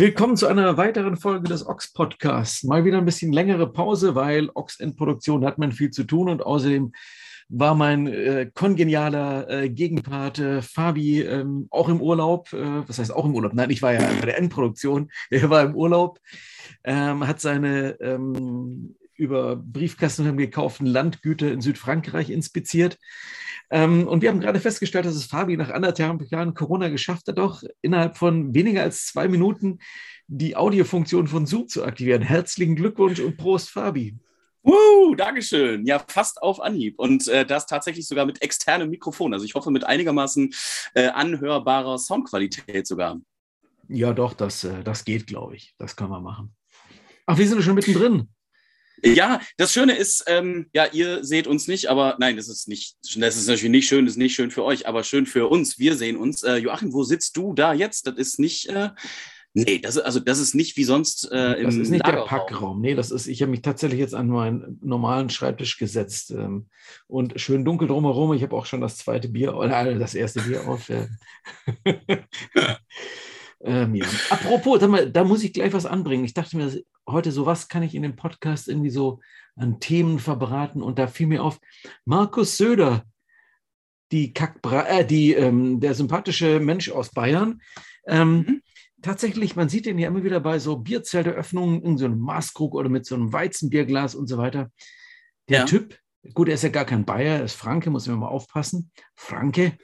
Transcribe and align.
Willkommen 0.00 0.34
zu 0.34 0.46
einer 0.46 0.78
weiteren 0.78 1.18
Folge 1.18 1.46
des 1.46 1.66
Ox 1.66 1.92
Podcasts. 1.92 2.64
Mal 2.64 2.86
wieder 2.86 2.96
ein 2.96 3.04
bisschen 3.04 3.34
längere 3.34 3.70
Pause, 3.70 4.14
weil 4.14 4.48
Ox 4.54 4.80
in 4.80 4.96
Produktion 4.96 5.44
hat 5.44 5.58
man 5.58 5.72
viel 5.72 5.90
zu 5.90 6.04
tun 6.04 6.30
und 6.30 6.42
außerdem 6.42 6.94
war 7.50 7.74
mein 7.74 8.06
äh, 8.06 8.50
kongenialer 8.54 9.50
äh, 9.50 9.68
Gegenpart 9.68 10.38
äh, 10.38 10.62
Fabi 10.62 11.20
ähm, 11.20 11.66
auch 11.68 11.90
im 11.90 12.00
Urlaub. 12.00 12.50
Äh, 12.54 12.88
was 12.88 12.98
heißt 12.98 13.14
auch 13.14 13.26
im 13.26 13.34
Urlaub? 13.34 13.52
Nein, 13.52 13.68
ich 13.68 13.82
war 13.82 13.92
ja 13.92 14.00
bei 14.20 14.24
der 14.24 14.38
Endproduktion. 14.38 15.10
Er 15.30 15.50
war 15.50 15.64
im 15.64 15.74
Urlaub, 15.74 16.18
ähm, 16.82 17.26
hat 17.26 17.42
seine 17.42 18.00
ähm, 18.00 18.94
über 19.20 19.56
Briefkasten 19.56 20.36
gekauften 20.36 20.86
Landgüter 20.86 21.52
in 21.52 21.60
Südfrankreich 21.60 22.30
inspiziert. 22.30 22.98
Ähm, 23.70 24.08
und 24.08 24.22
wir 24.22 24.30
haben 24.30 24.40
gerade 24.40 24.58
festgestellt, 24.58 25.04
dass 25.04 25.14
es 25.14 25.26
Fabi 25.26 25.56
nach 25.56 25.70
anderthalb 25.70 26.22
Jahren 26.30 26.54
Corona 26.54 26.88
geschafft 26.88 27.28
hat, 27.28 27.38
doch 27.38 27.62
innerhalb 27.82 28.16
von 28.16 28.54
weniger 28.54 28.82
als 28.82 29.06
zwei 29.06 29.28
Minuten 29.28 29.78
die 30.26 30.56
Audiofunktion 30.56 31.28
von 31.28 31.46
Zoom 31.46 31.68
zu 31.68 31.84
aktivieren. 31.84 32.22
Herzlichen 32.22 32.76
Glückwunsch 32.76 33.20
und 33.20 33.36
Prost, 33.36 33.70
Fabi. 33.70 34.16
Uh, 34.62 35.14
Dankeschön. 35.14 35.86
Ja, 35.86 36.02
fast 36.06 36.42
auf 36.42 36.60
Anhieb. 36.60 36.98
Und 36.98 37.28
äh, 37.28 37.46
das 37.46 37.66
tatsächlich 37.66 38.06
sogar 38.06 38.26
mit 38.26 38.42
externem 38.42 38.90
Mikrofon. 38.90 39.32
Also 39.32 39.44
ich 39.44 39.54
hoffe 39.54 39.70
mit 39.70 39.84
einigermaßen 39.84 40.52
äh, 40.94 41.08
anhörbarer 41.08 41.98
Soundqualität 41.98 42.86
sogar. 42.86 43.20
Ja, 43.88 44.12
doch, 44.12 44.34
das, 44.34 44.64
äh, 44.64 44.82
das 44.82 45.04
geht, 45.04 45.26
glaube 45.26 45.56
ich. 45.56 45.74
Das 45.78 45.96
können 45.96 46.10
wir 46.10 46.20
machen. 46.20 46.54
Ach, 47.26 47.38
wir 47.38 47.48
sind 47.48 47.62
schon 47.62 47.74
mittendrin. 47.74 48.28
Ja, 49.04 49.40
das 49.56 49.72
Schöne 49.72 49.94
ist, 49.96 50.24
ähm, 50.26 50.66
ja, 50.72 50.86
ihr 50.86 51.24
seht 51.24 51.46
uns 51.46 51.68
nicht, 51.68 51.88
aber 51.88 52.16
nein, 52.18 52.36
das 52.36 52.48
ist 52.48 52.68
nicht, 52.68 52.96
das 53.16 53.36
ist 53.36 53.46
natürlich 53.46 53.70
nicht 53.70 53.88
schön, 53.88 54.04
das 54.04 54.14
ist 54.14 54.18
nicht 54.18 54.34
schön 54.34 54.50
für 54.50 54.64
euch, 54.64 54.86
aber 54.86 55.04
schön 55.04 55.26
für 55.26 55.48
uns. 55.48 55.78
Wir 55.78 55.96
sehen 55.96 56.16
uns. 56.16 56.42
Äh, 56.42 56.56
Joachim, 56.56 56.92
wo 56.92 57.02
sitzt 57.02 57.36
du 57.36 57.52
da 57.54 57.72
jetzt? 57.72 58.06
Das 58.06 58.14
ist 58.14 58.38
nicht, 58.38 58.68
äh, 58.68 58.90
nee, 59.54 59.78
das 59.78 59.96
ist, 59.96 60.02
also 60.02 60.20
das 60.20 60.38
ist 60.38 60.54
nicht 60.54 60.76
wie 60.76 60.84
sonst 60.84 61.30
äh, 61.30 61.54
im 61.54 61.66
Das 61.66 61.76
ist 61.76 61.90
nicht 61.90 62.04
Lagerraum. 62.04 62.28
der 62.28 62.36
Packraum. 62.36 62.80
Nee, 62.80 62.94
das 62.94 63.10
ist, 63.10 63.26
ich 63.26 63.42
habe 63.42 63.50
mich 63.50 63.62
tatsächlich 63.62 64.00
jetzt 64.00 64.14
an 64.14 64.28
meinen 64.28 64.78
normalen 64.82 65.30
Schreibtisch 65.30 65.78
gesetzt 65.78 66.30
ähm, 66.30 66.68
und 67.06 67.40
schön 67.40 67.64
dunkel 67.64 67.88
drumherum. 67.88 68.32
Ich 68.34 68.42
habe 68.42 68.56
auch 68.56 68.66
schon 68.66 68.80
das 68.80 68.96
zweite 68.96 69.28
Bier, 69.28 69.56
oder 69.56 69.94
das 69.94 70.14
erste 70.14 70.40
Bier 70.42 70.68
auf. 70.68 70.88
Äh. 70.88 71.08
Ähm, 73.62 73.94
ja. 73.94 74.06
Apropos, 74.30 74.78
da, 74.78 74.86
da, 74.86 75.24
muss 75.24 75.44
ich 75.44 75.52
gleich 75.52 75.72
was 75.72 75.86
anbringen. 75.86 76.24
Ich 76.24 76.34
dachte 76.34 76.56
mir 76.56 76.82
heute 77.08 77.30
so, 77.32 77.46
was 77.46 77.68
kann 77.68 77.82
ich 77.82 77.94
in 77.94 78.02
dem 78.02 78.16
Podcast 78.16 78.68
irgendwie 78.68 78.90
so 78.90 79.20
an 79.56 79.80
Themen 79.80 80.18
verbraten? 80.18 80.82
Und 80.82 80.98
da 80.98 81.06
fiel 81.06 81.26
mir 81.26 81.42
auf, 81.42 81.60
Markus 82.04 82.56
Söder, 82.56 83.04
die 84.12 84.32
Kackbra 84.32 84.88
äh, 84.88 85.06
die, 85.06 85.34
ähm, 85.34 85.80
der 85.80 85.94
sympathische 85.94 86.58
Mensch 86.60 86.90
aus 86.90 87.10
Bayern. 87.10 87.60
Ähm, 88.06 88.36
mhm. 88.36 88.62
Tatsächlich, 89.02 89.56
man 89.56 89.68
sieht 89.68 89.86
den 89.86 89.98
ja 89.98 90.08
immer 90.08 90.24
wieder 90.24 90.40
bei 90.40 90.58
so 90.58 90.76
Bierzelteröffnungen 90.76 91.82
in 91.82 91.96
so 91.96 92.04
einem 92.04 92.18
Maßkrug 92.18 92.74
oder 92.74 92.88
mit 92.88 93.06
so 93.06 93.14
einem 93.14 93.32
Weizenbierglas 93.32 94.14
und 94.14 94.26
so 94.26 94.36
weiter. 94.36 94.70
Der 95.48 95.60
ja. 95.60 95.64
Typ, 95.64 95.98
gut, 96.34 96.48
er 96.48 96.54
ist 96.54 96.64
ja 96.64 96.68
gar 96.68 96.84
kein 96.84 97.04
Bayer, 97.04 97.38
er 97.38 97.44
ist 97.44 97.54
Franke, 97.54 97.90
muss 97.90 98.06
man 98.06 98.18
mal 98.18 98.28
aufpassen. 98.28 98.90
Franke, 99.14 99.78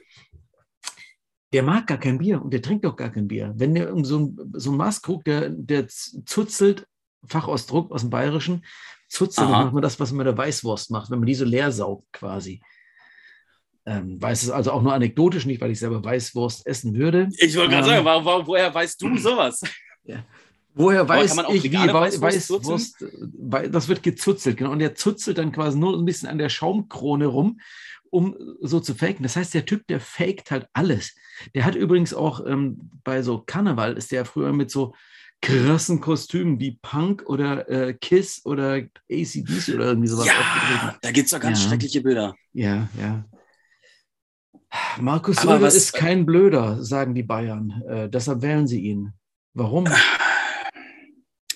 der 1.53 1.63
mag 1.63 1.87
gar 1.87 1.97
kein 1.97 2.17
Bier 2.17 2.41
und 2.41 2.53
der 2.53 2.61
trinkt 2.61 2.85
auch 2.85 2.95
gar 2.95 3.09
kein 3.09 3.27
Bier. 3.27 3.53
Wenn 3.55 3.75
der 3.75 3.93
so 4.03 4.19
ein, 4.19 4.51
so 4.53 4.71
ein 4.71 4.77
Maßkrug, 4.77 5.23
der, 5.23 5.49
der 5.49 5.87
zuzelt, 5.87 6.85
Fachausdruck 7.25 7.91
aus 7.91 8.01
dem 8.01 8.09
Bayerischen, 8.09 8.65
zuzelt, 9.07 9.47
dann 9.47 9.51
macht 9.51 9.73
man 9.73 9.81
das, 9.81 9.99
was 9.99 10.11
man 10.11 10.19
mit 10.19 10.27
der 10.27 10.37
Weißwurst 10.37 10.91
macht, 10.91 11.09
wenn 11.09 11.19
man 11.19 11.27
die 11.27 11.35
so 11.35 11.45
leer 11.45 11.71
saugt 11.71 12.11
quasi. 12.11 12.61
Ähm, 13.85 14.21
weiß 14.21 14.43
es 14.43 14.49
also 14.49 14.71
auch 14.71 14.81
nur 14.81 14.93
anekdotisch, 14.93 15.45
nicht 15.45 15.61
weil 15.61 15.71
ich 15.71 15.79
selber 15.79 16.03
Weißwurst 16.03 16.67
essen 16.67 16.93
würde. 16.93 17.29
Ich 17.37 17.55
wollte 17.55 17.71
gerade 17.71 17.89
ähm, 17.89 18.03
sagen, 18.03 18.25
wo, 18.25 18.47
woher 18.47 18.73
weißt 18.73 19.01
du 19.01 19.17
sowas? 19.17 19.61
Ja. 20.03 20.25
Woher 20.73 21.07
weiß 21.07 21.37
ich, 21.53 21.71
wie 21.71 21.75
Weißwurst, 21.75 22.21
Weißwurst 22.21 23.05
das 23.71 23.87
wird 23.87 24.03
gezuzelt, 24.03 24.57
genau. 24.57 24.71
Und 24.71 24.79
der 24.79 24.93
zuzelt 24.93 25.37
dann 25.39 25.51
quasi 25.51 25.79
nur 25.79 25.97
ein 25.97 26.05
bisschen 26.05 26.29
an 26.29 26.37
der 26.37 26.49
Schaumkrone 26.49 27.25
rum 27.25 27.59
um 28.09 28.35
so 28.61 28.79
zu 28.79 28.95
faken. 28.95 29.23
Das 29.23 29.35
heißt, 29.35 29.53
der 29.53 29.65
Typ, 29.65 29.87
der 29.87 29.99
faked 29.99 30.51
halt 30.51 30.67
alles. 30.73 31.15
Der 31.55 31.65
hat 31.65 31.75
übrigens 31.75 32.13
auch 32.13 32.45
ähm, 32.45 32.89
bei 33.03 33.21
so 33.21 33.39
Karneval, 33.39 33.97
ist 33.97 34.11
der 34.11 34.25
früher 34.25 34.53
mit 34.53 34.71
so 34.71 34.93
krassen 35.41 36.01
Kostümen 36.01 36.59
wie 36.59 36.79
Punk 36.81 37.23
oder 37.27 37.69
äh, 37.69 37.93
Kiss 37.93 38.43
oder 38.45 38.81
ACDC 39.11 39.75
oder 39.75 39.85
irgendwie 39.85 40.07
sowas 40.07 40.25
ja, 40.25 40.33
aufgetreten. 40.33 40.97
Da 41.01 41.11
gibt 41.11 41.25
es 41.25 41.31
doch 41.31 41.39
ganz 41.39 41.63
ja. 41.63 41.69
schreckliche 41.69 42.01
Bilder. 42.01 42.35
Ja, 42.53 42.89
ja. 42.99 43.25
Markus 44.99 45.37
Söder 45.37 45.67
ist 45.67 45.93
kein 45.93 46.25
Blöder, 46.25 46.83
sagen 46.83 47.15
die 47.15 47.23
Bayern. 47.23 47.83
Äh, 47.87 48.09
deshalb 48.09 48.41
wählen 48.41 48.67
sie 48.67 48.81
ihn. 48.81 49.13
Warum? 49.53 49.87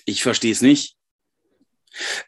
Ich 0.04 0.22
verstehe 0.22 0.52
es 0.52 0.62
nicht. 0.62 0.96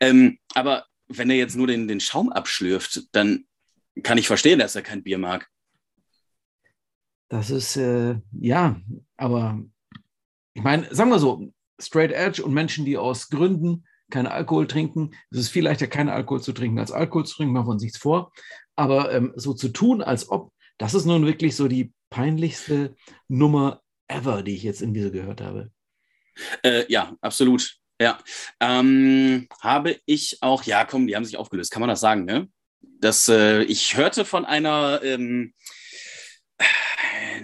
Ähm, 0.00 0.38
aber 0.54 0.86
wenn 1.08 1.30
er 1.30 1.36
jetzt 1.36 1.56
nur 1.56 1.66
den, 1.66 1.88
den 1.88 2.00
Schaum 2.00 2.30
abschlürft, 2.30 3.08
dann 3.12 3.46
kann 4.02 4.18
ich 4.18 4.26
verstehen, 4.26 4.58
dass 4.58 4.76
er 4.76 4.82
kein 4.82 5.02
Bier 5.02 5.18
mag. 5.18 5.48
Das 7.28 7.50
ist, 7.50 7.76
äh, 7.76 8.16
ja, 8.32 8.80
aber 9.16 9.62
ich 10.54 10.62
meine, 10.62 10.92
sagen 10.94 11.10
wir 11.10 11.18
so, 11.18 11.52
Straight 11.80 12.12
Edge 12.12 12.44
und 12.44 12.54
Menschen, 12.54 12.84
die 12.84 12.96
aus 12.96 13.28
Gründen 13.28 13.84
keinen 14.10 14.26
Alkohol 14.26 14.66
trinken, 14.66 15.14
es 15.30 15.38
ist 15.38 15.48
viel 15.48 15.64
leichter, 15.64 15.86
keinen 15.86 16.08
Alkohol 16.08 16.42
zu 16.42 16.52
trinken, 16.52 16.78
als 16.78 16.92
Alkohol 16.92 17.26
zu 17.26 17.36
trinken, 17.36 17.52
machen 17.52 17.66
wir 17.66 17.72
uns 17.72 17.82
nichts 17.82 17.98
vor. 17.98 18.32
Aber 18.76 19.12
ähm, 19.12 19.32
so 19.34 19.54
zu 19.54 19.68
tun, 19.68 20.02
als 20.02 20.28
ob, 20.30 20.52
das 20.78 20.94
ist 20.94 21.06
nun 21.06 21.26
wirklich 21.26 21.56
so 21.56 21.68
die 21.68 21.92
peinlichste 22.10 22.94
Nummer 23.28 23.82
ever, 24.08 24.42
die 24.42 24.54
ich 24.54 24.62
jetzt 24.62 24.82
irgendwie 24.82 25.02
so 25.02 25.10
gehört 25.10 25.40
habe. 25.40 25.72
Äh, 26.62 26.84
ja, 26.92 27.16
absolut. 27.20 27.76
Ja. 28.00 28.18
Ähm, 28.60 29.48
habe 29.60 30.00
ich 30.04 30.38
auch, 30.40 30.62
ja, 30.64 30.84
komm, 30.84 31.06
die 31.06 31.16
haben 31.16 31.24
sich 31.24 31.36
aufgelöst, 31.36 31.70
kann 31.70 31.80
man 31.80 31.88
das 31.88 32.00
sagen, 32.00 32.24
ne? 32.24 32.48
Dass 33.00 33.28
äh, 33.28 33.62
ich 33.62 33.96
hörte 33.96 34.24
von 34.24 34.44
einer 34.44 35.00
ähm, 35.02 35.54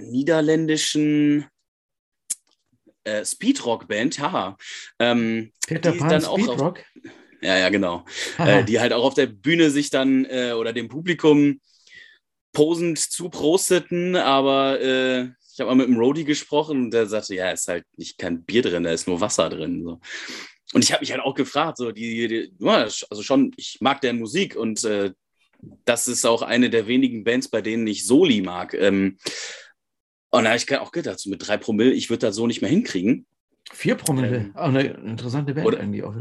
niederländischen 0.01 1.47
äh, 3.05 3.25
Speedrock-Band, 3.25 4.19
haha. 4.21 4.57
Ähm, 4.99 5.53
Peter 5.67 5.93
Pan 5.93 6.09
dann 6.09 6.23
Speedrock? 6.23 6.79
Auf, 6.79 7.13
ja, 7.43 7.59
ja, 7.59 7.69
genau. 7.71 8.05
Äh, 8.39 8.65
die 8.65 8.81
halt 8.81 8.93
auch 8.93 9.05
auf 9.05 9.15
der 9.15 9.27
Bühne 9.27 9.71
sich 9.71 9.91
dann 9.91 10.27
äh, 10.27 10.53
oder 10.53 10.73
dem 10.73 10.89
Publikum 10.89 11.61
posend 12.53 12.99
zuprosteten, 12.99 14.17
aber 14.17 14.81
äh, 14.81 15.29
ich 15.53 15.61
habe 15.61 15.71
mal 15.71 15.77
mit 15.77 15.87
einem 15.87 15.99
Roadie 15.99 16.25
gesprochen 16.25 16.85
und 16.85 16.91
der 16.91 17.07
sagte, 17.07 17.35
ja, 17.35 17.51
ist 17.51 17.69
halt 17.69 17.85
nicht 17.97 18.19
kein 18.19 18.45
Bier 18.45 18.63
drin, 18.63 18.83
da 18.83 18.91
ist 18.91 19.07
nur 19.07 19.21
Wasser 19.21 19.49
drin. 19.49 19.85
So. 19.85 20.01
Und 20.73 20.85
ich 20.85 20.93
habe 20.93 21.01
mich 21.01 21.13
halt 21.13 21.23
auch 21.23 21.35
gefragt, 21.35 21.79
so 21.79 21.93
die, 21.93 22.29
die, 22.29 22.53
also 22.65 23.23
schon, 23.23 23.53
ich 23.57 23.79
mag 23.81 24.01
deren 24.01 24.19
Musik 24.19 24.57
und 24.57 24.85
äh, 24.85 25.13
das 25.85 26.09
ist 26.09 26.25
auch 26.25 26.43
eine 26.43 26.71
der 26.71 26.87
wenigen 26.87 27.25
Bands, 27.25 27.49
bei 27.49 27.63
denen 27.63 27.87
ich 27.87 28.07
Soli 28.07 28.41
mag. 28.41 28.75
Ähm, 28.75 29.19
und 30.31 30.45
da 30.45 30.51
habe 30.51 30.57
ich 30.57 30.79
auch 30.79 30.93
gedacht, 30.93 31.19
so 31.19 31.31
mit 31.31 31.47
drei 31.47 31.57
Promille, 31.57 31.93
ich 31.93 32.11
würde 32.11 32.27
das 32.27 32.37
so 32.37 32.47
nicht 32.47 32.63
mehr 32.63 32.71
hinkriegen. 32.71 33.27
Vier 33.73 33.95
Promille, 33.97 34.37
ähm, 34.37 34.57
auch 34.57 34.69
eine 34.69 34.83
interessante 34.83 35.55
Band 35.55 35.67
oder, 35.67 35.81
eigentlich 35.81 36.05
auch. 36.05 36.15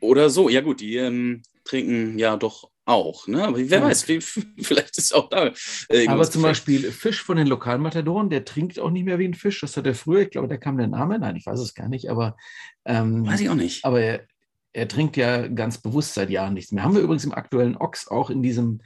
Oder 0.00 0.28
so, 0.28 0.48
ja 0.48 0.60
gut, 0.60 0.80
die 0.80 0.96
ähm, 0.96 1.42
trinken 1.64 2.18
ja 2.18 2.36
doch 2.36 2.70
auch, 2.84 3.26
ne? 3.26 3.44
Aber 3.44 3.56
wer 3.56 3.78
ja. 3.78 3.82
weiß, 3.82 4.02
vielleicht 4.60 4.98
ist 4.98 5.14
auch 5.14 5.30
da. 5.30 5.52
Äh, 5.88 6.06
Aber 6.08 6.30
zum 6.30 6.42
Beispiel 6.42 6.90
Fisch 6.92 7.22
von 7.22 7.38
den 7.38 7.46
Lokalmatadoren, 7.46 8.28
der 8.28 8.44
trinkt 8.44 8.78
auch 8.78 8.90
nicht 8.90 9.04
mehr 9.04 9.18
wie 9.18 9.26
ein 9.26 9.34
Fisch. 9.34 9.60
Das 9.60 9.76
hat 9.76 9.86
er 9.86 9.94
früher, 9.94 10.20
ich 10.20 10.30
glaube, 10.30 10.48
da 10.48 10.58
kam 10.58 10.76
der 10.76 10.88
Name, 10.88 11.18
nein, 11.18 11.36
ich 11.36 11.46
weiß 11.46 11.60
es 11.60 11.74
gar 11.74 11.88
nicht, 11.88 12.10
aber. 12.10 12.36
Ähm, 12.84 13.26
weiß 13.26 13.40
ich 13.40 13.48
auch 13.48 13.54
nicht. 13.54 13.84
Aber 13.84 14.20
er, 14.74 14.88
trinkt 14.88 15.16
ja 15.16 15.48
ganz 15.48 15.78
bewusst 15.78 16.14
seit 16.14 16.30
Jahren 16.30 16.54
nichts 16.54 16.72
mehr. 16.72 16.84
Haben 16.84 16.94
wir 16.94 17.02
übrigens 17.02 17.24
im 17.24 17.32
aktuellen 17.32 17.76
Ox 17.76 18.08
auch 18.08 18.28
in 18.28 18.42
diesem 18.42 18.80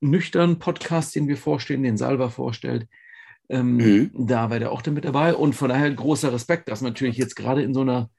nüchternen 0.00 0.58
Podcast, 0.58 1.14
den 1.14 1.28
wir 1.28 1.36
vorstellen, 1.36 1.82
den 1.82 1.96
Salva 1.96 2.28
vorstellt. 2.28 2.86
Ähm, 3.48 3.76
mhm. 3.76 4.10
Da 4.14 4.50
war 4.50 4.58
der 4.58 4.72
auch 4.72 4.82
damit 4.82 5.04
dabei. 5.04 5.34
Und 5.34 5.54
von 5.54 5.68
daher 5.68 5.90
großer 5.90 6.32
Respekt, 6.32 6.68
dass 6.68 6.80
man 6.80 6.92
natürlich 6.92 7.16
jetzt 7.16 7.36
gerade 7.36 7.62
in 7.62 7.74
so 7.74 7.80
einer 7.80 8.10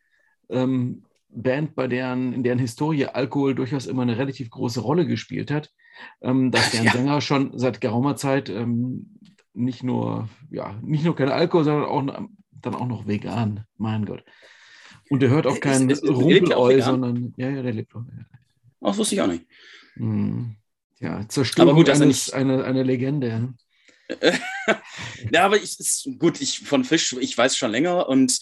ähm, 0.50 1.04
Band, 1.30 1.75
bei 1.75 1.88
deren, 1.88 2.34
in 2.34 2.44
deren 2.44 2.60
Historie 2.60 3.06
Alkohol 3.06 3.56
durchaus 3.56 3.88
immer 3.88 4.02
eine 4.02 4.18
relativ 4.18 4.50
große 4.50 4.81
Rolle 4.81 5.08
gespielt 5.08 5.52
hat, 5.52 5.72
ähm, 6.22 6.52
dass 6.52 6.72
deren 6.72 6.86
ja. 6.86 6.92
Sänger 6.92 7.22
schon 7.22 7.58
seit 7.58 7.81
geraumer 7.81 8.16
Zeit 8.16 8.50
ähm, 8.50 9.19
nicht 9.54 9.84
nur, 9.84 10.30
ja, 10.50 10.75
nicht 10.81 11.04
nur 11.04 11.16
kein 11.16 11.30
Alkohol, 11.30 11.63
sondern 11.63 11.86
auch 11.86 12.28
dann 12.52 12.75
auch 12.75 12.88
noch 12.88 13.08
vegan. 13.08 13.66
Mein 13.78 14.06
Gott. 14.06 14.24
Und 15.12 15.19
der 15.19 15.30
hört 15.30 15.46
auch 15.46 15.60
keinen 15.60 15.92
Rumpeleu, 15.92 16.81
sondern. 16.81 17.34
Ja, 17.36 17.50
ja, 17.50 17.62
der 17.62 17.74
lebt 17.74 17.94
auch. 17.94 18.00
Ja. 18.00 18.25
Das 18.80 18.98
wusste 18.98 19.16
ich 19.16 19.22
auch 19.22 19.28
nicht. 19.28 19.46
Hm. 19.96 20.56
Ja, 21.02 21.28
Zerstörung 21.28 21.69
aber 21.69 21.78
gut, 21.78 21.90
eines, 21.90 22.28
nicht... 22.28 22.34
eine, 22.34 22.63
eine 22.63 22.84
Legende. 22.84 23.54
ja, 25.34 25.44
aber 25.44 25.58
ich, 25.58 25.78
ist, 25.81 26.08
gut, 26.18 26.40
ich 26.40 26.62
von 26.62 26.86
Fisch, 26.86 27.13
ich 27.19 27.38
weiß 27.38 27.58
schon 27.58 27.72
länger 27.72 28.08
und 28.08 28.40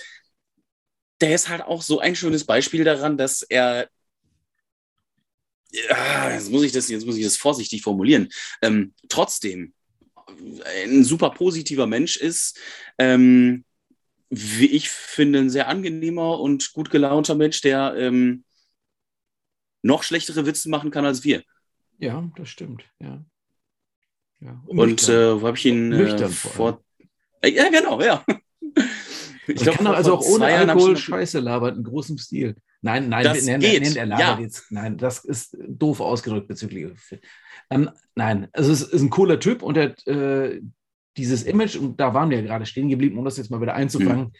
der 1.21 1.33
ist 1.33 1.49
halt 1.49 1.63
auch 1.63 1.81
so 1.81 2.01
ein 2.01 2.15
schönes 2.15 2.43
Beispiel 2.43 2.83
daran, 2.83 3.17
dass 3.17 3.41
er 3.41 3.89
ja, 5.71 6.31
jetzt 6.31 6.51
muss 6.51 6.61
ich 6.61 6.71
das, 6.71 6.87
jetzt 6.87 7.07
muss 7.07 7.17
ich 7.17 7.23
das 7.23 7.37
vorsichtig 7.37 7.81
formulieren, 7.81 8.29
ähm, 8.61 8.93
trotzdem 9.07 9.73
ein 10.85 11.03
super 11.03 11.31
positiver 11.31 11.87
Mensch 11.87 12.15
ist, 12.15 12.59
ähm, 12.99 13.65
wie 14.29 14.67
ich 14.67 14.89
finde, 14.89 15.39
ein 15.39 15.49
sehr 15.49 15.67
angenehmer 15.67 16.39
und 16.39 16.71
gut 16.73 16.89
gelaunter 16.89 17.35
Mensch, 17.35 17.61
der 17.61 17.95
ähm, 17.97 18.43
noch 19.81 20.03
schlechtere 20.03 20.45
Witze 20.45 20.69
machen 20.69 20.91
kann 20.91 21.05
als 21.05 21.23
wir. 21.23 21.43
Ja, 21.97 22.29
das 22.35 22.49
stimmt, 22.49 22.83
ja. 22.99 23.23
ja. 24.39 24.63
Und, 24.67 24.79
und 24.79 25.09
äh, 25.09 25.41
wo 25.41 25.47
habe 25.47 25.57
ich 25.57 25.65
ihn 25.65 25.91
äh, 25.91 26.29
vor. 26.29 26.83
Äh, 27.41 27.51
ja, 27.51 27.69
genau, 27.69 28.01
ja. 28.01 28.23
Ich 29.47 29.55
glaub, 29.55 29.77
kann 29.77 29.85
doch 29.85 29.95
also 29.95 30.13
auch 30.15 30.25
ohne 30.25 30.45
Alkohol 30.45 30.95
Scheiße 30.95 31.39
labern, 31.39 31.77
in 31.77 31.83
großem 31.83 32.17
Stil. 32.17 32.55
Nein, 32.81 33.09
nein, 33.09 33.23
das 33.23 33.43
nennen, 33.43 33.61
geht. 33.61 33.81
Nennen, 33.81 33.95
er 33.95 34.05
labert 34.05 34.37
ja. 34.37 34.39
jetzt. 34.39 34.71
Nein, 34.71 34.97
das 34.97 35.25
ist 35.25 35.57
doof 35.67 35.99
ausgedrückt 35.99 36.47
bezüglich. 36.47 36.91
Ähm, 37.69 37.89
nein, 38.15 38.47
also 38.53 38.71
es 38.71 38.81
ist 38.81 39.01
ein 39.01 39.09
cooler 39.09 39.39
Typ 39.39 39.63
und 39.63 39.75
er, 39.75 39.95
äh, 40.07 40.61
dieses 41.19 41.43
Image, 41.43 41.75
und 41.75 41.99
da 41.99 42.13
waren 42.13 42.29
wir 42.29 42.37
ja 42.37 42.43
gerade 42.43 42.65
stehen 42.65 42.89
geblieben, 42.89 43.17
um 43.17 43.25
das 43.25 43.37
jetzt 43.37 43.51
mal 43.51 43.61
wieder 43.61 43.75
einzufangen. 43.75 44.25
Mhm. 44.25 44.31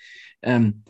Ähm, 0.41 0.83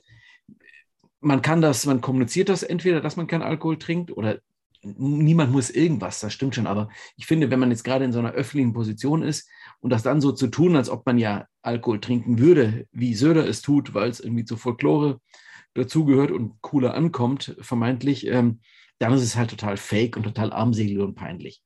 man 1.22 1.42
kann 1.42 1.62
das, 1.62 1.86
man 1.86 2.02
kommuniziert 2.02 2.50
das 2.50 2.64
entweder, 2.64 3.02
dass 3.02 3.18
man 3.18 3.28
keinen 3.28 3.42
Alkohol 3.42 3.78
trinkt 3.78 4.12
oder 4.12 4.40
niemand 4.82 5.52
muss 5.52 5.70
irgendwas, 5.70 6.22
das 6.22 6.34
stimmt 6.34 6.56
schon. 6.56 6.68
Aber 6.68 6.90
ich 7.18 7.26
finde, 7.26 7.52
wenn 7.52 7.60
man 7.60 7.72
jetzt 7.72 7.84
gerade 7.84 8.06
in 8.06 8.14
so 8.14 8.20
einer 8.20 8.32
öffentlichen 8.32 8.74
Position 8.74 9.24
ist 9.24 9.50
und 9.82 9.90
das 9.90 10.04
dann 10.04 10.22
so 10.22 10.32
zu 10.32 10.48
tun, 10.48 10.76
als 10.76 10.90
ob 10.90 11.06
man 11.06 11.18
ja 11.18 11.48
Alkohol 11.62 12.00
trinken 12.00 12.40
würde, 12.40 12.88
wie 12.92 13.14
Söder 13.14 13.46
es 13.48 13.62
tut, 13.62 13.94
weil 13.94 14.10
es 14.10 14.20
irgendwie 14.20 14.46
zur 14.46 14.58
Folklore 14.58 15.20
dazugehört 15.74 16.32
und 16.32 16.62
cooler 16.62 16.94
ankommt, 16.94 17.56
vermeintlich, 17.60 18.28
ähm, 18.28 18.62
dann 19.00 19.14
ist 19.14 19.24
es 19.24 19.36
halt 19.36 19.50
total 19.50 19.78
fake 19.78 20.18
und 20.18 20.24
total 20.24 20.52
armselig 20.52 21.00
und 21.00 21.16
peinlich. 21.16 21.62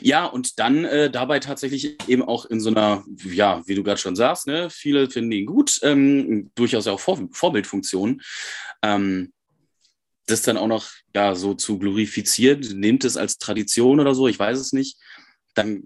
Ja, 0.00 0.26
und 0.26 0.58
dann 0.58 0.84
äh, 0.84 1.10
dabei 1.10 1.38
tatsächlich 1.38 1.96
eben 2.08 2.22
auch 2.22 2.44
in 2.44 2.60
so 2.60 2.70
einer, 2.70 3.04
ja, 3.24 3.62
wie 3.66 3.74
du 3.74 3.82
gerade 3.82 4.00
schon 4.00 4.16
sagst, 4.16 4.46
ne, 4.46 4.68
viele 4.70 5.08
finden 5.08 5.32
ihn 5.32 5.46
gut, 5.46 5.80
ähm, 5.82 6.50
durchaus 6.54 6.86
auch 6.86 7.00
Vor 7.00 7.28
Vorbildfunktion. 7.32 8.20
Ähm, 8.82 9.32
das 10.26 10.42
dann 10.42 10.56
auch 10.56 10.68
noch 10.68 10.90
ja, 11.14 11.34
so 11.34 11.54
zu 11.54 11.78
glorifiziert, 11.78 12.72
nimmt 12.74 13.04
es 13.04 13.16
als 13.16 13.38
Tradition 13.38 14.00
oder 14.00 14.14
so, 14.14 14.28
ich 14.28 14.38
weiß 14.38 14.58
es 14.58 14.72
nicht, 14.72 14.98
dann, 15.54 15.82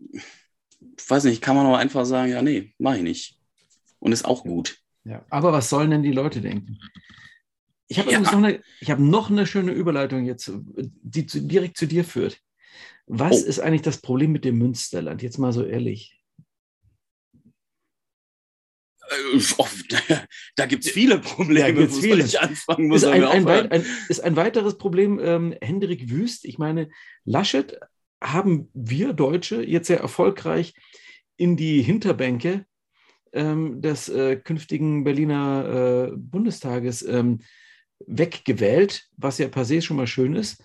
weiß 1.08 1.24
nicht, 1.24 1.42
kann 1.42 1.56
man 1.56 1.66
auch 1.66 1.76
einfach 1.76 2.04
sagen, 2.04 2.32
ja, 2.32 2.42
nee, 2.42 2.74
mach 2.78 2.94
ich 2.94 3.02
nicht. 3.02 3.38
Und 3.98 4.12
ist 4.12 4.24
auch 4.24 4.42
gut. 4.42 4.78
Ja, 5.04 5.24
aber 5.30 5.52
was 5.52 5.70
sollen 5.70 5.90
denn 5.90 6.02
die 6.02 6.12
Leute 6.12 6.40
denken? 6.40 6.78
Ich 7.88 7.98
habe 7.98 8.10
ja. 8.10 8.20
noch, 8.20 8.32
eine, 8.32 8.60
hab 8.84 8.98
noch 8.98 9.30
eine 9.30 9.46
schöne 9.46 9.72
Überleitung 9.72 10.24
jetzt, 10.24 10.50
die 10.76 11.26
zu, 11.26 11.40
direkt 11.40 11.76
zu 11.76 11.86
dir 11.86 12.04
führt. 12.04 12.40
Was 13.06 13.44
oh. 13.44 13.46
ist 13.46 13.60
eigentlich 13.60 13.82
das 13.82 13.98
Problem 13.98 14.32
mit 14.32 14.44
dem 14.44 14.58
Münsterland? 14.58 15.22
Jetzt 15.22 15.38
mal 15.38 15.52
so 15.52 15.64
ehrlich. 15.64 16.12
Da 20.56 20.66
gibt 20.66 20.84
es 20.84 20.90
viele 20.90 21.18
Probleme, 21.20 21.60
da 21.60 21.70
gibt's 21.70 21.98
viele. 21.98 22.24
ich 22.24 22.40
anfangen 22.40 22.88
muss. 22.88 23.02
Ist 23.02 23.08
ein, 23.08 23.24
ein, 23.24 23.46
ein, 23.46 23.86
ist 24.08 24.20
ein 24.20 24.36
weiteres 24.36 24.78
Problem 24.78 25.20
ähm, 25.22 25.54
Hendrik 25.60 26.10
Wüst. 26.10 26.44
Ich 26.44 26.58
meine, 26.58 26.88
Laschet 27.24 27.78
haben 28.22 28.68
wir 28.74 29.12
Deutsche 29.12 29.62
jetzt 29.62 29.86
sehr 29.86 30.00
erfolgreich 30.00 30.74
in 31.36 31.56
die 31.56 31.82
Hinterbänke 31.82 32.66
ähm, 33.32 33.80
des 33.80 34.08
äh, 34.08 34.36
künftigen 34.36 35.04
Berliner 35.04 36.08
äh, 36.10 36.16
Bundestages 36.16 37.02
ähm, 37.02 37.40
weggewählt, 38.06 39.08
was 39.16 39.38
ja 39.38 39.48
per 39.48 39.64
se 39.64 39.82
schon 39.82 39.96
mal 39.96 40.06
schön 40.06 40.34
ist. 40.34 40.62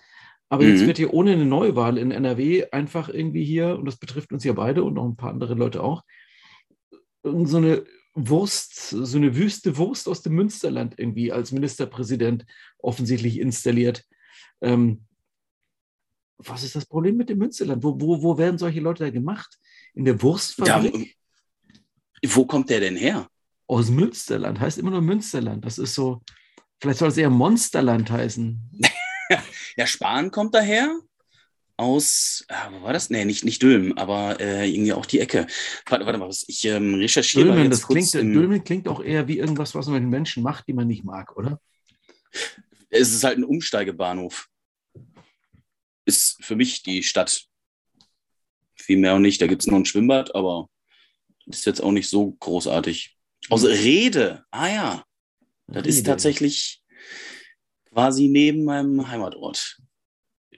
Aber 0.52 0.64
mhm. 0.64 0.72
jetzt 0.72 0.86
wird 0.86 0.98
hier 0.98 1.14
ohne 1.14 1.32
eine 1.32 1.46
Neuwahl 1.46 1.96
in 1.96 2.10
NRW 2.10 2.66
einfach 2.72 3.08
irgendwie 3.08 3.42
hier, 3.42 3.78
und 3.78 3.86
das 3.86 3.96
betrifft 3.96 4.34
uns 4.34 4.44
ja 4.44 4.52
beide 4.52 4.84
und 4.84 4.92
noch 4.92 5.06
ein 5.06 5.16
paar 5.16 5.30
andere 5.30 5.54
Leute 5.54 5.82
auch, 5.82 6.04
so 7.22 7.56
eine 7.56 7.86
Wurst, 8.12 8.90
so 8.90 9.16
eine 9.16 9.34
wüste 9.34 9.78
Wurst 9.78 10.06
aus 10.10 10.20
dem 10.20 10.34
Münsterland 10.34 10.98
irgendwie 10.98 11.32
als 11.32 11.52
Ministerpräsident 11.52 12.44
offensichtlich 12.76 13.40
installiert. 13.40 14.04
Ähm, 14.60 15.06
was 16.36 16.64
ist 16.64 16.76
das 16.76 16.84
Problem 16.84 17.16
mit 17.16 17.30
dem 17.30 17.38
Münsterland? 17.38 17.82
Wo, 17.82 17.98
wo, 17.98 18.22
wo 18.22 18.36
werden 18.36 18.58
solche 18.58 18.80
Leute 18.80 19.04
da 19.04 19.10
gemacht? 19.10 19.58
In 19.94 20.04
der 20.04 20.20
Wurstfabrik? 20.20 21.16
Ja, 22.22 22.30
wo 22.34 22.44
kommt 22.44 22.68
der 22.68 22.80
denn 22.80 22.96
her? 22.96 23.26
Aus 23.66 23.88
Münsterland, 23.88 24.60
heißt 24.60 24.76
immer 24.76 24.90
nur 24.90 25.00
Münsterland. 25.00 25.64
Das 25.64 25.78
ist 25.78 25.94
so, 25.94 26.20
vielleicht 26.78 26.98
soll 26.98 27.08
es 27.08 27.16
eher 27.16 27.30
Monsterland 27.30 28.10
heißen. 28.10 28.70
ja, 29.76 29.86
Spahn 29.86 30.30
kommt 30.30 30.54
daher 30.54 30.90
aus, 31.76 32.44
äh, 32.48 32.54
wo 32.72 32.82
war 32.82 32.92
das? 32.92 33.10
Nee, 33.10 33.24
nicht, 33.24 33.44
nicht 33.44 33.62
Dülmen, 33.62 33.96
aber 33.98 34.40
äh, 34.40 34.68
irgendwie 34.70 34.92
auch 34.92 35.06
die 35.06 35.20
Ecke. 35.20 35.46
Warte, 35.86 36.06
warte 36.06 36.18
mal, 36.18 36.30
ich 36.46 36.64
ähm, 36.64 36.94
recherchiere 36.94 37.46
Dülmen, 37.46 37.70
das 37.70 37.86
klingt, 37.86 38.14
Dülmen 38.14 38.64
klingt 38.64 38.88
auch 38.88 39.02
eher 39.02 39.26
wie 39.28 39.38
irgendwas, 39.38 39.74
was 39.74 39.86
man 39.86 40.02
mit 40.02 40.10
Menschen 40.10 40.42
macht, 40.42 40.68
die 40.68 40.72
man 40.72 40.86
nicht 40.86 41.04
mag, 41.04 41.36
oder? 41.36 41.60
Es 42.90 43.12
ist 43.12 43.24
halt 43.24 43.38
ein 43.38 43.44
Umsteigebahnhof. 43.44 44.48
Ist 46.04 46.44
für 46.44 46.56
mich 46.56 46.82
die 46.82 47.02
Stadt. 47.02 47.46
Viel 48.74 48.98
mehr 48.98 49.14
auch 49.14 49.18
nicht. 49.18 49.40
Da 49.40 49.46
gibt 49.46 49.62
es 49.62 49.68
noch 49.68 49.78
ein 49.78 49.84
Schwimmbad, 49.84 50.34
aber 50.34 50.68
ist 51.46 51.66
jetzt 51.66 51.82
auch 51.82 51.92
nicht 51.92 52.08
so 52.08 52.32
großartig. 52.32 53.16
Aus 53.48 53.64
Rede, 53.64 54.44
ah 54.50 54.68
ja. 54.68 55.04
Das 55.66 55.78
Rede. 55.78 55.88
ist 55.88 56.06
tatsächlich 56.06 56.81
quasi 57.92 58.28
neben 58.28 58.64
meinem 58.64 59.08
Heimatort. 59.08 59.78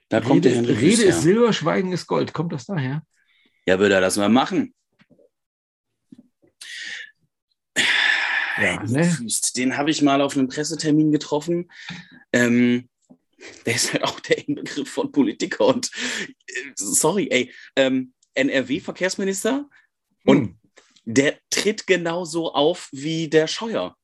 Da 0.09 0.17
Rede, 0.17 0.27
kommt 0.27 0.45
der 0.45 0.55
Henry 0.55 0.73
Rede 0.73 1.03
ist 1.03 1.21
Silber, 1.21 1.53
Schweigen 1.53 1.91
ist 1.91 2.07
Gold. 2.07 2.33
Kommt 2.33 2.53
das 2.53 2.65
daher? 2.65 3.03
Ja, 3.65 3.79
würde 3.79 3.95
er 3.95 4.01
das 4.01 4.17
mal 4.17 4.29
machen. 4.29 4.73
Ja, 8.57 8.81
ne? 8.83 9.17
Den 9.57 9.77
habe 9.77 9.91
ich 9.91 10.01
mal 10.01 10.21
auf 10.21 10.37
einem 10.37 10.47
Pressetermin 10.47 11.11
getroffen. 11.11 11.69
Ähm, 12.31 12.87
der 13.65 13.75
ist 13.75 13.91
halt 13.91 14.03
auch 14.03 14.19
der 14.21 14.47
Inbegriff 14.47 14.89
von 14.89 15.11
Politiker 15.11 15.65
und 15.65 15.91
äh, 16.47 16.71
sorry, 16.75 17.27
ey, 17.29 17.53
ähm, 17.75 18.13
NRW-Verkehrsminister 18.33 19.69
und 20.25 20.37
hm. 20.37 20.59
der 21.03 21.37
tritt 21.49 21.85
genauso 21.85 22.53
auf 22.53 22.89
wie 22.91 23.27
der 23.27 23.47
Scheuer. 23.47 23.97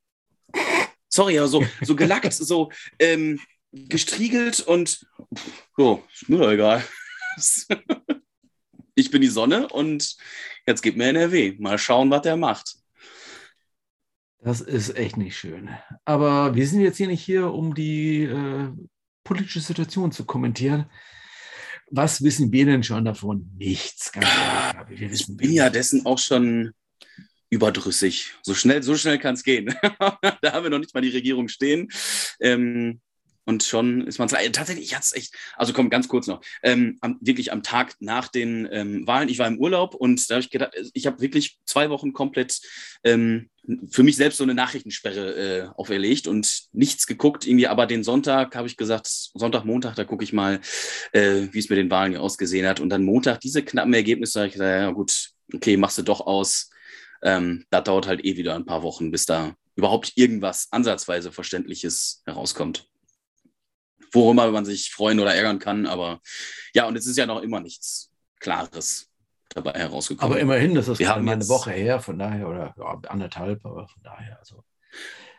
Sorry, 1.13 1.35
ja, 1.35 1.45
so, 1.45 1.63
so 1.81 1.95
gelackt, 1.95 2.31
so 2.31 2.71
ähm, 2.97 3.39
gestriegelt 3.71 4.61
und 4.61 5.05
so, 5.75 6.03
ist 6.13 6.29
mir 6.29 6.37
doch 6.37 6.51
egal. 6.51 6.83
ich 8.95 9.11
bin 9.11 9.21
die 9.21 9.27
Sonne 9.27 9.67
und 9.67 10.15
jetzt 10.65 10.81
gibt 10.81 10.97
mir 10.97 11.09
NRW. 11.09 11.57
Mal 11.59 11.77
schauen, 11.77 12.09
was 12.09 12.21
der 12.21 12.37
macht. 12.37 12.75
Das 14.39 14.61
ist 14.61 14.95
echt 14.95 15.17
nicht 15.17 15.37
schön. 15.37 15.69
Aber 16.05 16.55
wir 16.55 16.65
sind 16.65 16.81
jetzt 16.81 16.97
hier 16.97 17.07
nicht 17.07 17.23
hier, 17.23 17.53
um 17.53 17.75
die 17.75 18.23
äh, 18.23 18.69
politische 19.23 19.59
Situation 19.59 20.11
zu 20.11 20.25
kommentieren. 20.25 20.89
Was 21.91 22.23
wissen 22.23 22.51
wir 22.53 22.65
denn 22.65 22.83
schon 22.83 23.03
davon? 23.03 23.51
Nichts. 23.57 24.13
Ganz 24.13 24.25
ehrlich, 24.25 24.99
wir 24.99 25.11
wissen 25.11 25.31
ich 25.33 25.37
bin 25.37 25.51
ja 25.51 25.69
dessen 25.69 26.05
auch 26.05 26.17
schon 26.17 26.71
überdrüssig. 27.51 28.33
So 28.41 28.55
schnell, 28.55 28.81
so 28.81 28.95
schnell 28.95 29.19
kann 29.19 29.35
es 29.35 29.43
gehen. 29.43 29.75
da 29.99 30.53
haben 30.53 30.63
wir 30.63 30.71
noch 30.71 30.79
nicht 30.79 30.95
mal 30.95 31.01
die 31.01 31.09
Regierung 31.09 31.49
stehen. 31.49 31.89
Ähm, 32.39 33.01
und 33.45 33.63
schon 33.63 34.07
ist 34.07 34.19
man 34.19 34.29
tatsächlich, 34.29 34.85
ich 34.85 34.95
hatte 34.95 35.05
es 35.07 35.13
echt, 35.13 35.35
also 35.57 35.73
komm, 35.73 35.89
ganz 35.89 36.07
kurz 36.07 36.27
noch, 36.27 36.41
ähm, 36.63 36.97
am, 37.01 37.17
wirklich 37.21 37.51
am 37.51 37.63
Tag 37.63 37.95
nach 37.99 38.27
den 38.27 38.67
ähm, 38.71 39.05
Wahlen, 39.07 39.29
ich 39.29 39.39
war 39.39 39.47
im 39.47 39.59
Urlaub 39.59 39.95
und 39.95 40.29
da 40.29 40.35
habe 40.35 40.43
ich 40.43 40.51
gedacht, 40.51 40.73
ich 40.93 41.07
habe 41.07 41.21
wirklich 41.21 41.57
zwei 41.65 41.89
Wochen 41.89 42.13
komplett 42.13 42.61
ähm, 43.03 43.49
für 43.89 44.03
mich 44.03 44.15
selbst 44.15 44.37
so 44.37 44.43
eine 44.43 44.53
Nachrichtensperre 44.53 45.35
äh, 45.35 45.67
auferlegt 45.75 46.27
und 46.27 46.63
nichts 46.71 47.07
geguckt, 47.07 47.47
irgendwie, 47.47 47.67
aber 47.67 47.87
den 47.87 48.03
Sonntag 48.03 48.55
habe 48.55 48.67
ich 48.67 48.77
gesagt, 48.77 49.07
Sonntag, 49.07 49.65
Montag, 49.65 49.95
da 49.95 50.03
gucke 50.03 50.23
ich 50.23 50.33
mal, 50.33 50.61
äh, 51.11 51.47
wie 51.51 51.59
es 51.59 51.69
mit 51.69 51.77
den 51.77 51.91
Wahlen 51.91 52.15
ausgesehen 52.15 52.67
hat. 52.67 52.79
Und 52.79 52.89
dann 52.89 53.03
Montag 53.03 53.39
diese 53.41 53.63
knappen 53.63 53.93
Ergebnisse, 53.93 54.33
da 54.33 54.39
habe 54.41 54.47
ich 54.47 54.53
gesagt, 54.53 54.81
ja 54.81 54.91
gut, 54.91 55.31
okay, 55.53 55.77
machst 55.77 55.97
du 55.97 56.03
doch 56.03 56.21
aus 56.21 56.70
ähm, 57.23 57.65
das 57.69 57.83
dauert 57.83 58.07
halt 58.07 58.25
eh 58.25 58.37
wieder 58.37 58.55
ein 58.55 58.65
paar 58.65 58.83
Wochen, 58.83 59.11
bis 59.11 59.25
da 59.25 59.55
überhaupt 59.75 60.13
irgendwas 60.15 60.67
ansatzweise 60.71 61.31
Verständliches 61.31 62.21
herauskommt. 62.25 62.87
Worüber 64.11 64.51
man 64.51 64.65
sich 64.65 64.91
freuen 64.91 65.19
oder 65.19 65.33
ärgern 65.33 65.59
kann, 65.59 65.85
aber 65.85 66.19
ja, 66.73 66.87
und 66.87 66.97
es 66.97 67.07
ist 67.07 67.17
ja 67.17 67.25
noch 67.25 67.41
immer 67.41 67.61
nichts 67.61 68.11
Klares 68.39 69.09
dabei 69.49 69.71
herausgekommen. 69.73 70.33
Aber 70.33 70.41
immerhin, 70.41 70.75
das 70.75 70.87
ist 70.87 70.99
Wir 70.99 71.07
gerade 71.07 71.21
mal 71.21 71.33
eine 71.33 71.47
Woche 71.47 71.71
her, 71.71 71.99
von 71.99 72.19
daher, 72.19 72.47
oder 72.47 72.73
ja, 72.77 72.99
anderthalb, 73.09 73.65
aber 73.65 73.87
von 73.87 74.03
daher, 74.03 74.39
also. 74.39 74.63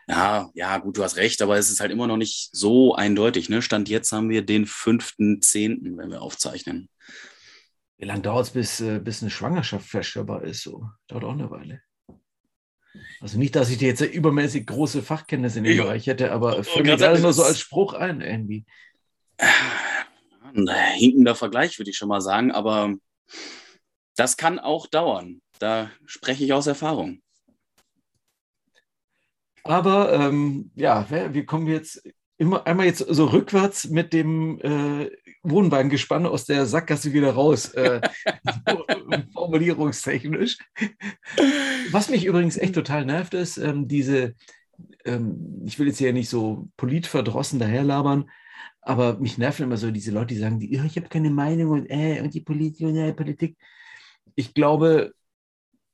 Ja, 0.07 0.49
ja, 0.53 0.77
gut, 0.79 0.97
du 0.97 1.03
hast 1.03 1.15
recht, 1.15 1.41
aber 1.41 1.57
es 1.57 1.69
ist 1.69 1.79
halt 1.79 1.91
immer 1.91 2.07
noch 2.07 2.17
nicht 2.17 2.49
so 2.51 2.93
eindeutig. 2.93 3.47
Ne? 3.47 3.61
Stand 3.61 3.87
jetzt 3.87 4.11
haben 4.11 4.29
wir 4.29 4.45
den 4.45 4.65
5.10., 4.65 5.97
wenn 5.97 6.09
wir 6.09 6.21
aufzeichnen. 6.21 6.89
Wie 8.03 8.07
lange 8.07 8.21
dauert 8.21 8.47
es, 8.47 8.51
bis, 8.51 8.81
äh, 8.81 8.99
bis 8.99 9.21
eine 9.21 9.31
Schwangerschaft 9.31 9.87
feststellbar 9.87 10.43
ist? 10.43 10.61
So, 10.61 10.89
dauert 11.07 11.23
auch 11.23 11.31
eine 11.31 11.49
Weile. 11.49 11.81
Also 13.21 13.37
nicht, 13.37 13.55
dass 13.55 13.69
ich 13.69 13.77
dir 13.77 13.87
jetzt 13.87 14.01
übermäßig 14.01 14.67
große 14.67 15.01
Fachkenntnisse 15.01 15.59
in 15.59 15.63
dem 15.63 15.77
ja. 15.77 15.83
Bereich 15.83 16.05
hätte, 16.05 16.33
aber 16.33 16.59
oh, 16.59 16.63
fällt 16.63 16.85
mir 16.85 16.97
gerade 16.97 17.21
nur 17.21 17.31
so 17.31 17.43
als 17.43 17.61
Spruch 17.61 17.93
ein 17.93 18.19
irgendwie. 18.19 18.65
Ein 19.37 20.69
hinkender 20.95 21.33
Vergleich, 21.33 21.79
würde 21.79 21.91
ich 21.91 21.95
schon 21.95 22.09
mal 22.09 22.19
sagen, 22.19 22.51
aber 22.51 22.93
das 24.17 24.35
kann 24.35 24.59
auch 24.59 24.85
dauern. 24.87 25.41
Da 25.59 25.89
spreche 26.05 26.43
ich 26.43 26.51
aus 26.51 26.67
Erfahrung. 26.67 27.21
Aber 29.63 30.11
ähm, 30.11 30.71
ja, 30.75 31.09
wir 31.09 31.45
kommen 31.45 31.67
jetzt 31.67 32.03
immer 32.37 32.65
einmal 32.65 32.85
jetzt 32.85 33.05
so 33.07 33.25
rückwärts 33.25 33.89
mit 33.89 34.13
dem 34.13 34.59
äh, 34.61 35.09
Wohnwagengespann 35.43 36.25
aus 36.25 36.45
der 36.45 36.65
Sackgasse 36.65 37.13
wieder 37.13 37.33
raus, 37.33 37.69
äh, 37.73 38.01
formulierungstechnisch. 39.33 40.57
Was 41.91 42.09
mich 42.09 42.25
übrigens 42.25 42.57
echt 42.57 42.75
total 42.75 43.05
nervt, 43.05 43.33
ist 43.33 43.57
ähm, 43.57 43.87
diese, 43.87 44.35
ähm, 45.05 45.61
ich 45.65 45.77
will 45.77 45.87
jetzt 45.87 45.99
hier 45.99 46.13
nicht 46.13 46.29
so 46.29 46.69
politverdrossen 46.77 47.59
daherlabern, 47.59 48.29
aber 48.81 49.19
mich 49.19 49.37
nerven 49.37 49.63
immer 49.63 49.77
so 49.77 49.91
diese 49.91 50.11
Leute, 50.11 50.33
die 50.33 50.39
sagen, 50.39 50.59
die, 50.59 50.73
ich 50.73 50.97
habe 50.97 51.09
keine 51.09 51.29
Meinung 51.29 51.71
und, 51.71 51.85
äh, 51.89 52.21
und 52.21 52.33
die 52.33 52.41
Politik 52.41 52.87
und 52.87 52.97
äh, 52.97 53.13
Politik. 53.13 53.57
Ich 54.35 54.53
glaube, 54.53 55.13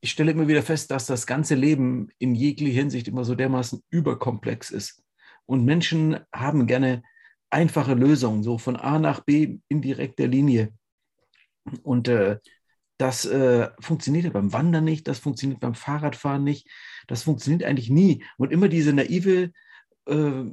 ich 0.01 0.12
stelle 0.12 0.31
immer 0.31 0.48
wieder 0.48 0.63
fest, 0.63 0.91
dass 0.91 1.05
das 1.05 1.27
ganze 1.27 1.55
Leben 1.55 2.10
in 2.19 2.34
jeglicher 2.34 2.79
Hinsicht 2.79 3.08
immer 3.08 3.25
so 3.25 3.36
dermaßen 3.36 3.84
überkomplex 3.89 4.72
ist. 4.72 5.03
Und 5.50 5.65
Menschen 5.65 6.20
haben 6.32 6.68
gerne 6.68 7.01
einfache 7.50 7.96
Lösungen, 7.96 8.44
so 8.44 8.60
von 8.60 8.75
A 8.75 9.00
nach 9.00 9.22
B 9.22 9.58
in 9.68 9.82
direkter 9.82 10.27
Linie. 10.27 10.72
Und 11.82 12.08
äh, 12.08 12.38
das 13.00 13.25
äh, 13.25 13.70
funktioniert 13.79 14.25
ja 14.25 14.29
beim 14.29 14.53
Wandern 14.53 14.84
nicht, 14.84 15.08
das 15.08 15.18
funktioniert 15.18 15.60
beim 15.60 15.74
Fahrradfahren 15.74 16.44
nicht, 16.44 16.70
das 17.08 17.24
funktioniert 17.24 17.63
eigentlich 17.63 17.89
nie. 17.89 18.24
Und 18.38 18.51
immer 18.51 18.68
diese 18.68 18.94
naive 18.94 19.51
äh, 20.06 20.44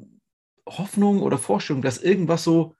Hoffnung 0.67 1.21
oder 1.21 1.37
Vorstellung, 1.37 1.83
dass 1.83 1.99
irgendwas 1.99 2.43
so 2.43 2.75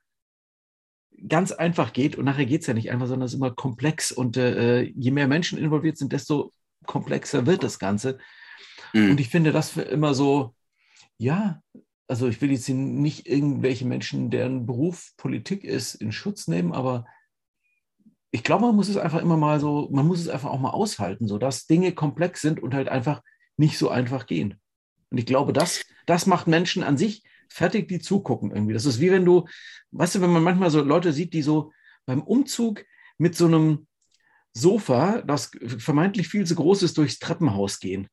ganz 1.27 1.51
einfach 1.51 1.93
geht 1.93 2.15
und 2.15 2.25
nachher 2.25 2.47
geht 2.47 2.61
es 2.61 2.67
ja 2.67 2.73
nicht 2.73 2.89
einfach, 2.89 3.05
sondern 3.05 3.27
es 3.27 3.33
ist 3.33 3.37
immer 3.37 3.53
komplex 3.53 4.11
und 4.11 4.37
äh, 4.37 4.81
je 4.81 5.11
mehr 5.11 5.27
Menschen 5.27 5.59
involviert 5.59 5.99
sind, 5.99 6.13
desto 6.13 6.51
komplexer 6.87 7.45
wird 7.45 7.61
das 7.61 7.77
Ganze. 7.77 8.17
Mhm. 8.93 9.11
Und 9.11 9.19
ich 9.19 9.29
finde 9.29 9.51
das 9.51 9.69
für 9.69 9.83
immer 9.83 10.15
so, 10.15 10.55
ja, 11.19 11.61
also 12.07 12.27
ich 12.27 12.41
will 12.41 12.51
jetzt 12.51 12.69
nicht 12.69 13.27
irgendwelche 13.27 13.85
Menschen, 13.85 14.29
deren 14.29 14.65
Beruf 14.65 15.11
Politik 15.17 15.63
ist, 15.63 15.95
in 15.95 16.11
Schutz 16.11 16.47
nehmen, 16.47 16.73
aber 16.73 17.05
ich 18.31 18.43
glaube, 18.43 18.65
man 18.65 18.75
muss 18.75 18.89
es 18.89 18.97
einfach 18.97 19.21
immer 19.21 19.37
mal 19.37 19.59
so, 19.59 19.89
man 19.91 20.05
muss 20.05 20.19
es 20.19 20.29
einfach 20.29 20.49
auch 20.49 20.59
mal 20.59 20.71
aushalten, 20.71 21.27
so 21.27 21.37
dass 21.37 21.65
Dinge 21.65 21.93
komplex 21.93 22.41
sind 22.41 22.61
und 22.61 22.73
halt 22.73 22.89
einfach 22.89 23.21
nicht 23.57 23.77
so 23.77 23.89
einfach 23.89 24.25
gehen. 24.25 24.59
Und 25.09 25.17
ich 25.17 25.25
glaube, 25.25 25.53
das, 25.53 25.83
das 26.05 26.25
macht 26.25 26.47
Menschen 26.47 26.83
an 26.83 26.97
sich 26.97 27.23
fertig, 27.49 27.87
die 27.87 27.99
zugucken 27.99 28.51
irgendwie. 28.51 28.73
Das 28.73 28.85
ist 28.85 28.99
wie 28.99 29.11
wenn 29.11 29.25
du, 29.25 29.47
weißt 29.91 30.15
du, 30.15 30.21
wenn 30.21 30.31
man 30.31 30.43
manchmal 30.43 30.69
so 30.69 30.81
Leute 30.81 31.13
sieht, 31.13 31.33
die 31.33 31.41
so 31.41 31.71
beim 32.05 32.21
Umzug 32.21 32.83
mit 33.17 33.35
so 33.35 33.45
einem 33.45 33.87
Sofa, 34.53 35.21
das 35.21 35.51
vermeintlich 35.77 36.27
viel 36.27 36.45
zu 36.45 36.55
groß 36.55 36.83
ist, 36.83 36.97
durchs 36.97 37.19
Treppenhaus 37.19 37.79
gehen. 37.79 38.07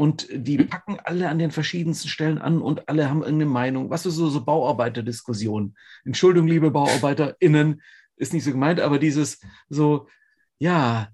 Und 0.00 0.28
die 0.32 0.56
mhm. 0.56 0.68
packen 0.68 0.98
alle 0.98 1.28
an 1.28 1.38
den 1.38 1.50
verschiedensten 1.50 2.08
Stellen 2.08 2.38
an 2.38 2.62
und 2.62 2.88
alle 2.88 3.10
haben 3.10 3.20
irgendeine 3.20 3.50
Meinung. 3.50 3.90
Was 3.90 4.06
ist 4.06 4.14
so, 4.14 4.30
so 4.30 4.42
Bauarbeiterdiskussionen? 4.42 5.76
Entschuldigung, 6.06 6.48
liebe 6.48 6.70
BauarbeiterInnen, 6.70 7.82
ist 8.16 8.32
nicht 8.32 8.44
so 8.44 8.50
gemeint, 8.50 8.80
aber 8.80 8.98
dieses 8.98 9.40
so, 9.68 10.08
ja, 10.58 11.10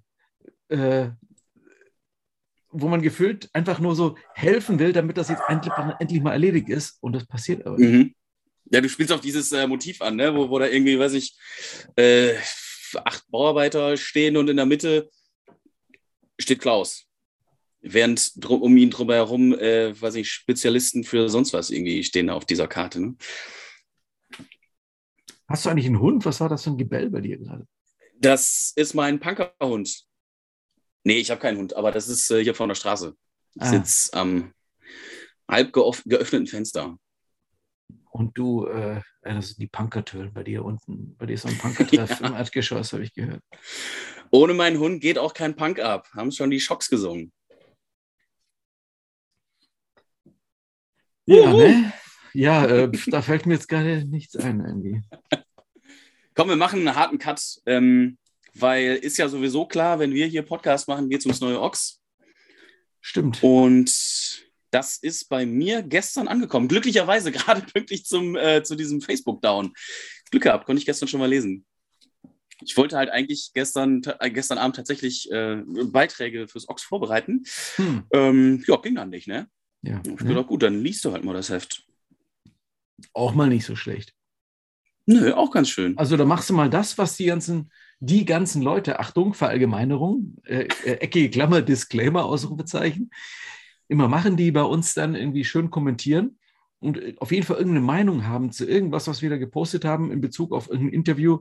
äh, 0.69 1.09
wo 2.71 2.87
man 2.87 3.03
gefühlt 3.03 3.51
einfach 3.53 3.81
nur 3.81 3.97
so 3.97 4.17
helfen 4.35 4.79
will, 4.79 4.93
damit 4.93 5.17
das 5.17 5.31
jetzt 5.31 5.43
endlich, 5.49 5.75
endlich 5.99 6.23
mal 6.23 6.31
erledigt 6.31 6.69
ist. 6.69 6.99
Und 7.01 7.15
das 7.15 7.27
passiert 7.27 7.67
aber 7.67 7.79
nicht. 7.79 7.91
Mhm. 7.91 8.15
Ja, 8.71 8.81
du 8.81 8.89
spielst 8.89 9.11
auf 9.11 9.21
dieses 9.21 9.51
äh, 9.51 9.67
Motiv 9.67 10.01
an, 10.01 10.15
ne? 10.15 10.33
wo, 10.33 10.49
wo 10.49 10.61
da 10.61 10.69
irgendwie, 10.69 10.97
weiß 10.97 11.15
ich, 11.15 11.37
äh, 11.97 12.37
acht 13.05 13.29
Bauarbeiter 13.33 13.97
stehen 13.97 14.37
und 14.37 14.49
in 14.49 14.57
der 14.57 14.67
Mitte 14.67 15.11
steht 16.39 16.61
Klaus. 16.61 17.06
Während 17.81 18.33
um 18.49 18.77
ihn 18.77 18.91
drüber 18.91 19.15
herum, 19.15 19.53
äh, 19.55 20.01
weiß 20.01 20.17
ich, 20.17 20.31
Spezialisten 20.31 21.05
für 21.05 21.29
sonst 21.29 21.53
was 21.53 21.71
irgendwie 21.71 22.03
stehen 22.03 22.31
auf 22.31 22.45
dieser 22.45 22.67
Karte. 22.67 23.01
Ne? 23.01 23.17
Hast 25.49 25.65
du 25.65 25.71
eigentlich 25.71 25.87
einen 25.87 26.01
Hund? 26.01 26.25
Was 26.25 26.41
war 26.41 26.49
das 26.49 26.65
für 26.65 26.71
ein 26.71 26.79
Gebell 26.79 27.11
bei 27.11 27.21
dir 27.21 27.39
gerade? 27.39 27.67
Das 28.19 28.73
ist 28.75 28.95
mein 28.95 29.21
Punkerhund. 29.21 30.05
Nee, 31.05 31.19
ich 31.19 31.31
habe 31.31 31.41
keinen 31.41 31.59
Hund, 31.59 31.77
aber 31.77 31.93
das 31.93 32.09
ist 32.09 32.31
äh, 32.31 32.43
hier 32.43 32.55
von 32.55 32.69
der 32.69 32.75
Straße. 32.75 33.15
Ich 33.55 33.63
ah. 33.63 33.67
sitze 33.67 34.13
am 34.15 34.53
halb 35.49 35.73
geöffneten 35.73 36.47
Fenster. 36.47 36.99
Und 38.11 38.37
du, 38.37 38.67
äh, 38.67 39.03
das 39.23 39.49
sind 39.49 39.61
die 39.61 39.69
Punkertöne 39.69 40.31
bei 40.31 40.43
dir 40.43 40.65
unten. 40.65 41.15
Bei 41.17 41.27
dir 41.27 41.35
ist 41.35 41.43
so 41.43 41.49
ein 41.49 41.59
Punkertreff 41.59 42.21
ja. 42.21 42.27
im 42.27 42.35
Erdgeschoss, 42.35 42.93
habe 42.93 43.05
ich 43.05 43.13
gehört. 43.13 43.43
Ohne 44.31 44.55
meinen 44.55 44.79
Hund 44.79 45.01
geht 45.01 45.19
auch 45.19 45.35
kein 45.35 45.55
Punk 45.55 45.79
ab. 45.79 46.09
Haben 46.15 46.33
schon 46.33 46.51
die 46.51 46.61
Schocks 46.61 46.89
gesungen. 46.89 47.33
Ja, 51.27 51.53
ne? 51.53 51.93
Ja, 52.33 52.67
äh, 52.67 52.91
da 53.09 53.23
fällt 53.23 53.47
mir 53.47 53.55
jetzt 53.55 53.69
gerade 53.69 54.05
nichts 54.05 54.37
ein 54.37 54.61
irgendwie. 54.61 55.03
Komm, 56.35 56.49
wir 56.49 56.57
machen 56.57 56.81
einen 56.81 56.95
harten 56.95 57.19
Cut, 57.19 57.43
ähm, 57.67 58.19
weil 58.55 58.97
ist 58.97 59.17
ja 59.17 59.29
sowieso 59.29 59.67
klar, 59.67 59.99
wenn 59.99 60.13
wir 60.13 60.27
hier 60.27 60.43
Podcast 60.43 60.87
machen, 60.87 61.09
geht 61.09 61.21
es 61.21 61.27
ums 61.27 61.41
neue 61.41 61.61
Ochs. 61.61 62.01
Stimmt. 63.01 63.43
Und 63.43 63.91
das 64.71 64.99
ist 64.99 65.29
bei 65.29 65.47
mir 65.47 65.83
gestern 65.83 66.29
angekommen. 66.29 66.69
Glücklicherweise 66.69 67.33
gerade 67.33 67.63
pünktlich 67.63 68.05
zum, 68.05 68.37
äh, 68.37 68.63
zu 68.63 68.77
diesem 68.77 69.01
Facebook-Down. 69.01 69.73
Glück 70.31 70.43
gehabt, 70.43 70.67
konnte 70.67 70.81
ich 70.81 70.87
gestern 70.87 71.09
schon 71.09 71.21
mal 71.21 71.31
lesen. 71.31 71.65
Ich 72.63 72.77
wollte 72.77 72.97
halt 72.97 73.11
eigentlich 73.11 73.51
gestern, 73.55 74.03
äh, 74.21 74.31
gestern 74.31 74.59
Abend 74.59 74.77
tatsächlich 74.77 75.31
äh, 75.31 75.63
Beiträge 75.67 76.49
fürs 76.49 76.69
Ox 76.69 76.83
vorbereiten. 76.83 77.45
Hm. 77.77 78.05
Ähm, 78.13 78.65
ja, 78.67 78.77
ging 78.77 78.95
dann 78.95 79.11
nicht, 79.11 79.27
ne? 79.27 79.49
Ja. 79.87 80.01
Ich 80.05 80.21
ne? 80.21 80.29
gedacht, 80.29 80.49
gut, 80.49 80.63
dann 80.63 80.81
liest 80.81 81.05
du 81.05 81.13
halt 81.13 81.25
mal 81.25 81.35
das 81.35 81.51
Heft. 81.51 81.87
Auch 83.13 83.35
mal 83.35 83.49
nicht 83.49 83.65
so 83.65 83.77
schlecht. 83.77 84.15
Nö, 85.07 85.33
auch 85.33 85.53
ganz 85.53 85.69
schön. 85.69 85.97
Also 85.97 86.17
da 86.17 86.25
machst 86.25 86.51
du 86.51 86.55
mal 86.55 86.69
das, 86.69 86.99
was 86.99 87.17
die 87.17 87.27
ganzen, 87.27 87.71
die 88.01 88.25
ganzen 88.25 88.63
Leute, 88.63 88.99
Achtung, 88.99 89.35
Verallgemeinerung, 89.35 90.37
äh, 90.45 90.67
äh, 90.85 90.95
eckige 90.95 91.31
Klammer, 91.31 91.63
Disclaimer, 91.63 92.25
Ausrufezeichen, 92.25 93.11
immer 93.87 94.09
machen, 94.09 94.37
die 94.37 94.51
bei 94.51 94.63
uns 94.63 94.95
dann 94.95 95.15
irgendwie 95.15 95.45
schön 95.45 95.71
kommentieren 95.71 96.39
und 96.81 96.99
äh, 96.99 97.15
auf 97.19 97.31
jeden 97.31 97.47
Fall 97.47 97.59
irgendeine 97.59 97.87
Meinung 97.87 98.27
haben 98.27 98.51
zu 98.51 98.67
irgendwas, 98.67 99.07
was 99.07 99.23
wir 99.23 99.31
da 99.31 99.37
gepostet 99.37 99.85
haben 99.85 100.11
in 100.11 100.21
Bezug 100.21 100.53
auf 100.53 100.69
irgendein 100.69 100.95
Interview 100.95 101.39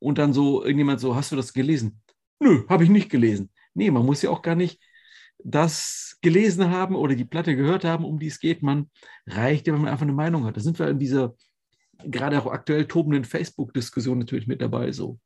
und 0.00 0.18
dann 0.18 0.32
so 0.32 0.62
irgendjemand 0.62 0.98
so, 0.98 1.14
hast 1.14 1.30
du 1.30 1.36
das 1.36 1.52
gelesen? 1.52 2.00
Nö, 2.40 2.64
habe 2.68 2.82
ich 2.82 2.90
nicht 2.90 3.10
gelesen. 3.10 3.50
Nee, 3.74 3.92
man 3.92 4.04
muss 4.04 4.22
ja 4.22 4.30
auch 4.30 4.42
gar 4.42 4.56
nicht 4.56 4.80
das 5.44 6.18
gelesen 6.20 6.70
haben 6.70 6.94
oder 6.94 7.14
die 7.14 7.24
Platte 7.24 7.54
gehört 7.56 7.84
haben, 7.84 8.04
um 8.04 8.18
die 8.18 8.26
es 8.26 8.40
geht. 8.40 8.62
Man 8.62 8.90
reicht 9.26 9.66
ja, 9.66 9.72
wenn 9.72 9.82
man 9.82 9.90
einfach 9.90 10.02
eine 10.02 10.12
Meinung 10.12 10.44
hat. 10.44 10.56
Da 10.56 10.60
sind 10.60 10.78
wir 10.78 10.88
in 10.88 10.98
dieser 10.98 11.34
gerade 12.04 12.40
auch 12.40 12.46
aktuell 12.46 12.86
tobenden 12.86 13.24
Facebook-Diskussion 13.24 14.18
natürlich 14.18 14.46
mit 14.46 14.60
dabei. 14.60 14.92
So 14.92 15.18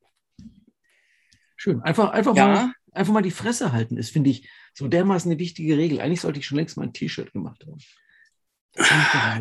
schön. 1.56 1.80
Einfach, 1.82 2.10
einfach 2.10 2.36
ja. 2.36 2.46
mal 2.46 2.72
einfach 2.92 3.12
mal 3.12 3.22
die 3.22 3.30
Fresse 3.30 3.72
halten 3.72 3.96
ist, 3.96 4.10
finde 4.10 4.30
ich, 4.30 4.48
so 4.74 4.88
dermaßen 4.88 5.30
eine 5.30 5.40
wichtige 5.40 5.76
Regel. 5.76 6.00
Eigentlich 6.00 6.20
sollte 6.20 6.38
ich 6.38 6.46
schon 6.46 6.58
längst 6.58 6.76
mal 6.76 6.84
ein 6.84 6.92
T-Shirt 6.92 7.32
gemacht 7.32 7.64
haben. 7.66 7.78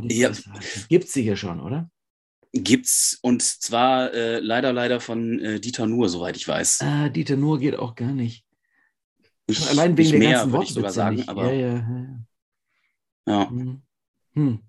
Ja. 0.09 0.31
Gibt 0.89 1.05
es 1.05 1.13
sicher 1.13 1.35
schon, 1.37 1.61
oder? 1.61 1.89
Gibt's 2.53 3.17
und 3.21 3.41
zwar 3.41 4.13
äh, 4.13 4.39
leider, 4.39 4.73
leider 4.73 4.99
von 4.99 5.39
äh, 5.39 5.59
Dieter 5.61 5.87
Nuhr, 5.87 6.09
soweit 6.09 6.35
ich 6.35 6.45
weiß. 6.45 6.81
Ah, 6.81 7.07
Dieter 7.07 7.37
Nuhr 7.37 7.59
geht 7.59 7.77
auch 7.77 7.95
gar 7.95 8.11
nicht. 8.11 8.45
Schon 9.49 9.67
allein 9.67 9.97
wegen 9.97 10.11
der 10.11 10.19
mehr, 10.19 10.31
ganzen 10.31 10.51
Worte. 10.51 10.65
Ich 10.65 10.73
sogar 10.73 10.91
sagen, 10.91 11.23
aber. 11.27 11.51
Ja, 11.51 11.51
ja, 11.51 11.73
ja. 11.77 12.19
ja. 13.27 13.49
Hm. 13.49 13.81
Hm. 14.33 14.59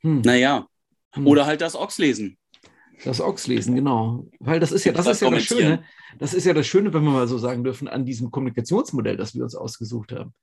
Hm. 0.00 0.20
Naja. 0.22 0.66
Hm. 1.12 1.26
Oder 1.26 1.46
halt 1.46 1.60
das 1.60 1.76
Ochs 1.76 1.98
lesen. 1.98 2.38
Das 3.04 3.20
Ochs 3.20 3.46
lesen, 3.46 3.74
genau. 3.74 4.26
Weil 4.40 4.60
das 4.60 4.72
ist 4.72 4.84
ja 4.84 4.92
das, 4.92 5.06
ist 5.06 5.22
ja 5.22 5.30
das 5.30 5.44
Schöne. 5.44 5.84
Das 6.18 6.34
ist 6.34 6.44
ja 6.44 6.52
das 6.52 6.66
Schöne, 6.66 6.92
wenn 6.92 7.04
wir 7.04 7.10
mal 7.10 7.28
so 7.28 7.38
sagen 7.38 7.62
dürfen, 7.62 7.86
an 7.86 8.04
diesem 8.04 8.30
Kommunikationsmodell, 8.30 9.16
das 9.16 9.34
wir 9.34 9.44
uns 9.44 9.54
ausgesucht 9.54 10.12
haben. 10.12 10.34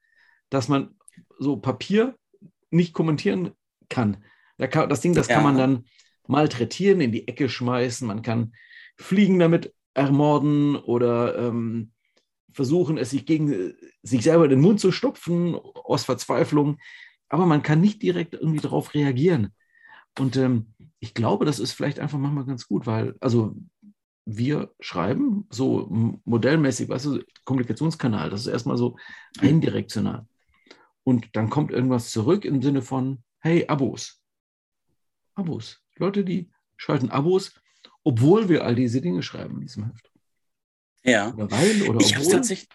Dass 0.50 0.68
man 0.68 0.96
so 1.38 1.58
Papier 1.58 2.16
nicht 2.70 2.94
kommentieren 2.94 3.52
kann. 3.90 4.24
Das 4.58 5.02
Ding, 5.02 5.14
das 5.14 5.28
ja. 5.28 5.36
kann 5.36 5.44
man 5.44 5.58
dann 5.58 5.86
malträtieren, 6.28 7.02
in 7.02 7.12
die 7.12 7.28
Ecke 7.28 7.50
schmeißen, 7.50 8.08
man 8.08 8.22
kann 8.22 8.54
Fliegen 8.98 9.38
damit 9.38 9.74
ermorden 9.94 10.76
oder 10.76 11.38
ähm, 11.38 11.92
versuchen, 12.56 12.98
es 12.98 13.12
sich 13.12 13.26
gegen 13.26 13.74
sich 14.02 14.24
selber 14.24 14.48
den 14.48 14.62
Mund 14.62 14.80
zu 14.80 14.92
stopfen 14.92 15.56
aus 15.56 16.06
Verzweiflung. 16.06 16.78
Aber 17.30 17.46
man 17.46 17.64
kann 17.64 17.82
nicht 17.82 18.02
direkt 18.02 18.34
irgendwie 18.34 18.62
darauf 18.62 18.94
reagieren. 18.94 19.52
Und 20.18 20.38
ähm, 20.38 20.68
ich 21.00 21.14
glaube, 21.14 21.46
das 21.46 21.60
ist 21.60 21.74
vielleicht 21.74 22.00
einfach 22.00 22.18
manchmal 22.18 22.46
ganz 22.46 22.68
gut, 22.68 22.88
weil, 22.88 23.16
also 23.20 23.56
wir 24.26 24.74
schreiben 24.80 25.46
so 25.50 25.88
modellmäßig, 26.26 26.90
weißt 26.90 27.06
du, 27.06 27.24
Kommunikationskanal, 27.44 28.30
das 28.30 28.42
ist 28.42 28.48
erstmal 28.48 28.78
so 28.78 28.98
eindirektional. 29.40 30.26
Und 31.04 31.36
dann 31.36 31.50
kommt 31.50 31.72
irgendwas 31.72 32.12
zurück 32.12 32.46
im 32.46 32.62
Sinne 32.62 32.82
von, 32.82 33.24
hey, 33.40 33.68
Abos. 33.68 34.22
Abos. 35.36 35.82
Leute, 35.98 36.24
die 36.24 36.50
schalten 36.78 37.12
Abos, 37.12 37.54
obwohl 38.04 38.50
wir 38.50 38.66
all 38.66 38.76
diese 38.76 39.02
Dinge 39.02 39.22
schreiben 39.22 39.56
in 39.56 39.62
diesem 39.62 39.86
Heft. 39.86 40.12
Ja. 41.06 41.34
Oder 41.34 41.52
weil, 41.52 41.82
oder 41.84 42.00
ich 42.00 42.18
obwohl. 42.18 42.32
Tatsächlich, 42.32 42.68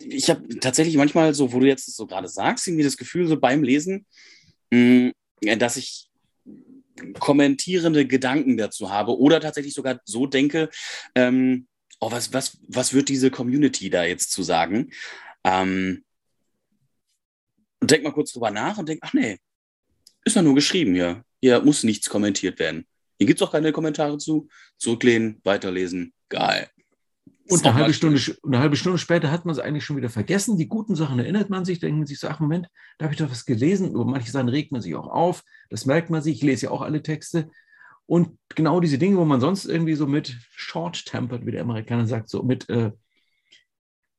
ich 0.00 0.28
habe 0.30 0.46
tatsächlich 0.60 0.96
manchmal 0.96 1.34
so, 1.34 1.52
wo 1.52 1.60
du 1.60 1.66
jetzt 1.66 1.86
so 1.86 2.06
gerade 2.06 2.28
sagst, 2.28 2.66
irgendwie 2.68 2.84
das 2.84 2.96
Gefühl 2.96 3.26
so 3.26 3.38
beim 3.38 3.62
Lesen, 3.62 4.06
mh, 4.70 5.12
dass 5.58 5.76
ich 5.76 6.10
kommentierende 7.18 8.06
Gedanken 8.06 8.56
dazu 8.56 8.90
habe 8.90 9.18
oder 9.18 9.40
tatsächlich 9.40 9.74
sogar 9.74 10.00
so 10.04 10.26
denke, 10.26 10.70
ähm, 11.14 11.66
oh, 12.00 12.10
was, 12.10 12.32
was, 12.32 12.58
was 12.68 12.92
wird 12.92 13.08
diese 13.08 13.30
Community 13.30 13.90
da 13.90 14.04
jetzt 14.04 14.32
zu 14.32 14.42
sagen? 14.42 14.92
Ähm, 15.44 16.04
und 17.80 17.90
denk 17.90 18.04
mal 18.04 18.12
kurz 18.12 18.32
drüber 18.32 18.50
nach 18.50 18.78
und 18.78 18.88
denk, 18.88 19.00
ach 19.02 19.12
nee, 19.12 19.38
ist 20.24 20.36
ja 20.36 20.42
nur 20.42 20.54
geschrieben 20.54 20.94
hier. 20.94 21.24
Hier 21.40 21.60
muss 21.60 21.84
nichts 21.84 22.08
kommentiert 22.08 22.58
werden. 22.58 22.86
Hier 23.18 23.26
gibt 23.26 23.40
es 23.40 23.46
auch 23.46 23.52
keine 23.52 23.72
Kommentare 23.72 24.18
zu. 24.18 24.48
Zurücklehnen, 24.78 25.40
weiterlesen, 25.44 26.12
geil. 26.28 26.68
Und 27.48 27.64
eine 27.64 27.74
halbe, 27.74 27.92
Stunde, 27.92 28.20
eine 28.44 28.58
halbe 28.58 28.76
Stunde 28.76 28.98
später 28.98 29.30
hat 29.30 29.44
man 29.44 29.52
es 29.52 29.60
eigentlich 29.60 29.84
schon 29.84 29.96
wieder 29.96 30.10
vergessen. 30.10 30.58
Die 30.58 30.66
guten 30.66 30.96
Sachen 30.96 31.20
erinnert 31.20 31.48
man 31.48 31.64
sich, 31.64 31.78
denkt 31.78 31.96
man 31.96 32.06
sich 32.06 32.18
so, 32.18 32.26
ach 32.26 32.40
Moment, 32.40 32.66
da 32.98 33.04
habe 33.04 33.14
ich 33.14 33.20
doch 33.20 33.30
was 33.30 33.44
gelesen. 33.44 33.92
Über 33.92 34.04
manche 34.04 34.30
Sachen 34.32 34.48
regt 34.48 34.72
man 34.72 34.80
sich 34.80 34.96
auch 34.96 35.06
auf. 35.06 35.44
Das 35.70 35.86
merkt 35.86 36.10
man 36.10 36.22
sich. 36.22 36.36
Ich 36.36 36.42
lese 36.42 36.66
ja 36.66 36.72
auch 36.72 36.82
alle 36.82 37.02
Texte. 37.02 37.48
Und 38.06 38.36
genau 38.54 38.80
diese 38.80 38.98
Dinge, 38.98 39.16
wo 39.18 39.24
man 39.24 39.40
sonst 39.40 39.64
irgendwie 39.64 39.94
so 39.94 40.06
mit 40.06 40.36
short-tempered, 40.50 41.46
wie 41.46 41.52
der 41.52 41.62
Amerikaner 41.62 42.06
sagt, 42.06 42.28
so 42.28 42.42
mit, 42.42 42.68
äh, 42.68 42.90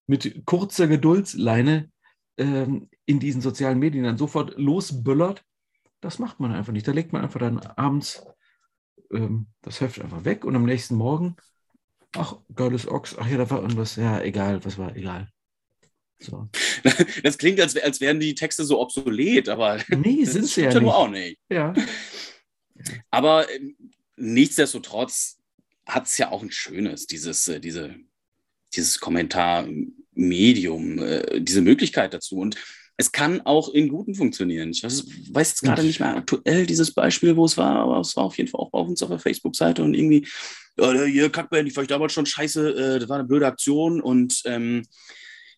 mit 0.07 0.45
kurzer 0.45 0.87
Geduldsleine 0.87 1.89
ähm, 2.37 2.89
in 3.05 3.19
diesen 3.19 3.41
sozialen 3.41 3.79
Medien 3.79 4.05
dann 4.05 4.17
sofort 4.17 4.57
losböllert, 4.57 5.43
das 5.99 6.19
macht 6.19 6.39
man 6.39 6.53
einfach 6.53 6.71
nicht. 6.71 6.87
Da 6.87 6.93
legt 6.93 7.11
man 7.11 7.23
einfach 7.23 7.39
dann 7.39 7.59
abends 7.59 8.25
ähm, 9.11 9.47
das 9.61 9.81
Heft 9.81 10.01
einfach 10.01 10.25
weg 10.25 10.45
und 10.45 10.55
am 10.55 10.65
nächsten 10.65 10.95
Morgen 10.95 11.35
ach, 12.17 12.35
geiles 12.55 12.87
Ochs, 12.87 13.15
ach 13.17 13.27
ja, 13.27 13.37
da 13.37 13.49
war 13.49 13.61
irgendwas, 13.61 13.95
ja, 13.95 14.21
egal, 14.21 14.63
was 14.63 14.77
war, 14.77 14.95
egal. 14.95 15.29
So. 16.19 16.49
Das 17.23 17.37
klingt, 17.37 17.59
als, 17.59 17.77
als 17.77 18.01
wären 18.01 18.19
die 18.19 18.35
Texte 18.35 18.63
so 18.63 18.79
obsolet, 18.79 19.49
aber 19.49 19.79
nee, 19.89 20.23
sind 20.25 20.45
sie 20.45 20.61
ja, 20.61 20.79
nur 20.79 20.95
auch 20.95 21.09
nicht. 21.09 21.39
Ja. 21.49 21.73
Aber 23.09 23.51
äh, 23.51 23.59
nichtsdestotrotz 24.17 25.39
hat 25.87 26.05
es 26.05 26.15
ja 26.19 26.29
auch 26.29 26.43
ein 26.43 26.51
schönes, 26.51 27.07
dieses, 27.07 27.47
äh, 27.47 27.59
diese, 27.59 27.95
dieses 28.75 28.99
Kommentarmedium, 28.99 30.99
äh, 30.99 31.41
diese 31.41 31.61
Möglichkeit 31.61 32.13
dazu. 32.13 32.37
Und 32.37 32.55
es 32.97 33.11
kann 33.11 33.41
auch 33.41 33.69
in 33.69 33.89
Guten 33.89 34.15
funktionieren. 34.15 34.71
Ich 34.71 34.83
weiß, 34.83 35.05
weiß 35.31 35.49
jetzt 35.49 35.61
gerade 35.61 35.83
nicht 35.83 35.99
mehr 35.99 36.17
aktuell 36.17 36.65
dieses 36.65 36.91
Beispiel, 36.91 37.35
wo 37.37 37.45
es 37.45 37.55
war, 37.55 37.75
aber 37.75 37.99
es 37.99 38.15
war 38.17 38.23
auf 38.23 38.37
jeden 38.37 38.49
Fall 38.49 38.59
auch 38.59 38.71
bei 38.71 38.79
uns 38.79 39.03
auf 39.03 39.09
der 39.09 39.19
Facebook-Seite 39.19 39.83
und 39.83 39.93
irgendwie 39.93 40.27
ja, 40.79 41.03
hier 41.03 41.29
Kackband, 41.31 41.67
die 41.67 41.71
fand 41.71 41.85
ich 41.85 41.89
damals 41.89 42.13
schon 42.13 42.25
scheiße, 42.25 42.95
äh, 42.95 42.99
das 42.99 43.09
war 43.09 43.17
eine 43.17 43.27
blöde 43.27 43.47
Aktion 43.47 44.01
und 44.01 44.41
ähm, 44.45 44.83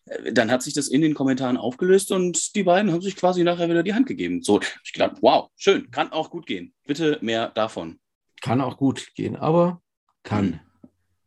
äh, 0.06 0.32
dann 0.32 0.50
hat 0.50 0.62
sich 0.62 0.74
das 0.74 0.88
in 0.88 1.00
den 1.00 1.14
Kommentaren 1.14 1.56
aufgelöst 1.56 2.12
und 2.12 2.54
die 2.54 2.62
beiden 2.62 2.92
haben 2.92 3.02
sich 3.02 3.16
quasi 3.16 3.42
nachher 3.42 3.68
wieder 3.68 3.82
die 3.82 3.94
Hand 3.94 4.06
gegeben. 4.06 4.42
So, 4.42 4.60
ich 4.84 4.92
gedacht, 4.92 5.16
wow, 5.22 5.48
schön, 5.56 5.90
kann 5.90 6.12
auch 6.12 6.30
gut 6.30 6.46
gehen. 6.46 6.74
Bitte 6.86 7.18
mehr 7.22 7.48
davon. 7.50 8.00
Kann 8.42 8.60
auch 8.60 8.76
gut 8.76 9.14
gehen, 9.14 9.36
aber 9.36 9.82
kann. 10.22 10.46
Mhm. 10.46 10.60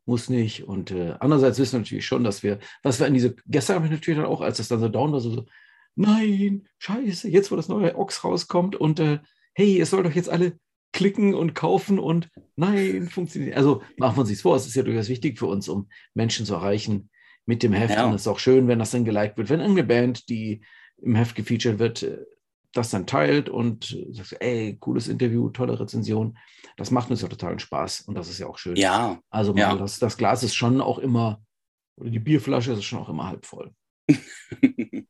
Muss 0.05 0.27
nicht. 0.27 0.67
Und 0.67 0.91
äh, 0.91 1.15
andererseits 1.21 1.57
wissen 1.59 1.73
wir 1.73 1.79
natürlich 1.79 2.05
schon, 2.05 2.25
dass 2.25 2.43
wir, 2.43 2.59
was 2.81 2.99
wir 2.99 3.07
in 3.07 3.13
diese, 3.13 3.35
gestern 3.45 3.77
habe 3.77 3.85
ich 3.85 3.91
natürlich 3.91 4.19
dann 4.19 4.29
auch, 4.29 4.41
als 4.41 4.57
das 4.57 4.67
dann 4.67 4.81
so 4.81 4.89
down 4.89 5.13
war, 5.13 5.21
so, 5.21 5.29
so 5.29 5.45
nein, 5.95 6.67
scheiße, 6.79 7.29
jetzt 7.29 7.51
wo 7.51 7.55
das 7.55 7.69
neue 7.69 7.97
Ochs 7.97 8.23
rauskommt 8.23 8.75
und 8.75 8.99
äh, 8.99 9.19
hey, 9.53 9.77
ihr 9.77 9.85
sollt 9.85 10.05
doch 10.05 10.13
jetzt 10.13 10.29
alle 10.29 10.57
klicken 10.91 11.33
und 11.33 11.55
kaufen 11.55 11.99
und 11.99 12.29
nein, 12.55 13.07
funktioniert. 13.09 13.57
Also 13.57 13.81
machen 13.97 14.15
wir 14.15 14.21
uns 14.21 14.29
nichts 14.29 14.43
vor, 14.43 14.55
es 14.55 14.67
ist 14.67 14.75
ja 14.75 14.83
durchaus 14.83 15.09
wichtig 15.09 15.39
für 15.39 15.47
uns, 15.47 15.67
um 15.67 15.89
Menschen 16.13 16.45
zu 16.45 16.53
erreichen 16.53 17.09
mit 17.45 17.63
dem 17.63 17.73
Heft. 17.73 17.95
Ja. 17.95 18.05
Und 18.05 18.13
es 18.13 18.21
ist 18.21 18.27
auch 18.27 18.39
schön, 18.39 18.67
wenn 18.67 18.79
das 18.79 18.91
dann 18.91 19.05
geliked 19.05 19.37
wird, 19.37 19.49
wenn 19.49 19.59
irgendeine 19.59 19.87
Band, 19.87 20.29
die 20.29 20.63
im 21.01 21.15
Heft 21.15 21.35
gefeatured 21.35 21.79
wird, 21.79 22.07
das 22.73 22.89
dann 22.89 23.05
teilt 23.05 23.49
und 23.49 23.97
sagt, 24.11 24.37
ey, 24.39 24.77
cooles 24.79 25.07
Interview, 25.07 25.49
tolle 25.49 25.79
Rezension. 25.79 26.37
Das 26.77 26.89
macht 26.91 27.11
uns 27.11 27.21
ja 27.21 27.27
totalen 27.27 27.59
Spaß 27.59 28.01
und 28.01 28.15
das 28.15 28.29
ist 28.29 28.39
ja 28.39 28.47
auch 28.47 28.57
schön. 28.57 28.75
Ja. 28.75 29.19
Also 29.29 29.55
ja. 29.55 29.75
Das, 29.75 29.99
das 29.99 30.17
Glas 30.17 30.43
ist 30.43 30.55
schon 30.55 30.81
auch 30.81 30.97
immer, 30.97 31.41
oder 31.97 32.09
die 32.09 32.19
Bierflasche 32.19 32.73
ist 32.73 32.83
schon 32.83 32.99
auch 32.99 33.09
immer 33.09 33.27
halb 33.27 33.45
voll. 33.45 33.71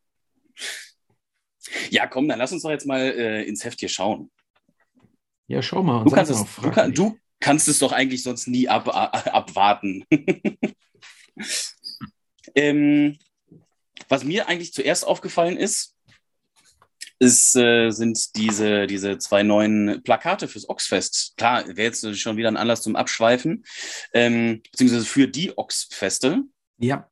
ja, 1.90 2.08
komm, 2.08 2.28
dann 2.28 2.40
lass 2.40 2.52
uns 2.52 2.64
doch 2.64 2.70
jetzt 2.70 2.86
mal 2.86 3.02
äh, 3.02 3.44
ins 3.44 3.64
Heft 3.64 3.80
hier 3.80 3.90
schauen. 3.90 4.32
Ja, 5.48 5.62
schau 5.62 5.84
mal. 5.84 6.04
Du 6.04 6.12
kannst, 6.12 6.32
es, 6.32 6.44
du, 6.62 6.72
kann, 6.72 6.94
du, 6.94 7.18
kannst 7.40 7.68
es 7.68 7.80
doch 7.80 7.92
eigentlich 7.92 8.24
sonst 8.24 8.48
nie 8.48 8.70
ab, 8.70 8.88
abwarten. 8.88 10.06
ähm, 12.56 13.18
was 14.08 14.24
mir 14.24 14.48
eigentlich 14.48 14.74
zuerst 14.74 15.06
aufgefallen 15.06 15.58
ist, 15.58 15.96
ist 17.20 17.56
äh, 17.56 17.90
sind 17.92 18.36
diese, 18.36 18.88
diese 18.88 19.18
zwei 19.18 19.44
neuen 19.44 20.02
Plakate 20.04 20.48
fürs 20.48 20.68
Oxfest. 20.68 21.34
Klar, 21.38 21.68
wäre 21.68 21.84
jetzt 21.84 22.20
schon 22.20 22.38
wieder 22.38 22.50
ein 22.50 22.58
Anlass 22.58 22.82
zum 22.82 22.96
Abschweifen, 22.96 23.66
ähm, 24.14 24.62
beziehungsweise 24.72 25.06
für 25.06 25.28
die 25.28 25.58
Oxfeste. 25.58 26.44
Ja. 26.80 27.10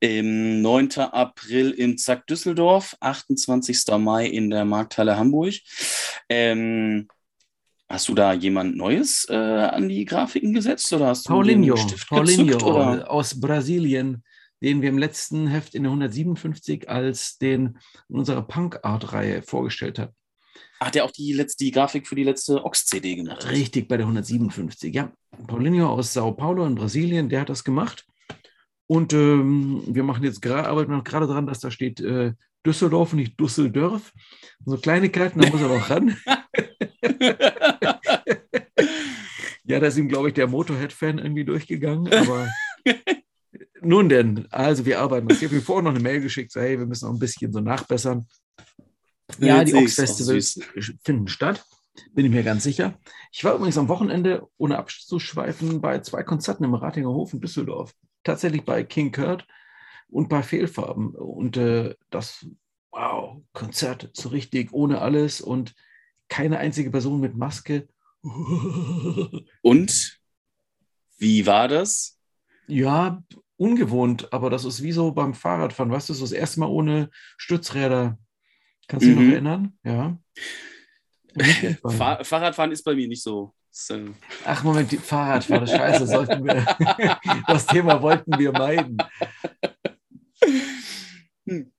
Ähm, 0.00 0.60
9. 0.62 0.98
April 0.98 1.70
in 1.70 1.96
Zack 1.96 2.26
Düsseldorf, 2.26 2.96
28. 3.00 3.84
Mai 3.98 4.26
in 4.26 4.50
der 4.50 4.64
Markthalle 4.64 5.16
Hamburg. 5.16 5.54
Ähm, 6.28 7.08
Hast 7.88 8.08
du 8.08 8.14
da 8.14 8.32
jemand 8.32 8.76
Neues 8.76 9.28
äh, 9.30 9.34
an 9.34 9.88
die 9.88 10.04
Grafiken 10.04 10.52
gesetzt 10.52 10.92
oder 10.92 11.06
hast 11.06 11.28
Paulinho, 11.28 11.76
du 11.76 11.94
Paulinho 12.08 12.44
gezückt, 12.44 12.62
oder? 12.64 13.08
aus 13.08 13.38
Brasilien, 13.38 14.24
den 14.60 14.82
wir 14.82 14.88
im 14.88 14.98
letzten 14.98 15.46
Heft 15.46 15.76
in 15.76 15.84
der 15.84 15.90
157 15.90 16.88
als 16.88 17.38
den 17.38 17.78
in 18.08 18.16
unserer 18.16 18.42
Punk-Art-Reihe 18.42 19.42
vorgestellt 19.42 20.00
haben. 20.00 20.12
Hat 20.80 20.96
der 20.96 21.04
auch 21.04 21.12
die 21.12 21.32
letzte 21.32 21.64
die 21.64 21.70
Grafik 21.70 22.08
für 22.08 22.16
die 22.16 22.24
letzte 22.24 22.64
Ox-CD 22.64 23.14
gemacht? 23.16 23.48
Richtig, 23.50 23.86
bei 23.86 23.96
der 23.96 24.06
157, 24.06 24.92
ja. 24.92 25.12
Paulinho 25.46 25.88
aus 25.88 26.12
Sao 26.12 26.32
Paulo 26.32 26.66
in 26.66 26.74
Brasilien, 26.74 27.28
der 27.28 27.42
hat 27.42 27.50
das 27.50 27.62
gemacht. 27.62 28.04
Und 28.86 29.12
ähm, 29.12 29.82
wir 29.86 30.04
machen 30.04 30.22
jetzt 30.22 30.40
gerade, 30.40 30.68
arbeiten 30.68 31.02
gerade 31.02 31.26
daran, 31.26 31.46
dass 31.46 31.60
da 31.60 31.70
steht 31.70 32.00
äh, 32.00 32.32
Düsseldorf 32.64 33.12
und 33.12 33.18
nicht 33.18 33.38
Düsseldorf. 33.38 34.12
So 34.64 34.76
Kleinigkeiten, 34.76 35.40
da 35.40 35.48
muss 35.48 35.60
er 35.60 35.68
noch 35.68 35.90
ran. 35.90 36.16
ja, 39.64 39.80
da 39.80 39.86
ist 39.86 39.96
ihm, 39.96 40.08
glaube 40.08 40.28
ich, 40.28 40.34
der 40.34 40.46
Motorhead-Fan 40.46 41.18
irgendwie 41.18 41.44
durchgegangen. 41.44 42.12
Aber 42.12 42.48
nun 43.80 44.08
denn, 44.08 44.46
also 44.50 44.84
wir 44.84 45.00
arbeiten. 45.00 45.28
Ich 45.30 45.42
habe 45.42 45.54
mir 45.54 45.62
vorher 45.62 45.82
noch 45.82 45.94
eine 45.94 46.00
Mail 46.00 46.20
geschickt, 46.20 46.52
so, 46.52 46.60
hey, 46.60 46.78
wir 46.78 46.86
müssen 46.86 47.06
noch 47.06 47.14
ein 47.14 47.20
bisschen 47.20 47.52
so 47.52 47.60
nachbessern. 47.60 48.26
Ja, 49.38 49.64
die 49.64 49.74
Ox-Festivals 49.74 50.60
finden 51.04 51.26
statt, 51.28 51.64
bin 52.14 52.26
ich 52.26 52.32
mir 52.32 52.44
ganz 52.44 52.62
sicher. 52.62 52.98
Ich 53.32 53.42
war 53.42 53.54
übrigens 53.54 53.76
am 53.76 53.88
Wochenende, 53.88 54.46
ohne 54.56 54.78
abzuschweifen, 54.78 55.80
bei 55.80 55.98
zwei 56.00 56.22
Konzerten 56.22 56.64
im 56.64 56.74
Ratinger 56.74 57.08
Hof 57.08 57.32
in 57.32 57.40
Düsseldorf. 57.40 57.92
Tatsächlich 58.26 58.64
bei 58.64 58.82
King 58.82 59.12
Kurt 59.12 59.46
und 60.08 60.28
bei 60.28 60.42
Fehlfarben. 60.42 61.14
Und 61.14 61.56
äh, 61.56 61.94
das, 62.10 62.44
wow, 62.90 63.40
Konzert 63.52 64.10
so 64.14 64.30
richtig, 64.30 64.72
ohne 64.72 65.00
alles 65.00 65.40
und 65.40 65.76
keine 66.28 66.58
einzige 66.58 66.90
Person 66.90 67.20
mit 67.20 67.36
Maske. 67.36 67.86
Und 69.62 70.20
wie 71.18 71.46
war 71.46 71.68
das? 71.68 72.18
Ja, 72.66 73.22
ungewohnt, 73.56 74.32
aber 74.32 74.50
das 74.50 74.64
ist 74.64 74.82
wie 74.82 74.90
so 74.90 75.12
beim 75.12 75.32
Fahrradfahren, 75.32 75.92
weißt 75.92 76.08
du, 76.08 76.14
das 76.14 76.32
erste 76.32 76.58
Mal 76.58 76.66
ohne 76.66 77.10
Stützräder. 77.36 78.18
Kannst 78.88 79.06
du 79.06 79.10
dich 79.10 79.18
mhm. 79.18 79.24
noch 79.24 79.32
erinnern? 79.32 79.78
Ja. 79.84 80.18
Fahr 81.96 82.24
Fahrradfahren 82.24 82.72
ist 82.72 82.82
bei 82.82 82.96
mir 82.96 83.06
nicht 83.06 83.22
so. 83.22 83.54
Ach 84.44 84.62
Moment, 84.64 84.92
Fahrradfahren, 84.92 85.66
scheiße, 85.66 86.06
sollten 86.06 86.44
wir, 86.44 86.64
das 87.46 87.66
Thema 87.66 88.00
wollten 88.00 88.38
wir 88.38 88.52
meiden. 88.52 88.96
Hm. 91.46 91.72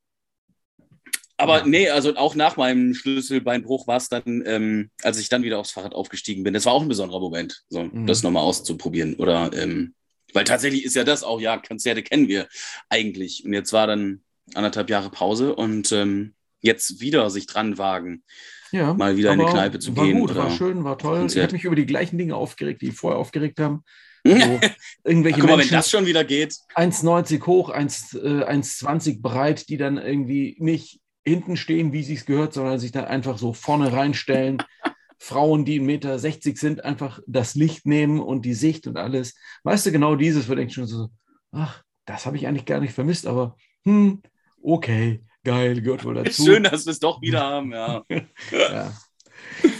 Aber 1.38 1.66
nee, 1.66 1.90
also 1.90 2.16
auch 2.16 2.36
nach 2.36 2.58
meinem 2.58 2.94
Schlüsselbeinbruch 2.94 3.88
war 3.88 3.98
es 3.98 4.10
dann, 4.10 4.44
ähm, 4.46 4.92
als 5.04 5.20
ich 5.20 5.30
dann 5.30 5.44
wieder 5.44 5.60
aufs 5.60 5.72
Fahrrad 5.72 5.94
aufgestiegen 5.94 6.44
bin, 6.44 6.54
das 6.54 6.66
war 6.66 6.74
auch 6.74 6.82
ein 6.82 6.88
besonderer 6.88 7.20
Moment, 7.20 7.64
so 7.70 7.84
mhm. 7.84 8.08
das 8.08 8.24
nochmal 8.24 8.44
auszuprobieren. 8.44 9.16
Oder 9.16 9.52
ähm, 9.54 9.94
weil 10.34 10.44
tatsächlich 10.44 10.84
ist 10.84 10.96
ja 10.96 11.04
das 11.04 11.24
auch, 11.24 11.40
ja, 11.40 11.58
Konzerte 11.58 12.04
kennen 12.04 12.28
wir 12.28 12.48
eigentlich. 12.90 13.46
Und 13.46 13.54
jetzt 13.54 13.74
war 13.74 13.88
dann 13.88 14.22
anderthalb 14.54 14.90
Jahre 14.90 15.10
Pause 15.10 15.56
und 15.56 15.92
ähm, 15.92 16.34
jetzt 16.62 17.02
wieder 17.02 17.30
sich 17.30 17.46
dran 17.48 17.78
wagen, 17.78 18.24
ja, 18.72 18.94
mal 18.94 19.18
wieder 19.18 19.34
in 19.34 19.42
eine 19.42 19.50
Kneipe 19.50 19.80
zu 19.80 19.96
war 19.96 20.06
gehen. 20.06 20.20
Gut, 20.20 20.36
war 20.36 20.52
schön, 20.52 20.84
war 20.84 20.98
toll. 20.98 21.20
Konzert. 21.20 21.38
Ich 21.38 21.44
habe 21.44 21.54
mich 21.54 21.64
über 21.64 21.76
die 21.76 21.86
gleichen 21.86 22.18
Dinge 22.18 22.36
aufgeregt, 22.36 22.82
die 22.82 22.92
vorher 22.92 23.20
aufgeregt 23.20 23.60
haben. 23.60 23.84
So, 24.28 24.60
irgendwelche 25.06 25.40
Guck 25.40 25.50
mal, 25.50 25.56
Menschen, 25.56 25.72
wenn 25.72 25.78
das 25.78 25.90
schon 25.90 26.06
wieder 26.06 26.26
geht. 26.26 26.54
1,90 26.76 27.46
hoch, 27.46 27.74
1,20 27.74 29.10
äh, 29.10 29.18
breit, 29.22 29.70
die 29.70 29.78
dann 29.78 29.98
irgendwie 29.98 30.58
nicht 30.60 31.00
hinten 31.26 31.56
stehen, 31.56 31.94
wie 31.94 32.04
sie 32.04 32.16
es 32.16 32.26
gehört, 32.26 32.54
sondern 32.54 32.78
sich 32.78 32.92
dann 32.92 33.06
einfach 33.06 33.38
so 33.38 33.54
vorne 33.54 33.94
reinstellen. 33.94 34.58
Frauen, 35.18 35.64
die 35.64 35.80
1,60 35.80 35.86
Meter 35.86 36.20
sind, 36.20 36.84
einfach 36.84 37.22
das 37.26 37.56
Licht 37.56 37.86
nehmen 37.86 38.20
und 38.20 38.44
die 38.44 38.54
Sicht 38.54 38.86
und 38.86 38.98
alles. 38.98 39.36
Weißt 39.64 39.86
du, 39.86 39.92
genau 39.92 40.16
dieses, 40.16 40.50
wo 40.50 40.56
denkst 40.56 40.76
schon 40.76 40.88
so, 40.88 41.10
ach, 41.52 41.84
das 42.06 42.26
habe 42.26 42.38
ich 42.38 42.48
eigentlich 42.48 42.66
gar 42.66 42.80
nicht 42.80 42.94
vermisst, 42.94 43.28
aber 43.28 43.56
hm, 43.84 44.22
okay, 44.62 45.22
geil, 45.48 45.82
gehört 45.82 46.04
wohl 46.04 46.16
dazu. 46.16 46.44
Schön, 46.44 46.64
dass 46.64 46.86
wir 46.86 46.92
es 46.92 47.00
doch 47.00 47.22
wieder 47.22 47.42
haben, 47.54 47.72
ja. 47.72 48.04
ja. 48.52 48.94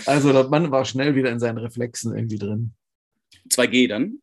Also 0.06 0.32
der 0.32 0.48
Mann 0.48 0.72
war 0.72 0.86
schnell 0.86 1.14
wieder 1.16 1.30
in 1.30 1.40
seinen 1.40 1.58
Reflexen 1.58 2.16
irgendwie 2.16 2.38
drin. 2.38 2.74
2G 3.50 3.88
dann? 3.90 4.20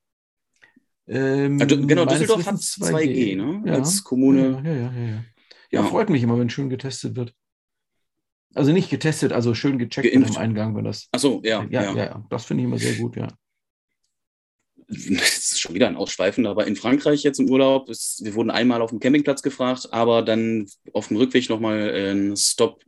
Ähm, 1.06 1.60
Also, 1.60 1.86
genau, 1.86 2.06
Düsseldorf 2.06 2.46
hat 2.46 2.54
Wissens 2.54 2.78
2G, 2.78 3.36
ne? 3.36 3.62
Ja. 3.66 3.74
Als 3.74 4.02
Kommune. 4.02 4.62
Ja, 4.64 4.72
ja, 4.72 4.92
ja, 4.92 5.06
ja, 5.06 5.24
ja. 5.70 5.84
Freut 5.84 6.08
mich 6.08 6.22
immer, 6.22 6.38
wenn 6.38 6.48
schön 6.48 6.70
getestet 6.70 7.14
wird. 7.14 7.34
Also 8.54 8.72
nicht 8.72 8.88
getestet, 8.88 9.32
also 9.32 9.52
schön 9.54 9.78
gecheckt 9.78 10.10
Geimpft. 10.12 10.34
beim 10.34 10.42
Eingang, 10.42 10.76
wenn 10.76 10.84
das. 10.84 11.08
Achso, 11.12 11.42
ja, 11.44 11.64
ja, 11.64 11.82
ja. 11.82 11.94
ja, 11.94 12.04
ja. 12.04 12.26
Das 12.30 12.46
finde 12.46 12.62
ich 12.62 12.68
immer 12.68 12.78
sehr 12.78 12.94
gut, 12.94 13.16
ja. 13.16 13.28
Schon 15.64 15.74
wieder 15.74 15.86
ein 15.88 15.96
Ausschweifen, 15.96 16.46
aber 16.46 16.66
in 16.66 16.76
Frankreich 16.76 17.22
jetzt 17.22 17.40
im 17.40 17.48
Urlaub, 17.48 17.88
ist, 17.88 18.22
wir 18.22 18.34
wurden 18.34 18.50
einmal 18.50 18.82
auf 18.82 18.90
dem 18.90 19.00
Campingplatz 19.00 19.40
gefragt, 19.40 19.88
aber 19.92 20.20
dann 20.20 20.68
auf 20.92 21.08
dem 21.08 21.16
Rückweg 21.16 21.48
nochmal 21.48 21.90
einen 21.90 22.36
Stop 22.36 22.84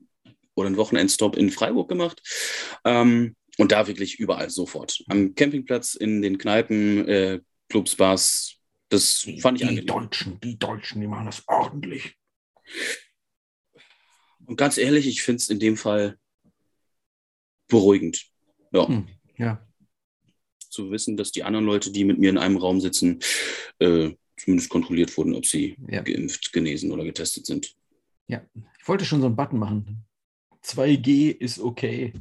oder 0.55 0.67
einen 0.67 0.77
Wochenendstop 0.77 1.39
in 1.39 1.51
Freiburg 1.51 1.89
gemacht. 1.89 2.21
Ähm, 2.85 3.35
und 3.57 3.73
da 3.73 3.87
wirklich 3.87 4.21
überall 4.21 4.51
sofort. 4.51 5.03
Am 5.09 5.35
Campingplatz, 5.35 5.95
in 5.95 6.21
den 6.21 6.37
Kneipen, 6.37 7.09
äh, 7.09 7.41
Clubs, 7.71 7.97
Bars. 7.97 8.57
Das 8.91 9.27
fand 9.41 9.57
ich 9.57 9.62
Die 9.62 9.69
angenehm. 9.71 9.87
Deutschen, 9.87 10.39
die 10.41 10.59
Deutschen, 10.59 11.01
die 11.01 11.07
machen 11.07 11.25
das 11.25 11.45
ordentlich. 11.47 12.15
Und 14.45 14.57
ganz 14.57 14.77
ehrlich, 14.77 15.07
ich 15.07 15.23
finde 15.23 15.39
es 15.39 15.49
in 15.49 15.59
dem 15.61 15.79
Fall 15.79 16.19
beruhigend. 17.69 18.27
Ja, 18.71 18.87
Hm, 18.87 19.09
ja. 19.39 19.66
Zu 20.77 20.91
wissen, 20.91 21.17
dass 21.17 21.33
die 21.33 21.43
anderen 21.45 21.67
Leute, 21.67 21.91
die 21.91 22.05
mit 22.05 22.19
mir 22.19 22.31
in 22.31 22.39
einem 22.39 22.57
Raum 22.59 22.81
sitzen, 22.81 23.21
äh, 23.79 24.11
zumindest 24.37 24.69
kontrolliert 24.71 25.17
wurden, 25.17 25.35
ob 25.35 25.47
sie 25.47 25.77
Ja. 25.89 26.03
geimpft, 26.03 26.53
genesen 26.53 26.93
oder 26.93 27.05
getestet 27.05 27.47
sind. 27.47 27.75
ja. 28.29 28.43
Ich 28.81 28.89
wollte 28.89 29.05
schon 29.05 29.21
so 29.21 29.27
einen 29.27 29.35
Button 29.37 29.59
machen. 29.59 30.05
2G 30.62 31.31
ist 31.31 31.59
okay. 31.59 32.12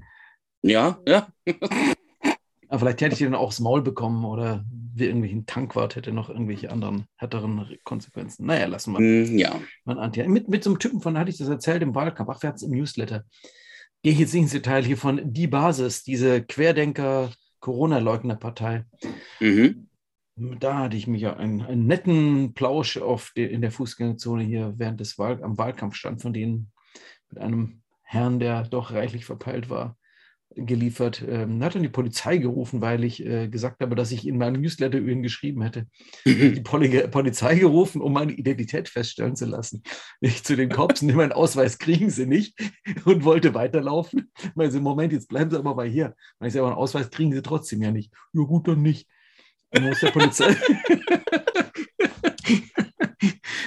Ja, 0.64 1.00
ja. 1.08 1.28
Aber 2.68 2.80
vielleicht 2.80 3.02
hätte 3.02 3.14
ich 3.14 3.20
den 3.20 3.36
auch 3.36 3.42
aufs 3.48 3.60
Maul 3.60 3.84
bekommen 3.84 4.26
oder 4.26 4.66
wie 4.96 5.06
irgendwelchen 5.06 5.46
Tankwart 5.46 5.96
hätte 5.96 6.12
noch 6.12 6.30
irgendwelche 6.30 6.72
anderen 6.72 7.06
härteren 7.18 7.78
Konsequenzen. 7.84 8.46
Naja, 8.48 8.66
lassen 8.66 8.94
wir. 8.94 9.00
Hm, 9.00 9.38
ja. 9.38 9.60
Man 9.84 10.00
ahnt 10.00 10.16
ja. 10.18 10.28
Mit, 10.28 10.48
mit 10.50 10.64
so 10.64 10.72
einem 10.72 10.80
Typen 10.80 11.02
von, 11.02 11.18
hatte 11.20 11.30
ich 11.30 11.38
das 11.38 11.50
erzählt 11.50 11.84
im 11.84 11.94
Wahlkampf, 11.94 12.30
ach, 12.30 12.42
wir 12.42 12.48
hatten 12.48 12.58
es 12.58 12.64
im 12.64 12.72
Newsletter. 12.72 13.26
Gehe 14.02 14.14
ich 14.14 14.20
jetzt 14.20 14.34
nicht 14.34 14.44
ins 14.44 14.52
Detail 14.54 14.84
hier 14.84 14.98
von 14.98 15.34
Die 15.34 15.48
Basis, 15.48 16.04
diese 16.04 16.44
Querdenker-Corona-Leugner-Partei. 17.66 18.86
Mhm. 19.40 19.88
Da 20.60 20.80
hatte 20.80 20.98
ich 20.98 21.08
mich 21.08 21.22
ja 21.22 21.36
einen, 21.38 21.62
einen 21.62 21.88
netten 21.88 22.54
Plausch 22.54 22.98
auf 22.98 23.32
de, 23.36 23.48
in 23.48 23.62
der 23.62 23.72
Fußgängerzone 23.72 24.44
hier 24.44 24.74
während 24.78 25.00
des 25.00 25.18
Wahl, 25.18 25.42
am 25.44 25.58
Wahlkampfstand 25.58 26.22
von 26.22 26.34
denen 26.34 26.72
mit 27.30 27.40
einem 27.40 27.82
Herrn, 28.02 28.40
der 28.40 28.64
doch 28.64 28.92
reichlich 28.92 29.26
verpeilt 29.26 29.70
war, 29.70 29.98
geliefert. 30.56 31.24
Ähm, 31.28 31.64
hat 31.64 31.76
dann 31.76 31.84
die 31.84 31.90
Polizei 31.90 32.38
gerufen, 32.38 32.82
weil 32.82 33.04
ich 33.04 33.26
äh, 33.26 33.48
gesagt 33.48 33.82
habe, 33.82 33.96
dass 33.96 34.12
ich 34.12 34.28
in 34.28 34.38
meinem 34.38 34.62
Newsletter 34.62 34.98
über 34.98 35.12
ihn 35.12 35.24
geschrieben 35.24 35.62
hätte. 35.62 35.88
Die 36.26 36.62
Poli 36.62 37.08
Polizei 37.08 37.56
gerufen, 37.56 38.02
um 38.02 38.14
meine 38.14 38.32
Identität 38.32 38.90
feststellen 38.90 39.36
zu 39.36 39.46
lassen. 39.46 39.84
Ich 40.22 40.44
zu 40.44 40.56
den 40.56 40.70
Cops, 40.70 41.02
nimm 41.04 41.18
meinen 41.18 41.32
Ausweis, 41.32 41.78
kriegen 41.78 42.10
sie 42.10 42.26
nicht 42.26 42.58
und 43.06 43.24
wollte 43.24 43.54
weiterlaufen. 43.54 44.32
Weil 44.56 44.72
sie, 44.72 44.80
Moment, 44.80 45.14
jetzt 45.14 45.28
bleiben 45.28 45.52
sie 45.52 45.58
aber 45.58 45.76
mal 45.76 45.88
hier. 45.88 46.16
Weil 46.40 46.48
ich 46.48 46.54
sage, 46.54 46.66
einen 46.66 46.76
Ausweis 46.76 47.10
kriegen 47.10 47.34
sie 47.34 47.42
trotzdem 47.42 47.82
ja 47.82 47.92
nicht. 47.92 48.14
Ja 48.34 48.44
gut, 48.44 48.68
dann 48.68 48.82
nicht. 48.82 49.08
Dann 49.72 49.84
muss 49.84 50.00
der 50.00 50.12
Polizei. 50.12 50.56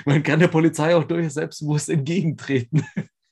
Man 0.04 0.22
kann 0.22 0.40
der 0.40 0.48
Polizei 0.48 0.94
auch 0.96 1.04
durchaus 1.04 1.34
selbstbewusst 1.34 1.90
entgegentreten. 1.90 2.82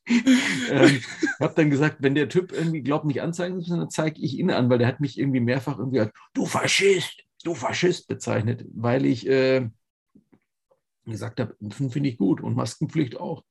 Ähm, 0.09 1.01
habe 1.40 1.55
dann 1.57 1.71
gesagt, 1.71 1.97
wenn 2.01 2.14
der 2.14 2.29
Typ 2.29 2.53
irgendwie 2.53 2.83
glaubt, 2.83 3.05
mich 3.05 3.23
anzeigen 3.23 3.55
zu 3.55 3.59
müssen, 3.59 3.81
dann 3.81 3.90
zeige 3.90 4.21
ich 4.21 4.35
ihn 4.38 4.51
an, 4.51 4.71
weil 4.71 4.79
der 4.79 4.88
hat 4.88 5.01
mich 5.01 5.19
irgendwie 5.19 5.40
mehrfach 5.40 5.79
irgendwie 5.79 6.01
als 6.01 6.12
du 6.35 6.47
Faschist, 6.47 7.25
du 7.45 7.55
Faschist 7.55 8.09
bezeichnet, 8.09 8.64
weil 8.75 9.05
ich 9.05 9.27
äh, 9.27 9.69
gesagt 11.05 11.40
habe, 11.40 11.57
Impfen 11.61 11.90
finde 11.90 12.09
ich 12.09 12.19
gut 12.19 12.40
und 12.40 12.55
Maskenpflicht 12.57 13.16
auch. 13.19 13.45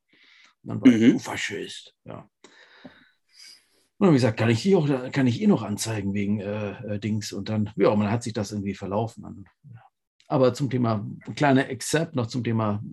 Und 0.64 0.70
dann 0.70 0.82
war 0.82 0.88
ich, 0.92 1.02
Mhm. 1.02 1.12
du 1.14 1.20
Faschist, 1.20 1.94
ja. 2.06 2.30
Und 3.98 4.08
dann 4.08 4.08
habe 4.08 4.18
ich 4.18 4.22
gesagt, 4.22 4.38
kann 4.40 4.50
ich, 4.50 4.62
die 4.62 4.76
auch, 4.76 5.12
kann 5.12 5.28
ich 5.28 5.42
ihn 5.42 5.50
noch 5.50 5.64
anzeigen 5.64 6.14
wegen 6.14 6.42
äh, 6.42 6.96
äh, 6.96 7.00
Dings? 7.00 7.32
Und 7.32 7.48
dann, 7.48 7.72
ja, 7.78 7.90
und 7.90 8.00
dann 8.02 8.12
hat 8.12 8.24
sich 8.24 8.34
das 8.34 8.52
irgendwie 8.52 8.74
verlaufen. 8.74 9.46
Aber 10.28 10.54
zum 10.54 10.70
Thema, 10.70 11.08
ein 11.26 11.36
kleiner 11.36 11.70
Except 11.70 12.16
noch 12.16 12.28
zum 12.28 12.44
Thema, 12.44 12.84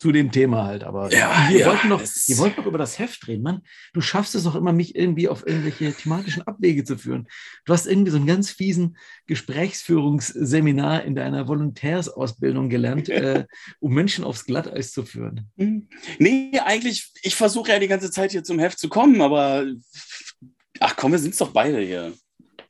zu 0.00 0.12
dem 0.12 0.32
Thema 0.32 0.64
halt. 0.64 0.82
Aber 0.82 1.12
Ja, 1.12 1.46
wir, 1.50 1.58
ja, 1.60 1.66
wollten 1.66 1.88
noch, 1.88 2.00
es- 2.00 2.26
wir 2.26 2.38
wollten 2.38 2.58
noch 2.60 2.66
über 2.66 2.78
das 2.78 2.98
Heft 2.98 3.28
reden. 3.28 3.42
Mann, 3.42 3.60
du 3.92 4.00
schaffst 4.00 4.34
es 4.34 4.46
auch 4.46 4.54
immer, 4.54 4.72
mich 4.72 4.96
irgendwie 4.96 5.28
auf 5.28 5.46
irgendwelche 5.46 5.92
thematischen 5.92 6.42
Abwege 6.46 6.84
zu 6.84 6.96
führen. 6.96 7.28
Du 7.66 7.72
hast 7.74 7.86
irgendwie 7.86 8.10
so 8.10 8.16
einen 8.16 8.26
ganz 8.26 8.50
fiesen 8.50 8.96
Gesprächsführungsseminar 9.26 11.04
in 11.04 11.14
deiner 11.14 11.48
Volontärsausbildung 11.48 12.68
gelernt, 12.68 13.08
äh, 13.10 13.44
um 13.78 13.92
Menschen 13.94 14.24
aufs 14.24 14.44
Glatteis 14.46 14.92
zu 14.92 15.04
führen. 15.04 15.50
Hm. 15.58 15.88
Nee, 16.18 16.58
eigentlich, 16.64 17.12
ich 17.22 17.34
versuche 17.34 17.70
ja 17.72 17.78
die 17.78 17.88
ganze 17.88 18.10
Zeit 18.10 18.30
hier 18.32 18.42
zum 18.44 18.58
Heft 18.58 18.78
zu 18.78 18.88
kommen, 18.88 19.20
aber 19.20 19.66
ach 20.80 20.96
komm, 20.96 21.12
wir 21.12 21.18
sind 21.18 21.38
doch 21.40 21.50
beide 21.52 21.80
hier. 21.80 22.12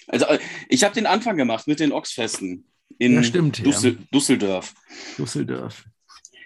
Also 0.09 0.27
äh, 0.27 0.39
ich 0.69 0.83
habe 0.85 0.95
den 0.95 1.07
Anfang 1.07 1.37
gemacht 1.37 1.67
mit 1.69 1.81
den 1.81 1.93
Ochsfesten 1.93 2.65
in 2.99 3.15
Ja, 3.15 3.23
stimmt, 3.23 3.59
ja. 3.59 3.65
Düssel 3.65 3.99
Düsseldorf. 4.13 4.75
Düsseldorf. 5.17 5.85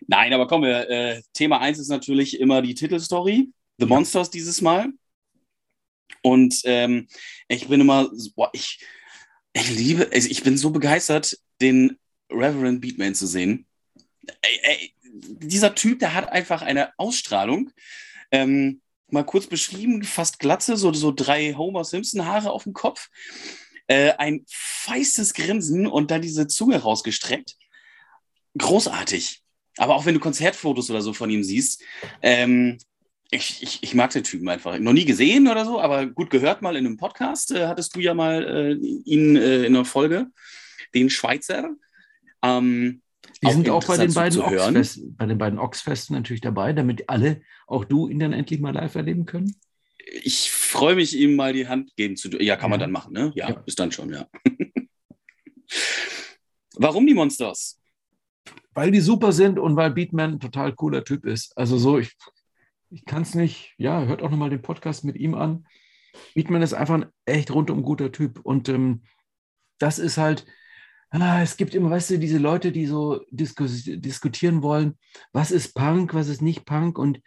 Nein, 0.06 0.32
aber 0.32 0.46
komm, 0.46 0.62
wir, 0.62 0.88
äh, 0.88 1.22
Thema 1.32 1.60
1 1.60 1.78
ist 1.78 1.88
natürlich 1.88 2.40
immer 2.40 2.62
die 2.62 2.74
Titelstory, 2.74 3.50
The 3.78 3.86
Monsters 3.86 4.30
dieses 4.30 4.60
Mal. 4.60 4.92
Und 6.22 6.62
ähm, 6.64 7.08
ich 7.48 7.68
bin 7.68 7.80
immer, 7.80 8.10
boah, 8.34 8.50
ich, 8.52 8.84
ich 9.52 9.70
liebe, 9.70 10.10
also 10.12 10.28
ich 10.28 10.42
bin 10.42 10.56
so 10.56 10.70
begeistert, 10.70 11.38
den 11.60 11.98
Reverend 12.30 12.80
Beatman 12.80 13.14
zu 13.14 13.26
sehen. 13.26 13.66
Ey, 14.42 14.60
ey, 14.62 14.94
dieser 15.02 15.74
Typ, 15.74 16.00
der 16.00 16.14
hat 16.14 16.30
einfach 16.30 16.62
eine 16.62 16.98
Ausstrahlung. 16.98 17.70
Ähm, 18.30 18.80
mal 19.10 19.24
kurz 19.24 19.46
beschrieben, 19.46 20.02
fast 20.02 20.38
Glatze, 20.38 20.76
so, 20.76 20.92
so 20.92 21.12
drei 21.12 21.54
Homer 21.54 21.84
Simpson-Haare 21.84 22.50
auf 22.50 22.64
dem 22.64 22.72
Kopf. 22.72 23.10
Äh, 23.86 24.12
ein 24.12 24.44
feistes 24.48 25.34
Grinsen 25.34 25.86
und 25.86 26.10
dann 26.10 26.22
diese 26.22 26.46
Zunge 26.46 26.78
rausgestreckt. 26.78 27.56
Großartig. 28.56 29.43
Aber 29.76 29.94
auch 29.96 30.06
wenn 30.06 30.14
du 30.14 30.20
Konzertfotos 30.20 30.90
oder 30.90 31.02
so 31.02 31.12
von 31.12 31.30
ihm 31.30 31.42
siehst, 31.44 31.82
ähm, 32.22 32.78
ich, 33.30 33.62
ich, 33.62 33.82
ich 33.82 33.94
mag 33.94 34.10
den 34.10 34.22
Typen 34.22 34.48
einfach. 34.48 34.78
Noch 34.78 34.92
nie 34.92 35.04
gesehen 35.04 35.48
oder 35.48 35.64
so, 35.64 35.80
aber 35.80 36.06
gut 36.06 36.30
gehört 36.30 36.62
mal 36.62 36.76
in 36.76 36.86
einem 36.86 36.96
Podcast. 36.96 37.50
Äh, 37.50 37.66
hattest 37.66 37.96
du 37.96 38.00
ja 38.00 38.14
mal 38.14 38.44
äh, 38.44 38.74
ihn 39.04 39.34
äh, 39.36 39.64
in 39.64 39.74
einer 39.74 39.84
Folge, 39.84 40.28
den 40.94 41.10
Schweizer. 41.10 41.70
Ähm, 42.42 43.02
Die 43.42 43.50
sind 43.50 43.68
auch 43.70 43.84
bei 43.84 43.96
den, 43.96 44.14
beiden. 44.14 44.40
Ochsfest, 44.40 45.00
bei 45.16 45.26
den 45.26 45.38
beiden 45.38 45.58
Ochsfesten 45.58 46.14
natürlich 46.14 46.42
dabei, 46.42 46.72
damit 46.72 47.08
alle, 47.08 47.40
auch 47.66 47.84
du, 47.84 48.08
ihn 48.08 48.20
dann 48.20 48.32
endlich 48.32 48.60
mal 48.60 48.74
live 48.74 48.94
erleben 48.94 49.26
können. 49.26 49.56
Ich 50.22 50.50
freue 50.52 50.94
mich, 50.94 51.16
ihm 51.16 51.34
mal 51.34 51.52
die 51.54 51.66
Hand 51.66 51.96
geben 51.96 52.16
zu 52.16 52.28
dürfen. 52.28 52.44
Ja, 52.44 52.56
kann 52.56 52.70
man 52.70 52.78
Ja. 52.78 52.84
dann 52.84 52.92
machen, 52.92 53.12
ne? 53.14 53.32
Ja, 53.34 53.48
Ja. 53.48 53.54
bis 53.56 53.74
dann 53.74 53.90
schon, 53.90 54.12
ja. 54.12 54.28
Warum 56.76 57.06
die 57.06 57.14
Monsters? 57.14 57.80
Weil 58.74 58.90
die 58.90 59.00
super 59.00 59.32
sind 59.32 59.58
und 59.58 59.76
weil 59.76 59.90
Beatman 59.92 60.32
ein 60.34 60.40
total 60.40 60.74
cooler 60.74 61.04
Typ 61.04 61.24
ist. 61.24 61.56
Also 61.56 61.78
so, 61.78 61.98
ich, 61.98 62.16
ich 62.90 63.04
kann 63.04 63.22
es 63.22 63.34
nicht, 63.34 63.74
ja, 63.78 64.04
hört 64.04 64.22
auch 64.22 64.30
nochmal 64.30 64.50
den 64.50 64.62
Podcast 64.62 65.04
mit 65.04 65.16
ihm 65.16 65.34
an. 65.34 65.66
Beatman 66.34 66.62
ist 66.62 66.74
einfach 66.74 66.94
ein 66.94 67.06
echt 67.24 67.50
rundum 67.52 67.82
guter 67.82 68.12
Typ. 68.12 68.40
Und 68.40 68.68
ähm, 68.68 69.02
das 69.78 69.98
ist 69.98 70.18
halt, 70.18 70.46
ah, 71.10 71.42
es 71.42 71.56
gibt 71.56 71.74
immer, 71.74 71.90
weißt 71.90 72.10
du, 72.10 72.18
diese 72.18 72.38
Leute, 72.38 72.72
die 72.72 72.86
so 72.86 73.24
diskutieren 73.30 74.62
wollen, 74.62 74.98
was 75.32 75.50
ist 75.50 75.74
Punk, 75.74 76.14
was 76.14 76.28
ist 76.28 76.42
nicht 76.42 76.64
Punk. 76.64 76.98
Und 76.98 77.20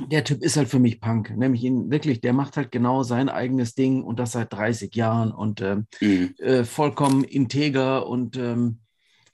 der 0.00 0.24
Typ 0.24 0.42
ist 0.42 0.56
halt 0.56 0.68
für 0.68 0.80
mich 0.80 1.00
Punk. 1.00 1.36
Nämlich 1.36 1.62
ihn 1.62 1.90
wirklich, 1.90 2.20
der 2.20 2.32
macht 2.32 2.56
halt 2.56 2.72
genau 2.72 3.04
sein 3.04 3.28
eigenes 3.28 3.74
Ding 3.74 4.02
und 4.02 4.18
das 4.18 4.32
seit 4.32 4.52
30 4.52 4.94
Jahren 4.94 5.30
und 5.32 5.60
ähm, 5.60 5.86
Mhm. 6.00 6.34
äh, 6.38 6.64
vollkommen 6.64 7.22
integer 7.22 8.06
und 8.08 8.36
ähm, 8.36 8.80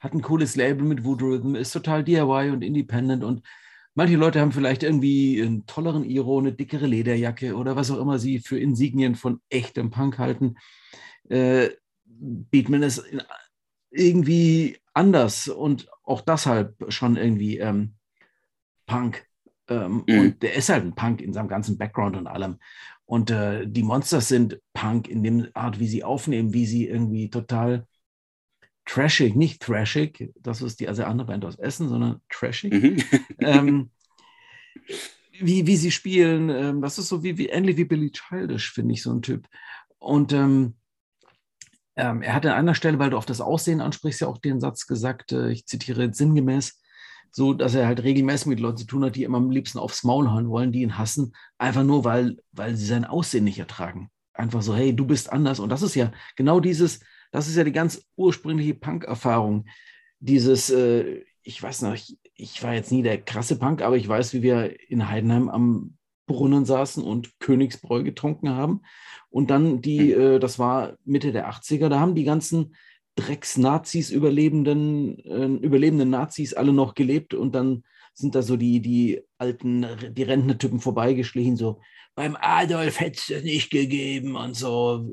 hat 0.01 0.15
ein 0.15 0.23
cooles 0.23 0.57
Label 0.57 0.85
mit 0.85 1.05
Voodoo 1.05 1.29
Rhythm, 1.29 1.55
ist 1.55 1.73
total 1.73 2.03
DIY 2.03 2.51
und 2.51 2.63
independent 2.63 3.23
und 3.23 3.43
manche 3.95 4.17
Leute 4.17 4.41
haben 4.41 4.53
vielleicht 4.53 4.83
irgendwie 4.83 5.41
einen 5.43 5.67
tolleren 5.67 6.05
Iro, 6.05 6.39
eine 6.39 6.53
dickere 6.53 6.87
Lederjacke 6.87 7.55
oder 7.55 7.77
was 7.77 7.91
auch 7.91 7.99
immer 7.99 8.19
sie 8.19 8.39
für 8.41 8.59
Insignien 8.59 9.15
von 9.15 9.41
echtem 9.51 9.91
Punk 9.91 10.19
halten. 10.19 10.57
Äh, 11.29 11.71
Beatman 12.05 12.83
ist 12.83 13.05
irgendwie 13.91 14.79
anders 14.95 15.49
und 15.49 15.89
auch 16.03 16.21
deshalb 16.23 16.75
schon 16.89 17.17
irgendwie 17.17 17.59
ähm, 17.59 17.95
Punk. 18.87 19.27
Ähm, 19.69 20.05
Mhm. 20.07 20.19
Und 20.19 20.43
der 20.43 20.55
ist 20.55 20.69
halt 20.69 20.85
ein 20.85 20.95
Punk 20.95 21.21
in 21.21 21.33
seinem 21.33 21.49
ganzen 21.49 21.79
Background 21.79 22.17
und 22.17 22.27
allem. 22.27 22.59
Und 23.05 23.31
äh, 23.31 23.67
die 23.67 23.83
Monsters 23.83 24.29
sind 24.29 24.61
Punk 24.73 25.09
in 25.09 25.23
dem 25.23 25.49
Art, 25.55 25.79
wie 25.81 25.89
sie 25.89 26.05
aufnehmen, 26.05 26.53
wie 26.53 26.67
sie 26.67 26.87
irgendwie 26.89 27.31
total 27.31 27.87
trashig, 28.87 29.37
nicht 29.37 29.63
thrashig, 29.63 30.33
das 30.41 30.63
ist 30.63 30.81
die 30.81 30.89
also 30.89 31.05
andere 31.05 31.27
Band 31.27 31.45
aus 31.45 31.57
Essen, 31.57 31.89
sondern 31.89 32.21
trashig. 32.29 32.73
Mhm. 32.73 32.97
ähm, 33.41 33.91
wie, 35.41 35.67
wie 35.67 35.77
sie 35.77 35.91
spielen, 35.91 36.51
ähm, 36.51 36.83
das 36.83 36.99
ist 36.99 37.09
so 37.09 37.23
wie, 37.23 37.39
wie 37.39 37.49
ähnlich 37.49 37.77
wie 37.77 37.85
Billy 37.85 38.11
Childish, 38.11 38.73
finde 38.73 38.95
ich, 38.95 39.03
so 39.03 39.13
ein 39.13 39.23
Typ. 39.23 39.47
Und 39.99 40.33
ähm, 40.33 40.75
ähm, 41.97 42.23
er 42.23 42.35
hat 42.35 42.47
an 42.47 42.53
einer 42.53 42.75
Stelle, 42.75 42.99
weil 42.99 43.11
du 43.11 43.17
auf 43.17 43.27
das 43.27 43.41
Aussehen 43.41 43.81
ansprichst, 43.81 44.21
ja 44.21 44.29
auch 44.29 44.39
den 44.39 44.61
Satz 44.61 44.87
gesagt, 44.87 45.33
äh, 45.33 45.51
ich 45.51 45.67
zitiere 45.67 46.13
sinngemäß, 46.13 46.81
so 47.31 47.53
dass 47.53 47.75
er 47.75 47.87
halt 47.87 48.03
regelmäßig 48.03 48.47
mit 48.47 48.61
Leuten 48.61 48.79
zu 48.79 48.87
tun 48.87 49.05
hat, 49.05 49.17
die 49.17 49.25
immer 49.25 49.39
am 49.39 49.51
liebsten 49.51 49.79
aufs 49.79 50.05
Maul 50.05 50.31
hauen 50.31 50.49
wollen, 50.49 50.73
die 50.73 50.83
ihn 50.83 50.99
hassen, 50.99 51.35
einfach 51.59 51.85
nur, 51.85 52.05
weil, 52.05 52.39
weil 52.53 52.77
sie 52.77 52.87
sein 52.87 53.05
Aussehen 53.05 53.45
nicht 53.45 53.59
ertragen. 53.59 54.11
Einfach 54.33 54.63
so, 54.63 54.75
hey, 54.75 54.95
du 54.95 55.07
bist 55.07 55.31
anders. 55.33 55.61
Und 55.61 55.69
das 55.69 55.83
ist 55.83 55.95
ja 55.95 56.13
genau 56.37 56.61
dieses, 56.61 57.01
das 57.31 57.49
ist 57.49 57.57
ja 57.57 57.65
die 57.65 57.73
ganz 57.73 58.03
ursprüngliche 58.17 58.75
Punk-Erfahrung. 58.75 59.67
Dieses, 60.19 60.71
äh, 60.71 61.23
ich 61.43 61.63
weiß 61.63 61.83
noch, 61.83 61.95
ich, 61.95 62.19
ich, 62.35 62.63
war 62.63 62.75
jetzt 62.75 62.93
nie 62.93 63.03
der 63.03 63.21
krasse 63.21 63.59
Punk, 63.59 63.83
aber 63.83 63.97
ich 63.97 64.09
weiß, 64.09 64.35
wie 64.35 64.43
wir 64.43 64.91
in 64.91 65.09
Heidenheim 65.09 65.49
am 65.49 65.97
Brunnen 66.27 66.65
saßen 66.65 67.03
und 67.03 67.39
Königsbräu 67.41 68.03
getrunken 68.03 68.51
haben. 68.51 68.83
Und 69.31 69.51
dann 69.51 69.81
die, 69.81 70.15
mhm. 70.15 70.21
äh, 70.21 70.39
das 70.39 70.59
war 70.59 70.97
Mitte 71.05 71.33
der 71.33 71.51
80er, 71.51 71.89
da 71.89 72.01
haben 72.01 72.15
die 72.15 72.25
ganzen 72.25 72.75
Drecks-Nazis, 73.17 74.11
überlebenden, 74.11 75.19
äh, 75.21 75.47
überlebenden 75.65 76.11
Nazis 76.11 76.55
alle 76.55 76.73
noch 76.73 76.95
gelebt 76.95 77.35
und 77.35 77.55
dann 77.55 77.85
sind 78.15 78.35
da 78.35 78.43
so 78.43 78.57
die, 78.57 78.81
die 78.81 79.21
alten, 79.39 79.87
die 80.13 80.23
Rentnertypen 80.23 80.81
vorbeigeschlichen, 80.81 81.57
so, 81.57 81.81
beim 82.15 82.37
Adolf 82.41 83.01
hätte 83.01 83.35
es 83.35 83.45
nicht 83.45 83.71
gegeben 83.71 84.37
und 84.37 84.55
so. 84.55 85.11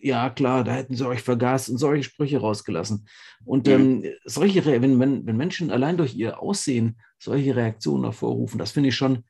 Ja, 0.00 0.30
klar, 0.30 0.62
da 0.62 0.72
hätten 0.72 0.94
sie 0.94 1.06
euch 1.06 1.22
vergast 1.22 1.68
und 1.68 1.78
solche 1.78 2.04
Sprüche 2.04 2.38
rausgelassen. 2.38 3.08
Und 3.44 3.66
ähm, 3.66 4.04
solche, 4.24 4.64
wenn, 4.64 5.00
wenn, 5.00 5.26
wenn 5.26 5.36
Menschen 5.36 5.72
allein 5.72 5.96
durch 5.96 6.14
ihr 6.14 6.40
Aussehen 6.40 7.00
solche 7.18 7.56
Reaktionen 7.56 8.04
hervorrufen, 8.04 8.58
das 8.58 8.70
finde 8.70 8.90
ich 8.90 8.96
schon 8.96 9.24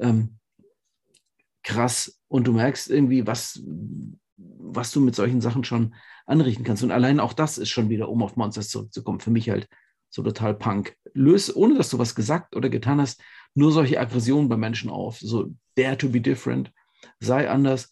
ähm, 0.00 0.38
krass. 1.62 2.20
Und 2.26 2.48
du 2.48 2.52
merkst 2.52 2.90
irgendwie, 2.90 3.26
was, 3.26 3.62
was 4.36 4.90
du 4.90 5.00
mit 5.00 5.14
solchen 5.14 5.40
Sachen 5.40 5.62
schon 5.62 5.94
anrichten 6.26 6.64
kannst. 6.64 6.82
Und 6.82 6.90
allein 6.90 7.20
auch 7.20 7.32
das 7.32 7.58
ist 7.58 7.68
schon 7.68 7.88
wieder, 7.88 8.08
um 8.08 8.22
auf 8.22 8.36
Monsters 8.36 8.68
zurückzukommen, 8.68 9.20
für 9.20 9.30
mich 9.30 9.48
halt 9.48 9.68
so 10.08 10.22
total 10.22 10.54
Punk. 10.54 10.96
Löse, 11.14 11.56
ohne 11.56 11.76
dass 11.76 11.90
du 11.90 11.98
was 11.98 12.14
gesagt 12.14 12.56
oder 12.56 12.68
getan 12.68 13.00
hast, 13.00 13.22
nur 13.54 13.72
solche 13.72 14.00
Aggressionen 14.00 14.48
bei 14.48 14.56
Menschen 14.56 14.90
auf. 14.90 15.18
So, 15.20 15.54
dare 15.76 15.96
to 15.96 16.08
be 16.08 16.20
different, 16.20 16.72
sei 17.20 17.48
anders. 17.48 17.90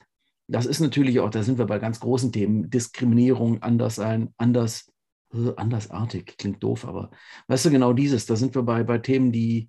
Das 0.49 0.67
ist 0.67 0.81
natürlich 0.81 1.21
auch, 1.21 1.31
da 1.31 1.43
sind 1.43 1.59
wir 1.59 1.67
bei 1.67 1.79
ganz 1.79 2.01
großen 2.01 2.33
Themen, 2.33 2.71
Diskriminierung, 2.71 3.63
anders 3.63 3.97
sein, 3.97 4.33
anders, 4.39 4.91
äh, 5.33 5.53
andersartig, 5.57 6.37
klingt 6.39 6.63
doof, 6.63 6.87
aber 6.87 7.11
weißt 7.49 7.67
du, 7.67 7.71
genau 7.71 7.93
dieses, 7.93 8.25
da 8.27 8.35
sind 8.35 8.55
wir 8.55 8.63
bei, 8.63 8.83
bei 8.83 8.99
Themen, 8.99 9.31
die 9.31 9.69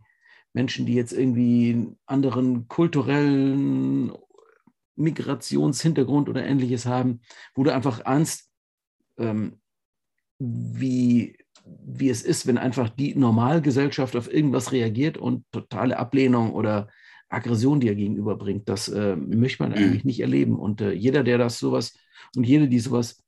Menschen, 0.54 0.86
die 0.86 0.94
jetzt 0.94 1.12
irgendwie 1.12 1.72
einen 1.72 2.00
anderen 2.06 2.68
kulturellen 2.70 4.14
Migrationshintergrund 4.96 6.30
oder 6.30 6.46
ähnliches 6.46 6.86
haben, 6.86 7.22
wo 7.56 7.64
du 7.64 7.74
einfach 7.74 8.06
ahnst, 8.06 8.50
ähm, 9.18 9.60
wie, 10.40 11.38
wie 11.66 12.10
es 12.10 12.24
ist, 12.24 12.48
wenn 12.48 12.58
einfach 12.58 12.90
die 12.90 13.16
Normalgesellschaft 13.16 14.16
auf 14.16 14.32
irgendwas 14.32 14.72
reagiert 14.72 15.18
und 15.18 15.46
totale 15.52 15.98
Ablehnung 15.98 16.54
oder 16.54 16.90
Aggression 17.30 17.80
dir 17.80 17.96
gegenüberbringt. 17.96 18.68
Das 18.68 18.90
äh, 18.90 19.16
möchte 19.16 19.64
man 19.64 19.74
eigentlich 19.74 20.04
nicht 20.04 20.20
erleben. 20.20 20.58
Und 20.60 20.82
äh, 20.82 20.92
jeder, 20.92 21.24
der 21.24 21.38
das 21.38 21.60
sowas 21.60 21.94
und 22.36 22.44
jede, 22.44 22.68
die 22.68 22.80
sowas 22.80 23.24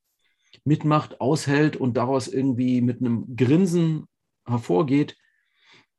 mitmacht, 0.64 1.20
aushält 1.20 1.76
und 1.76 1.96
daraus 1.96 2.28
irgendwie 2.28 2.80
mit 2.80 3.00
einem 3.00 3.36
Grinsen 3.36 4.06
hervorgeht, 4.44 5.16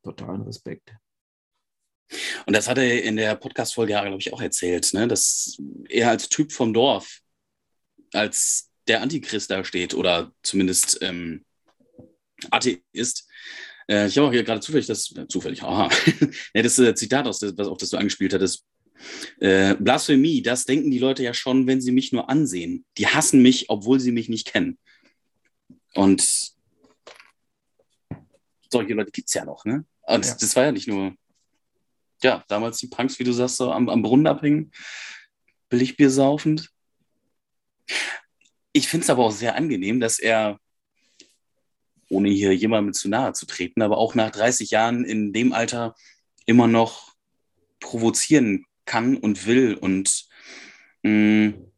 totalen 0.04 0.42
Respekt. 0.42 0.94
Und 2.46 2.56
das 2.56 2.68
hat 2.68 2.78
er 2.78 3.04
in 3.04 3.16
der 3.16 3.36
Podcast-Folge, 3.36 3.94
glaube 3.94 4.18
ich, 4.20 4.34
auch 4.34 4.42
erzählt, 4.42 4.94
ne? 4.94 5.08
dass 5.08 5.58
er 5.90 6.10
als 6.10 6.30
Typ 6.30 6.52
vom 6.52 6.74
Dorf, 6.74 7.22
als 8.12 8.70
der 8.88 9.02
Antichrist 9.02 9.50
da 9.50 9.64
steht 9.64 9.94
oder 9.94 10.32
zumindest 10.44 11.00
ähm, 11.02 11.46
Atheist. 12.52 13.28
Äh, 13.88 14.08
ich 14.08 14.18
habe 14.18 14.28
auch 14.28 14.32
hier 14.32 14.44
gerade 14.44 14.62
zufällig 14.62 14.88
das, 14.88 15.12
äh, 15.16 15.28
zufällig, 15.28 15.64
aha, 15.64 15.90
ja, 16.54 16.62
das 16.62 16.80
äh, 16.80 16.96
Zitat, 16.96 17.28
aus, 17.28 17.40
das, 17.40 17.68
auf 17.68 17.78
das 17.78 17.90
du 17.90 17.98
angespielt 17.98 18.34
hattest. 18.34 18.66
Äh, 19.40 19.76
Blasphemie, 19.76 20.42
das 20.42 20.66
denken 20.66 20.92
die 20.92 21.00
Leute 21.00 21.24
ja 21.24 21.34
schon, 21.34 21.68
wenn 21.68 21.82
sie 21.82 21.92
mich 21.92 22.12
nur 22.12 22.30
ansehen. 22.30 22.86
Die 22.98 23.08
hassen 23.08 23.42
mich, 23.42 23.70
obwohl 23.70 24.00
sie 24.00 24.12
mich 24.12 24.30
nicht 24.30 24.48
kennen. 24.48 24.78
Und 25.94 26.54
solche 28.72 28.94
Leute 28.94 29.12
gibt 29.12 29.28
es 29.28 29.34
ja 29.34 29.46
noch, 29.46 29.66
ne? 29.66 29.86
Und 30.04 30.26
ja. 30.26 30.36
das 30.40 30.56
war 30.56 30.66
ja 30.66 30.72
nicht 30.72 30.88
nur 30.88 31.14
ja, 32.24 32.44
damals 32.48 32.78
die 32.78 32.88
Punks, 32.88 33.20
wie 33.20 33.24
du 33.24 33.34
sagst, 33.34 33.58
so 33.58 33.72
am, 33.72 33.90
am 33.90 34.02
Brunnen 34.02 34.28
abhängen, 34.28 34.72
Billigbier 35.70 36.10
saufend. 36.10 36.70
Ich 38.72 38.88
finde 38.88 39.04
es 39.04 39.10
aber 39.10 39.26
auch 39.26 39.32
sehr 39.32 39.56
angenehm, 39.56 40.00
dass 40.00 40.20
er, 40.20 40.60
ohne 42.14 42.30
hier 42.30 42.56
jemandem 42.56 42.94
zu 42.94 43.10
nahe 43.10 43.34
zu 43.34 43.46
treten, 43.46 43.82
aber 43.82 43.98
auch 43.98 44.16
nach 44.16 44.32
30 44.32 44.72
Jahren 44.72 45.04
in 45.04 45.34
dem 45.34 45.54
Alter 45.54 45.96
immer 46.46 46.68
noch 46.68 47.14
provozieren 47.80 48.66
kann 48.86 49.18
und 49.18 49.46
will 49.46 49.76
und 49.76 50.26
mh, 51.04 51.12
mm, 51.12 51.72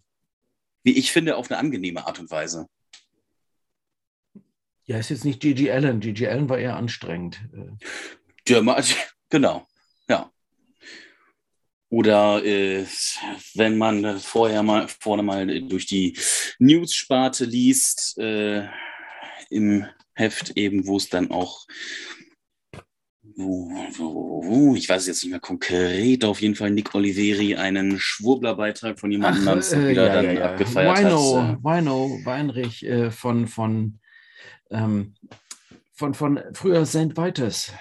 wie 0.83 0.97
ich 0.97 1.11
finde, 1.11 1.35
auf 1.35 1.49
eine 1.49 1.59
angenehme 1.59 2.05
Art 2.05 2.19
und 2.19 2.29
Weise. 2.29 2.67
Ja, 4.85 4.99
ist 4.99 5.09
jetzt 5.09 5.25
nicht 5.25 5.39
Gigi 5.39 5.71
Allen. 5.71 5.99
Gigi 5.99 6.27
Allen 6.27 6.47
war 6.47 6.59
eher 6.59 6.75
anstrengend. 6.75 7.39
Ja, 8.47 8.61
genau. 9.31 9.67
Ja. 10.07 10.31
Oder 11.89 12.45
äh, 12.45 12.85
wenn 13.55 13.75
man 13.75 14.19
vorher 14.19 14.61
mal 14.61 14.87
vorne 14.87 15.23
mal 15.23 15.61
durch 15.67 15.87
die 15.87 16.15
News-Sparte 16.59 17.45
liest, 17.45 18.19
äh, 18.19 18.67
im 19.49 19.87
Heft 20.15 20.57
eben, 20.57 20.87
wo 20.87 20.97
es 20.97 21.09
dann 21.09 21.29
auch, 21.31 21.67
wo, 23.35 23.69
wo, 23.97 24.43
wo, 24.45 24.75
ich 24.75 24.87
weiß 24.87 25.07
jetzt 25.07 25.23
nicht 25.23 25.31
mehr 25.31 25.39
konkret, 25.39 26.23
auf 26.23 26.41
jeden 26.41 26.55
Fall 26.55 26.71
Nick 26.71 26.95
Oliveri 26.95 27.55
einen 27.55 27.99
Schwurblerbeitrag 27.99 28.99
von 28.99 29.11
jemandem 29.11 29.43
namens 29.43 29.73
äh, 29.73 29.89
wieder 29.89 30.07
ja, 30.07 30.13
dann 30.13 30.25
ja, 30.25 30.31
ja. 30.31 30.45
abgefeiert 30.51 30.99
Wino, 30.99 31.41
hat. 31.41 31.63
Wino 31.63 32.19
Weinrich 32.23 32.85
äh, 32.85 33.11
von, 33.11 33.47
von, 33.47 33.99
ähm, 34.71 35.15
von, 35.93 36.13
von 36.13 36.39
früher 36.53 36.85
St. 36.85 37.17
Vitus 37.17 37.71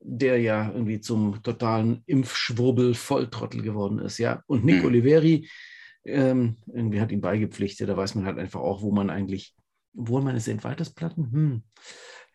der 0.00 0.40
ja 0.40 0.70
irgendwie 0.72 1.00
zum 1.00 1.42
totalen 1.42 2.02
Impfschwurbel 2.06 2.94
Volltrottel 2.94 3.62
geworden 3.62 3.98
ist, 3.98 4.18
ja. 4.18 4.42
Und 4.46 4.64
Nick 4.64 4.80
mhm. 4.80 4.86
Oliveri, 4.86 5.48
ähm, 6.04 6.56
irgendwie 6.66 7.00
hat 7.00 7.12
ihn 7.12 7.20
beigepflichtet, 7.20 7.88
da 7.88 7.96
weiß 7.96 8.14
man 8.14 8.24
halt 8.24 8.38
einfach 8.38 8.60
auch, 8.60 8.82
wo 8.82 8.90
man 8.90 9.10
eigentlich, 9.10 9.54
wo 9.92 10.20
man 10.20 10.36
es 10.36 10.48
in 10.48 10.58
Platten? 10.58 11.32
Hm. 11.32 11.62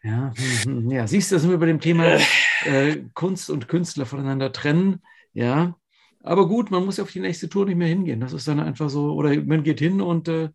Ja, 0.03 0.31
hm, 0.35 0.63
hm. 0.65 0.91
ja, 0.91 1.07
siehst 1.07 1.31
du, 1.31 1.35
dass 1.35 1.49
wir 1.49 1.57
bei 1.57 1.65
dem 1.65 1.79
Thema 1.79 2.19
äh, 2.65 2.97
Kunst 3.13 3.49
und 3.49 3.67
Künstler 3.67 4.05
voneinander 4.05 4.51
trennen, 4.51 5.01
ja. 5.33 5.75
Aber 6.21 6.47
gut, 6.47 6.71
man 6.71 6.85
muss 6.85 6.99
auf 6.99 7.11
die 7.11 7.19
nächste 7.19 7.49
Tour 7.49 7.65
nicht 7.65 7.75
mehr 7.75 7.87
hingehen. 7.87 8.19
Das 8.19 8.33
ist 8.33 8.47
dann 8.47 8.59
einfach 8.59 8.89
so, 8.89 9.13
oder 9.13 9.35
man 9.43 9.63
geht 9.63 9.79
hin 9.79 10.01
und 10.01 10.27
äh, 10.27 10.49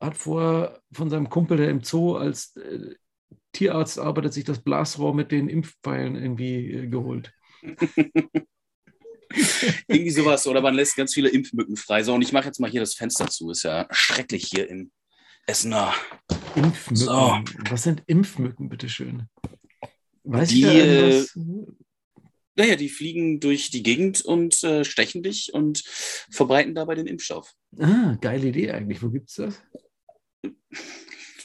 hat 0.00 0.16
vorher 0.16 0.80
von 0.92 1.10
seinem 1.10 1.28
Kumpel, 1.28 1.56
der 1.56 1.70
im 1.70 1.82
Zoo 1.82 2.16
als 2.16 2.56
äh, 2.56 2.94
Tierarzt 3.52 3.98
arbeitet, 3.98 4.32
sich 4.32 4.44
das 4.44 4.60
Blasrohr 4.60 5.14
mit 5.14 5.30
den 5.30 5.48
Impfpfeilen 5.48 6.16
irgendwie 6.16 6.70
äh, 6.72 6.86
geholt. 6.88 7.32
irgendwie 9.86 10.10
sowas. 10.10 10.46
Oder 10.46 10.60
man 10.60 10.74
lässt 10.74 10.96
ganz 10.96 11.14
viele 11.14 11.28
Impfmücken 11.28 11.76
frei. 11.76 12.02
So, 12.02 12.14
und 12.14 12.22
ich 12.22 12.32
mache 12.32 12.46
jetzt 12.46 12.60
mal 12.60 12.70
hier 12.70 12.80
das 12.80 12.94
Fenster 12.94 13.28
zu. 13.28 13.50
Ist 13.50 13.62
ja 13.62 13.86
schrecklich 13.90 14.46
hier 14.46 14.68
im 14.68 14.90
Essener. 15.46 15.92
Impfmücken. 16.54 16.96
So. 16.96 17.38
Was 17.70 17.82
sind 17.82 18.02
Impfmücken, 18.06 18.68
bitteschön? 18.68 19.28
Weiß 20.24 20.50
die, 20.50 20.62
äh, 20.64 21.26
naja, 22.54 22.76
die 22.76 22.88
fliegen 22.88 23.40
durch 23.40 23.70
die 23.70 23.82
Gegend 23.82 24.20
und 24.22 24.62
äh, 24.62 24.84
stechen 24.84 25.22
dich 25.22 25.52
und 25.54 25.82
verbreiten 26.30 26.74
dabei 26.74 26.94
den 26.94 27.06
Impfstoff. 27.06 27.52
Ah, 27.78 28.16
geile 28.20 28.48
Idee 28.48 28.70
eigentlich. 28.70 29.02
Wo 29.02 29.10
gibt 29.10 29.30
es 29.30 29.36
das? 29.36 29.62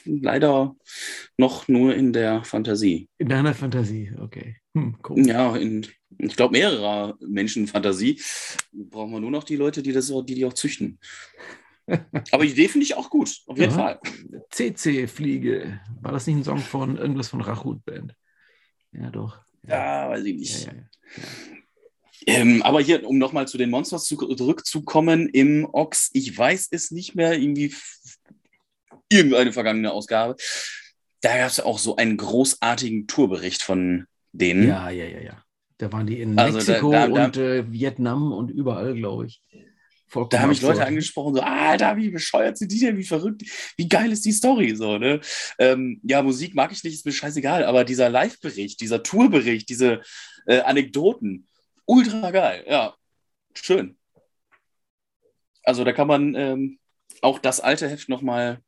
leider 0.08 0.74
noch 1.36 1.68
nur 1.68 1.94
in 1.94 2.12
der 2.12 2.44
Fantasie. 2.44 3.08
In 3.18 3.28
deiner 3.28 3.54
Fantasie, 3.54 4.12
okay. 4.18 4.56
Hm, 4.74 4.96
cool. 5.08 5.26
Ja, 5.26 5.56
in, 5.56 5.86
ich 6.18 6.36
glaube, 6.36 6.52
mehrerer 6.52 7.16
Menschen 7.20 7.66
Fantasie. 7.66 8.20
Brauchen 8.72 9.12
wir 9.12 9.20
nur 9.20 9.30
noch 9.30 9.44
die 9.44 9.56
Leute, 9.56 9.82
die, 9.82 9.92
das, 9.92 10.08
die, 10.08 10.34
die 10.34 10.44
auch 10.44 10.54
züchten. 10.54 10.98
Aber 12.32 12.44
die 12.44 12.52
Idee 12.52 12.68
finde 12.68 12.84
ich 12.84 12.94
auch 12.96 13.10
gut, 13.10 13.38
auf 13.46 13.58
jeden 13.58 13.70
ja. 13.72 13.76
Fall. 13.76 14.00
CC-Fliege. 14.50 15.80
War 16.00 16.12
das 16.12 16.26
nicht 16.26 16.36
ein 16.36 16.44
Song 16.44 16.58
von 16.58 16.96
irgendwas 16.96 17.28
von 17.28 17.40
Rachut 17.40 17.84
Band? 17.84 18.14
Ja, 18.92 19.10
doch. 19.10 19.38
Ja, 19.66 20.08
weiß 20.10 20.24
ich 20.24 20.36
nicht. 20.36 20.66
Ja, 20.66 20.72
ja, 20.72 20.82
ähm, 22.26 22.62
aber 22.62 22.80
hier, 22.80 23.06
um 23.06 23.16
nochmal 23.18 23.48
zu 23.48 23.58
den 23.58 23.70
Monsters 23.70 24.04
zurückzukommen, 24.04 25.28
im 25.28 25.66
Ox, 25.72 26.10
ich 26.12 26.36
weiß 26.36 26.68
es 26.70 26.90
nicht 26.90 27.14
mehr, 27.14 27.38
irgendwie 27.38 27.74
irgendeine 29.10 29.52
vergangene 29.52 29.92
Ausgabe. 29.92 30.36
Da 31.20 31.36
gab 31.38 31.48
es 31.48 31.60
auch 31.60 31.78
so 31.78 31.96
einen 31.96 32.16
großartigen 32.16 33.06
Tourbericht 33.06 33.62
von 33.62 34.06
denen. 34.32 34.68
Ja, 34.68 34.90
ja, 34.90 35.04
ja, 35.04 35.20
ja. 35.20 35.42
Da 35.78 35.92
waren 35.92 36.06
die 36.06 36.20
in 36.20 36.38
Also 36.38 36.58
Mexiko 36.58 36.90
da- 36.92 37.08
da- 37.08 37.24
und 37.24 37.36
äh, 37.36 37.70
Vietnam 37.70 38.32
und 38.32 38.50
überall, 38.50 38.94
glaube 38.94 39.26
ich. 39.26 39.40
Da 40.30 40.40
haben 40.40 40.48
mich 40.48 40.62
Leute 40.62 40.84
angesprochen, 40.84 41.34
so, 41.34 41.40
Alter, 41.40 41.96
wie 41.96 42.10
bescheuert 42.10 42.56
sind 42.56 42.72
die 42.72 42.80
denn, 42.80 42.96
wie 42.96 43.04
verrückt, 43.04 43.42
wie 43.76 43.88
geil 43.88 44.10
ist 44.12 44.24
die 44.24 44.32
Story, 44.32 44.74
so, 44.74 44.98
ne? 44.98 45.20
Ähm, 45.58 46.00
ja, 46.02 46.22
Musik 46.22 46.54
mag 46.54 46.72
ich 46.72 46.82
nicht, 46.82 46.94
ist 46.94 47.06
mir 47.06 47.12
scheißegal, 47.12 47.64
aber 47.64 47.84
dieser 47.84 48.08
Live-Bericht, 48.08 48.80
dieser 48.80 49.02
Tourbericht, 49.02 49.68
diese 49.68 50.00
äh, 50.46 50.60
Anekdoten, 50.60 51.46
ultra 51.84 52.30
geil, 52.30 52.64
ja, 52.68 52.94
schön. 53.54 53.96
Also 55.62 55.84
da 55.84 55.92
kann 55.92 56.08
man 56.08 56.34
ähm, 56.34 56.78
auch 57.20 57.38
das 57.38 57.60
alte 57.60 57.88
Heft 57.88 58.08
nochmal 58.08 58.62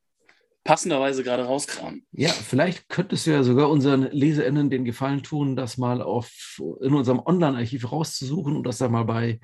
passenderweise 0.65 1.23
gerade 1.23 1.45
rauskramen. 1.45 2.07
Ja, 2.13 2.29
vielleicht 2.29 2.89
könntest 2.89 3.27
du 3.27 3.31
ja 3.31 3.43
sogar 3.43 3.71
unseren 3.71 4.03
LeserInnen 4.11 4.71
den 4.71 4.85
Gefallen 4.85 5.23
tun, 5.23 5.57
das 5.57 5.79
mal 5.79 6.03
auf, 6.03 6.61
in 6.83 6.95
unserem 6.95 7.21
Online-Archiv 7.21 7.91
rauszusuchen 7.91 8.57
und 8.57 8.65
das 8.65 8.79
dann 8.79 8.93
mal 8.93 9.05
bei, 9.05 9.41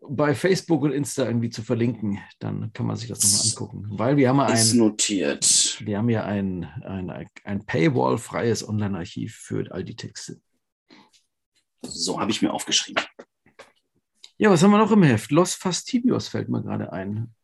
bei 0.00 0.34
Facebook 0.34 0.82
und 0.82 0.92
Insta 0.92 1.26
irgendwie 1.26 1.50
zu 1.50 1.62
verlinken. 1.62 2.18
Dann 2.38 2.72
kann 2.72 2.86
man 2.86 2.96
sich 2.96 3.08
das 3.08 3.22
nochmal 3.22 3.46
angucken. 3.48 3.98
Weil 3.98 4.16
wir 4.16 4.28
haben 4.28 4.38
ja 4.38 4.46
ein, 4.46 4.76
notiert. 4.76 5.78
wir 5.84 5.98
haben 5.98 6.08
ja 6.10 6.24
ein, 6.24 6.64
ein, 6.84 7.28
ein 7.44 7.66
Paywall-freies 7.66 8.68
Online-Archiv 8.68 9.34
für 9.36 9.70
all 9.72 9.84
die 9.84 9.96
Texte. 9.96 10.40
So 11.82 12.20
habe 12.20 12.30
ich 12.30 12.42
mir 12.42 12.52
aufgeschrieben. 12.52 13.04
Ja, 14.36 14.50
was 14.50 14.62
haben 14.62 14.72
wir 14.72 14.78
noch 14.78 14.90
im 14.90 15.02
Heft? 15.02 15.30
Los 15.30 15.54
Fastidios 15.54 16.28
fällt 16.28 16.48
mir 16.48 16.62
gerade 16.62 16.92
ein. 16.92 17.34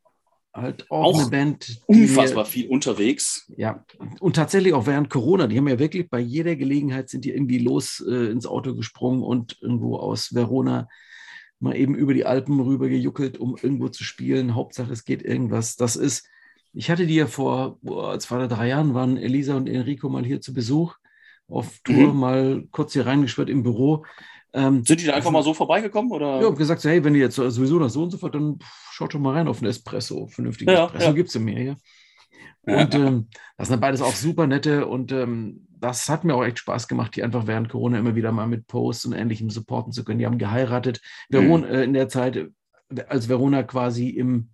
Halt 0.52 0.90
auch, 0.90 1.14
Auch 1.14 1.20
eine 1.20 1.30
Band. 1.30 1.80
Unfassbar 1.86 2.44
viel 2.44 2.68
unterwegs. 2.68 3.48
Ja, 3.56 3.84
und 4.18 4.34
tatsächlich 4.34 4.72
auch 4.74 4.86
während 4.86 5.08
Corona, 5.08 5.46
die 5.46 5.56
haben 5.56 5.68
ja 5.68 5.78
wirklich 5.78 6.10
bei 6.10 6.18
jeder 6.18 6.56
Gelegenheit 6.56 7.08
sind 7.08 7.24
die 7.24 7.30
irgendwie 7.30 7.58
los 7.58 8.04
äh, 8.04 8.30
ins 8.32 8.46
Auto 8.46 8.74
gesprungen 8.74 9.22
und 9.22 9.58
irgendwo 9.60 9.96
aus 9.98 10.34
Verona 10.34 10.88
mal 11.60 11.76
eben 11.76 11.94
über 11.94 12.14
die 12.14 12.24
Alpen 12.26 12.58
rüber 12.60 12.88
gejuckelt, 12.88 13.38
um 13.38 13.56
irgendwo 13.60 13.88
zu 13.88 14.02
spielen. 14.04 14.54
Hauptsache, 14.54 14.92
es 14.92 15.04
geht 15.04 15.22
irgendwas. 15.22 15.76
Das 15.76 15.96
ist, 15.96 16.26
ich 16.72 16.90
hatte 16.90 17.06
die 17.06 17.14
ja 17.16 17.26
vor 17.26 17.78
boah, 17.82 18.18
zwei 18.18 18.36
oder 18.36 18.48
drei 18.48 18.68
Jahren, 18.68 18.94
waren 18.94 19.16
Elisa 19.16 19.54
und 19.56 19.68
Enrico 19.68 20.08
mal 20.08 20.24
hier 20.24 20.40
zu 20.40 20.52
Besuch 20.54 20.96
auf 21.48 21.78
Tour, 21.84 22.12
Mhm. 22.14 22.18
mal 22.20 22.64
kurz 22.70 22.92
hier 22.94 23.06
reingeschwört 23.06 23.50
im 23.50 23.62
Büro. 23.62 24.04
Ähm, 24.52 24.84
Sind 24.84 25.00
die 25.00 25.06
da 25.06 25.14
einfach 25.14 25.30
mal 25.30 25.42
so 25.42 25.54
vorbeigekommen? 25.54 26.10
Oder? 26.10 26.40
ja, 26.40 26.46
hab 26.48 26.56
gesagt, 26.56 26.82
hey, 26.84 27.04
wenn 27.04 27.14
ihr 27.14 27.20
jetzt 27.22 27.36
sowieso 27.36 27.78
nach 27.78 27.90
so 27.90 28.02
und 28.02 28.10
so 28.10 28.18
fort, 28.18 28.34
dann 28.34 28.58
pff, 28.58 28.90
schaut 28.92 29.12
schon 29.12 29.22
mal 29.22 29.34
rein 29.34 29.46
auf 29.48 29.58
einen 29.60 29.70
Espresso. 29.70 30.26
Vernünftigen 30.28 30.70
Ja, 30.72 30.86
Espresso 30.86 31.06
ja. 31.06 31.12
gibt 31.12 31.28
es 31.28 31.38
mir 31.38 31.58
hier. 31.58 31.76
Ja. 32.66 32.82
Und 32.82 32.94
ähm, 32.94 33.28
das 33.56 33.68
sind 33.68 33.80
beides 33.80 34.02
auch 34.02 34.14
super 34.14 34.46
nette 34.46 34.86
und 34.86 35.12
ähm, 35.12 35.66
das 35.80 36.08
hat 36.08 36.24
mir 36.24 36.34
auch 36.34 36.44
echt 36.44 36.58
Spaß 36.58 36.88
gemacht, 36.88 37.16
die 37.16 37.22
einfach 37.22 37.46
während 37.46 37.68
Corona 37.68 37.98
immer 37.98 38.14
wieder 38.14 38.32
mal 38.32 38.46
mit 38.46 38.66
Posts 38.66 39.06
und 39.06 39.12
Ähnlichem 39.14 39.50
supporten 39.50 39.92
zu 39.92 40.04
können. 40.04 40.18
Die 40.18 40.26
haben 40.26 40.38
geheiratet. 40.38 41.00
Verona, 41.28 41.66
Mhm. 41.66 41.72
äh, 41.74 41.84
in 41.84 41.92
der 41.94 42.08
Zeit, 42.08 42.48
als 43.08 43.28
Verona 43.28 43.62
quasi 43.62 44.08
im 44.10 44.50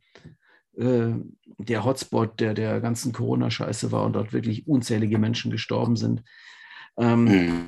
äh, 0.78 1.14
der 1.58 1.84
Hotspot 1.84 2.38
der, 2.38 2.52
der 2.52 2.80
ganzen 2.82 3.12
Corona-Scheiße 3.12 3.92
war 3.92 4.04
und 4.04 4.12
dort 4.12 4.34
wirklich 4.34 4.66
unzählige 4.68 5.18
Menschen 5.18 5.50
gestorben 5.50 5.96
sind. 5.96 6.22
Ähm, 6.98 7.24
Mhm. 7.24 7.66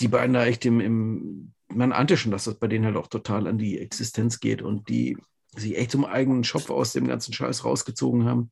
die 0.00 0.08
beiden 0.08 0.34
da 0.34 0.44
echt 0.44 0.64
im, 0.66 0.80
im, 0.80 1.52
man 1.68 1.92
ahnte 1.92 2.16
schon, 2.18 2.30
dass 2.30 2.44
das 2.44 2.58
bei 2.58 2.68
denen 2.68 2.84
halt 2.84 2.96
auch 2.96 3.06
total 3.06 3.46
an 3.46 3.56
die 3.58 3.78
Existenz 3.78 4.38
geht 4.38 4.60
und 4.62 4.88
die 4.90 5.16
sich 5.56 5.76
echt 5.78 5.90
zum 5.92 6.04
eigenen 6.04 6.44
Schopf 6.44 6.70
aus 6.70 6.92
dem 6.92 7.06
ganzen 7.06 7.32
Scheiß 7.32 7.64
rausgezogen 7.64 8.24
haben. 8.26 8.50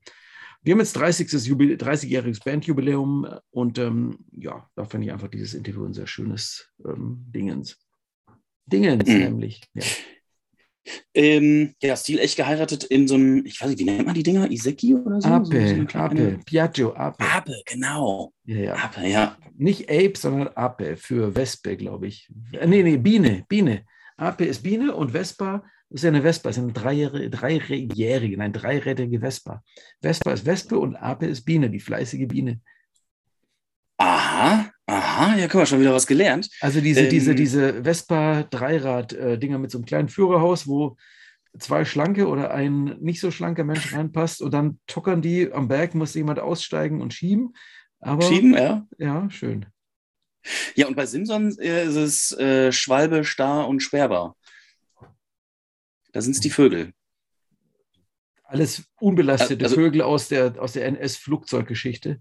Wir 0.62 0.72
haben 0.74 0.80
jetzt 0.80 0.92
30. 0.94 1.32
Jubil 1.46 1.76
30-jähriges 1.76 2.44
Bandjubiläum 2.44 3.26
und 3.50 3.78
ähm, 3.78 4.18
ja, 4.32 4.68
da 4.76 4.84
fand 4.84 5.04
ich 5.04 5.12
einfach 5.12 5.28
dieses 5.28 5.54
Interview 5.54 5.84
ein 5.86 5.94
sehr 5.94 6.06
schönes 6.06 6.70
ähm, 6.84 7.24
Dingens. 7.34 7.78
Dingens 8.66 9.08
Mhm. 9.08 9.18
nämlich. 9.18 9.62
Ja. 9.74 9.82
Ähm, 11.14 11.74
ja, 11.82 11.94
Stil 11.96 12.18
echt 12.18 12.36
geheiratet 12.36 12.84
in 12.84 13.06
so 13.06 13.14
einem, 13.14 13.44
ich 13.44 13.60
weiß 13.60 13.68
nicht, 13.68 13.78
wie 13.80 13.84
nennt 13.84 14.06
man 14.06 14.14
die 14.14 14.22
Dinger? 14.22 14.50
Iseki 14.50 14.94
oder 14.94 15.20
so? 15.20 15.28
so, 15.28 15.28
so 15.28 15.34
Ape, 15.34 15.84
kleine- 15.86 16.34
Ape, 16.34 16.40
Piaggio, 16.44 16.94
Ape. 16.94 17.22
Ape, 17.24 17.54
genau. 17.66 18.32
Ja, 18.44 18.56
ja. 18.56 18.74
Ape, 18.76 19.06
ja. 19.06 19.36
Nicht 19.56 19.90
Ape, 19.90 20.12
sondern 20.16 20.48
Ape 20.48 20.96
für 20.96 21.34
Wespe, 21.36 21.76
glaube 21.76 22.06
ich. 22.06 22.30
Äh, 22.52 22.66
Nee, 22.66 22.82
nee, 22.82 22.96
Biene, 22.96 23.44
Biene. 23.48 23.84
Ape 24.16 24.44
ist 24.46 24.62
Biene 24.62 24.94
und 24.94 25.10
Vespa 25.12 25.64
ist 25.90 26.04
ja 26.04 26.08
eine 26.08 26.22
Vespa, 26.22 26.50
ist 26.50 26.58
eine 26.58 26.72
dreijährige, 26.72 27.30
dreijährige 27.30 28.36
nein, 28.36 28.52
dreirädrige 28.52 29.20
Vespa. 29.20 29.62
Vespa 30.00 30.32
ist 30.32 30.46
Wespe 30.46 30.78
und 30.78 30.96
Ape 30.96 31.26
ist 31.26 31.42
Biene, 31.42 31.68
die 31.68 31.80
fleißige 31.80 32.28
Biene. 32.28 32.60
Aha, 33.98 34.70
aha, 34.86 35.36
ja, 35.36 35.46
guck 35.46 35.56
mal, 35.56 35.66
schon 35.66 35.80
wieder 35.80 35.92
was 35.92 36.06
gelernt. 36.06 36.48
Also 36.60 36.80
diese, 36.80 37.02
Ähm, 37.02 37.10
diese, 37.10 37.34
diese 37.34 37.84
Vespa-Dreirad-Dinger 37.84 39.58
mit 39.58 39.70
so 39.70 39.78
einem 39.78 39.84
kleinen 39.84 40.08
Führerhaus, 40.08 40.66
wo 40.66 40.96
zwei 41.58 41.84
schlanke 41.84 42.28
oder 42.28 42.52
ein 42.52 42.96
nicht 43.00 43.20
so 43.20 43.30
schlanker 43.30 43.64
Mensch 43.64 43.92
reinpasst 43.92 44.40
und 44.40 44.54
dann 44.54 44.78
tuckern 44.86 45.20
die 45.20 45.52
am 45.52 45.68
Berg, 45.68 45.94
muss 45.94 46.14
jemand 46.14 46.38
aussteigen 46.38 47.02
und 47.02 47.12
schieben. 47.12 47.54
Aber 47.98 48.22
Schieben, 48.22 48.54
ja. 48.54 48.86
ja, 48.98 49.28
schön. 49.28 49.66
Ja, 50.74 50.86
und 50.86 50.96
bei 50.96 51.04
Simson 51.04 51.58
äh, 51.58 51.84
ist 51.84 51.96
es 51.96 52.32
äh, 52.38 52.72
Schwalbe, 52.72 53.24
Star 53.24 53.68
und 53.68 53.80
Sperber. 53.80 54.36
Da 56.12 56.20
sind 56.20 56.32
es 56.34 56.40
die 56.40 56.50
Vögel. 56.50 56.92
Alles 58.44 58.82
unbelastete 59.00 59.64
Also- 59.64 59.76
Vögel 59.76 60.02
aus 60.02 60.28
der, 60.28 60.60
aus 60.60 60.72
der 60.72 60.86
NS-Flugzeuggeschichte. 60.86 62.20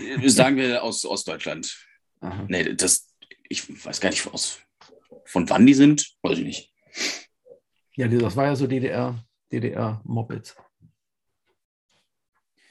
Äh, 0.00 0.28
Sagen 0.28 0.56
wir 0.56 0.82
aus 0.82 1.04
Ostdeutschland. 1.04 1.86
Aha. 2.20 2.46
Nee, 2.48 2.74
das, 2.74 3.12
ich 3.48 3.68
weiß 3.84 4.00
gar 4.00 4.10
nicht, 4.10 4.26
aus, 4.32 4.60
von 5.24 5.48
wann 5.50 5.66
die 5.66 5.74
sind, 5.74 6.16
weiß 6.22 6.38
ich 6.38 6.44
nicht. 6.44 6.72
Ja, 7.96 8.08
das 8.08 8.34
war 8.36 8.46
ja 8.46 8.56
so 8.56 8.66
DDR, 8.66 9.22
DDR-Mopeds. 9.52 10.56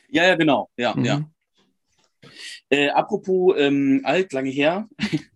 Ja, 0.09 0.23
ja, 0.25 0.35
genau. 0.35 0.69
Ja, 0.77 0.95
Mhm. 0.95 1.05
ja. 1.05 1.31
Äh, 2.69 2.89
apropos 2.89 3.55
ähm, 3.57 4.01
alt, 4.03 4.33
lange 4.33 4.49
her. 4.49 4.89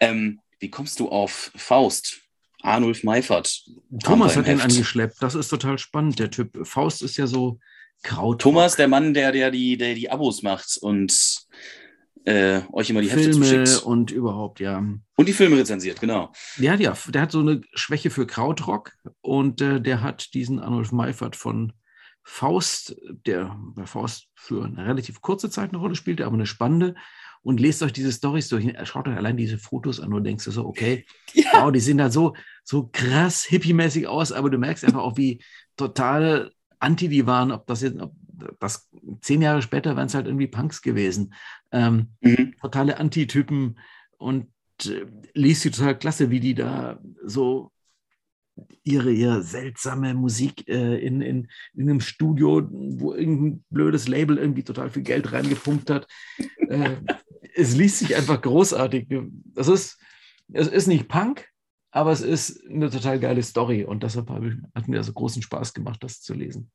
ähm, 0.00 0.40
wie 0.58 0.70
kommst 0.70 0.98
du 1.00 1.08
auf 1.08 1.52
Faust? 1.54 2.22
Arnulf 2.64 3.04
Meifert. 3.04 3.62
Thomas 4.02 4.36
hat 4.36 4.46
im 4.48 4.56
den 4.56 4.60
Heft. 4.60 4.70
angeschleppt. 4.70 5.16
Das 5.20 5.34
ist 5.34 5.48
total 5.48 5.78
spannend, 5.78 6.18
der 6.18 6.30
Typ. 6.30 6.66
Faust 6.66 7.02
ist 7.02 7.16
ja 7.16 7.26
so 7.26 7.58
Kraut. 8.02 8.40
Thomas, 8.40 8.76
der 8.76 8.88
Mann, 8.88 9.14
der, 9.14 9.32
der, 9.32 9.50
die, 9.50 9.76
der 9.76 9.94
die 9.94 10.10
Abos 10.10 10.42
macht 10.42 10.78
und 10.80 11.46
äh, 12.24 12.60
euch 12.72 12.90
immer 12.90 13.02
die 13.02 13.10
Hefte 13.10 13.32
Filme 13.32 13.64
zuschickt. 13.64 13.82
und 13.82 14.10
überhaupt, 14.10 14.60
ja. 14.60 14.78
Und 15.16 15.28
die 15.28 15.32
Filme 15.32 15.58
rezensiert, 15.58 16.00
genau. 16.00 16.32
Der 16.56 16.72
hat 16.72 16.80
ja, 16.80 16.96
der 17.08 17.22
hat 17.22 17.32
so 17.32 17.40
eine 17.40 17.60
Schwäche 17.74 18.10
für 18.10 18.26
Krautrock 18.26 18.92
und 19.20 19.60
äh, 19.60 19.80
der 19.80 20.02
hat 20.02 20.32
diesen 20.34 20.58
Arnulf 20.58 20.92
Meifert 20.92 21.36
von 21.36 21.72
Faust, 22.22 22.96
der 23.26 23.56
bei 23.74 23.86
Faust 23.86 24.28
für 24.34 24.64
eine 24.64 24.86
relativ 24.86 25.20
kurze 25.20 25.50
Zeit 25.50 25.70
eine 25.70 25.78
Rolle 25.78 25.94
spielte, 25.94 26.24
aber 26.24 26.34
eine 26.34 26.46
spannende. 26.46 26.94
Und 27.44 27.60
lest 27.60 27.82
euch 27.82 27.92
diese 27.92 28.10
Storys 28.10 28.48
durch. 28.48 28.66
Schaut 28.84 29.06
euch 29.06 29.16
allein 29.16 29.36
diese 29.36 29.58
Fotos 29.58 30.00
an 30.00 30.12
und 30.12 30.24
denkst 30.24 30.44
du 30.44 30.50
so, 30.50 30.66
okay, 30.66 31.04
Ja. 31.34 31.50
wow, 31.62 31.70
die 31.72 31.78
sehen 31.80 31.98
da 31.98 32.10
so, 32.10 32.34
so 32.64 32.88
krass 32.92 33.44
hippie-mäßig 33.44 34.06
aus, 34.08 34.32
aber 34.32 34.50
du 34.50 34.58
merkst 34.58 34.84
einfach 34.84 35.02
auch, 35.02 35.16
wie 35.16 35.40
total 35.76 36.50
anti 36.80 37.08
die 37.08 37.26
waren, 37.26 37.52
ob 37.52 37.66
das 37.66 37.82
jetzt, 37.82 38.00
ob 38.00 38.12
das 38.60 38.88
zehn 39.20 39.42
Jahre 39.42 39.62
später 39.62 39.96
wären 39.96 40.06
es 40.06 40.14
halt 40.14 40.26
irgendwie 40.26 40.48
Punks 40.48 40.82
gewesen. 40.82 41.34
Ähm, 41.70 42.08
Mhm. 42.20 42.54
totale 42.60 42.98
Antitypen 42.98 43.78
und 44.18 44.46
äh, 44.86 45.06
liest 45.34 45.62
sie 45.62 45.70
total 45.70 45.98
klasse, 45.98 46.30
wie 46.30 46.40
die 46.40 46.54
da 46.54 46.98
so 47.24 47.70
ihre, 48.84 49.10
ihre 49.12 49.42
seltsame 49.42 50.14
Musik 50.14 50.68
äh, 50.68 50.98
in, 51.04 51.20
in, 51.20 51.48
in 51.74 51.88
einem 51.90 52.00
Studio, 52.00 52.66
wo 52.70 53.14
irgendein 53.14 53.64
blödes 53.70 54.08
Label 54.08 54.38
irgendwie 54.38 54.62
total 54.62 54.90
viel 54.90 55.02
Geld 55.02 55.32
reingepumpt 55.32 55.90
hat. 55.90 56.06
äh, 56.68 56.90
es 57.54 57.76
liest 57.76 57.98
sich 57.98 58.16
einfach 58.16 58.40
großartig. 58.40 59.08
Das 59.54 59.68
ist, 59.68 59.98
es 60.52 60.68
ist 60.68 60.86
nicht 60.86 61.08
Punk, 61.08 61.48
aber 61.90 62.12
es 62.12 62.20
ist 62.20 62.64
eine 62.68 62.90
total 62.90 63.20
geile 63.20 63.42
Story 63.42 63.84
und 63.84 64.02
deshalb 64.02 64.28
hat 64.28 64.88
mir 64.88 64.98
also 64.98 65.12
großen 65.12 65.42
Spaß 65.42 65.74
gemacht, 65.74 66.02
das 66.02 66.20
zu 66.20 66.34
lesen. 66.34 66.70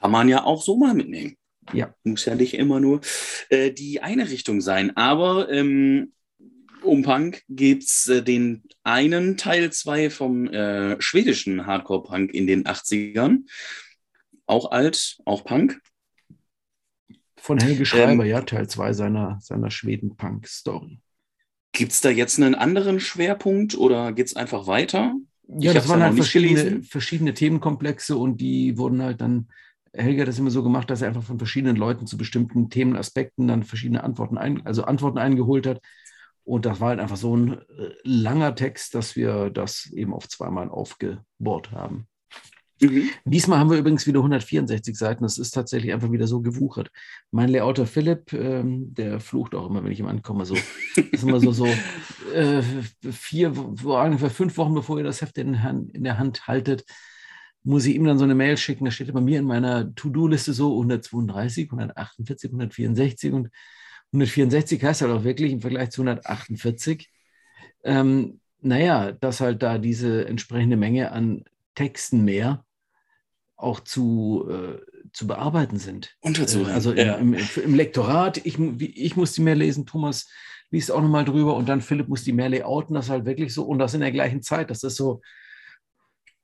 Kann 0.00 0.10
man 0.10 0.28
ja 0.28 0.44
auch 0.44 0.62
so 0.62 0.76
mal 0.76 0.94
mitnehmen. 0.94 1.36
Ja. 1.72 1.94
Muss 2.04 2.24
ja 2.24 2.34
nicht 2.34 2.54
immer 2.54 2.80
nur 2.80 3.00
äh, 3.50 3.72
die 3.72 4.00
eine 4.00 4.30
Richtung 4.30 4.60
sein. 4.60 4.96
Aber 4.96 5.50
ähm, 5.50 6.12
um 6.82 7.02
Punk 7.02 7.42
gibt 7.48 7.84
es 7.84 8.06
äh, 8.06 8.22
den 8.22 8.62
einen 8.84 9.36
Teil 9.36 9.72
2 9.72 10.10
vom 10.10 10.48
äh, 10.48 11.00
schwedischen 11.00 11.66
Hardcore-Punk 11.66 12.32
in 12.32 12.46
den 12.46 12.64
80ern. 12.64 13.40
Auch 14.46 14.70
alt, 14.70 15.18
auch 15.24 15.44
Punk. 15.44 15.80
Von 17.48 17.56
Helge 17.56 17.86
Schreiber, 17.86 18.24
Ähm, 18.24 18.30
ja, 18.30 18.42
Teil 18.42 18.68
2 18.68 18.92
seiner, 18.92 19.38
seiner 19.40 19.70
Schweden-Punk-Story. 19.70 21.00
Gibt 21.72 21.92
es 21.92 22.02
da 22.02 22.10
jetzt 22.10 22.38
einen 22.38 22.54
anderen 22.54 23.00
Schwerpunkt 23.00 23.74
oder 23.74 24.12
geht 24.12 24.26
es 24.26 24.36
einfach 24.36 24.66
weiter? 24.66 25.14
Ja, 25.48 25.70
Ich 25.70 25.78
das 25.78 25.88
waren 25.88 26.02
halt 26.02 26.14
verschiedene, 26.14 26.82
verschiedene 26.82 27.32
Themenkomplexe 27.32 28.18
und 28.18 28.42
die 28.42 28.76
wurden 28.76 29.00
halt 29.00 29.22
dann 29.22 29.48
Helge 29.94 30.20
hat 30.20 30.28
das 30.28 30.38
immer 30.38 30.50
so 30.50 30.62
gemacht, 30.62 30.90
dass 30.90 31.00
er 31.00 31.08
einfach 31.08 31.22
von 31.22 31.38
verschiedenen 31.38 31.76
Leuten 31.76 32.06
zu 32.06 32.18
bestimmten 32.18 32.68
Themenaspekten 32.68 33.48
dann 33.48 33.62
verschiedene 33.62 34.04
Antworten, 34.04 34.36
ein, 34.36 34.66
also 34.66 34.84
Antworten 34.84 35.16
eingeholt 35.16 35.66
hat. 35.66 35.80
Und 36.44 36.66
das 36.66 36.80
war 36.80 36.90
halt 36.90 37.00
einfach 37.00 37.16
so 37.16 37.34
ein 37.34 37.54
äh, 37.54 37.94
langer 38.02 38.56
Text, 38.56 38.94
dass 38.94 39.16
wir 39.16 39.48
das 39.48 39.86
eben 39.86 40.12
auf 40.12 40.28
zweimal 40.28 40.68
aufgebohrt 40.68 41.72
haben. 41.72 42.08
Mhm. 42.80 43.10
Diesmal 43.24 43.58
haben 43.58 43.70
wir 43.70 43.78
übrigens 43.78 44.06
wieder 44.06 44.20
164 44.20 44.96
Seiten. 44.96 45.22
Das 45.24 45.38
ist 45.38 45.50
tatsächlich 45.50 45.92
einfach 45.92 46.12
wieder 46.12 46.26
so 46.26 46.40
gewuchert. 46.40 46.90
Mein 47.30 47.48
Layouter 47.48 47.86
Philipp, 47.86 48.32
ähm, 48.32 48.94
der 48.94 49.20
flucht 49.20 49.54
auch 49.54 49.68
immer, 49.68 49.82
wenn 49.84 49.92
ich 49.92 50.00
ihm 50.00 50.06
ankomme. 50.06 50.44
So, 50.44 50.54
das 50.96 51.04
ist 51.10 51.22
immer 51.22 51.40
so, 51.40 51.52
so 51.52 51.66
äh, 52.32 52.62
vier, 53.10 53.56
ungefähr 53.56 54.30
fünf 54.30 54.56
Wochen, 54.56 54.74
bevor 54.74 54.98
ihr 54.98 55.04
das 55.04 55.20
Heft 55.22 55.38
in, 55.38 55.54
in 55.92 56.04
der 56.04 56.18
Hand 56.18 56.46
haltet, 56.46 56.84
muss 57.64 57.86
ich 57.86 57.96
ihm 57.96 58.04
dann 58.04 58.18
so 58.18 58.24
eine 58.24 58.34
Mail 58.34 58.56
schicken. 58.56 58.84
Da 58.84 58.90
steht 58.90 59.12
bei 59.12 59.20
mir 59.20 59.38
in 59.40 59.44
meiner 59.44 59.94
To-Do-Liste 59.94 60.52
so 60.52 60.72
132, 60.72 61.66
148, 61.66 62.50
164 62.50 63.32
und 63.32 63.48
164 64.12 64.82
heißt 64.82 65.02
halt 65.02 65.12
auch 65.12 65.24
wirklich 65.24 65.52
im 65.52 65.60
Vergleich 65.60 65.90
zu 65.90 66.02
148. 66.02 67.10
Ähm, 67.84 68.40
naja, 68.60 69.12
dass 69.12 69.40
halt 69.40 69.62
da 69.62 69.78
diese 69.78 70.26
entsprechende 70.26 70.76
Menge 70.76 71.12
an 71.12 71.44
Texten 71.74 72.24
mehr 72.24 72.64
auch 73.58 73.80
zu, 73.80 74.48
äh, 74.48 74.78
zu 75.12 75.26
bearbeiten 75.26 75.78
sind. 75.78 76.16
Unterzuhören. 76.20 76.70
Äh, 76.70 76.74
also 76.74 76.92
im, 76.92 77.06
ja. 77.06 77.14
im, 77.16 77.34
im, 77.34 77.74
Lektorat, 77.74 78.38
ich, 78.46 78.58
ich 78.58 79.16
muss 79.16 79.32
die 79.32 79.42
mehr 79.42 79.56
lesen, 79.56 79.84
Thomas 79.84 80.28
liest 80.70 80.92
auch 80.92 81.02
nochmal 81.02 81.24
drüber 81.24 81.56
und 81.56 81.68
dann 81.68 81.80
Philipp 81.80 82.08
muss 82.08 82.22
die 82.22 82.32
mehr 82.32 82.48
layouten, 82.48 82.94
das 82.94 83.06
ist 83.06 83.10
halt 83.10 83.24
wirklich 83.24 83.52
so 83.52 83.64
und 83.64 83.78
das 83.78 83.94
in 83.94 84.00
der 84.00 84.12
gleichen 84.12 84.42
Zeit. 84.42 84.70
Das 84.70 84.84
ist 84.84 84.96
so, 84.96 85.22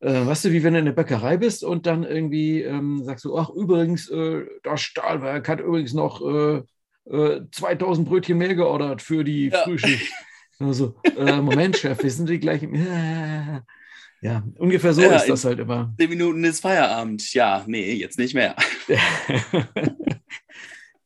äh, 0.01 0.27
weißt 0.27 0.47
du, 0.47 0.53
wie 0.53 0.65
wenn 0.65 0.75
du 0.75 0.81
in 0.81 0.87
der 0.87 0.93
Bäckerei 0.93 1.37
bist 1.37 1.63
und 1.63 1.87
dann 1.87 2.03
irgendwie 2.03 2.63
ähm, 2.63 3.05
sagst 3.05 3.25
du, 3.25 3.39
ach 3.39 3.49
übrigens, 3.51 4.11
äh, 4.11 4.45
das 4.65 4.81
Stahlwerk 4.81 5.49
hat 5.49 5.61
übrigens 5.61 5.95
noch 5.95 6.21
2000 6.21 8.07
äh, 8.07 8.11
Brötchen 8.11 8.39
mehr 8.39 8.57
geordert 8.57 9.03
für 9.03 9.23
die 9.23 9.49
ja. 9.49 9.63
Frühschicht. 9.63 10.13
Also, 10.59 10.95
äh, 11.17 11.41
Moment, 11.41 11.77
Chef, 11.77 12.03
wir 12.03 12.11
sind 12.11 12.29
die 12.29 12.41
gleichen. 12.41 12.75
Ja, 14.25 14.43
ungefähr 14.57 14.95
so 14.95 15.03
ja, 15.03 15.17
ist 15.17 15.29
das 15.29 15.45
halt 15.45 15.59
immer. 15.59 15.93
Zehn 15.99 16.09
Minuten 16.09 16.43
ist 16.45 16.61
Feierabend. 16.61 17.35
Ja, 17.35 17.63
nee, 17.67 17.93
jetzt 17.93 18.19
nicht 18.19 18.33
mehr. 18.33 18.57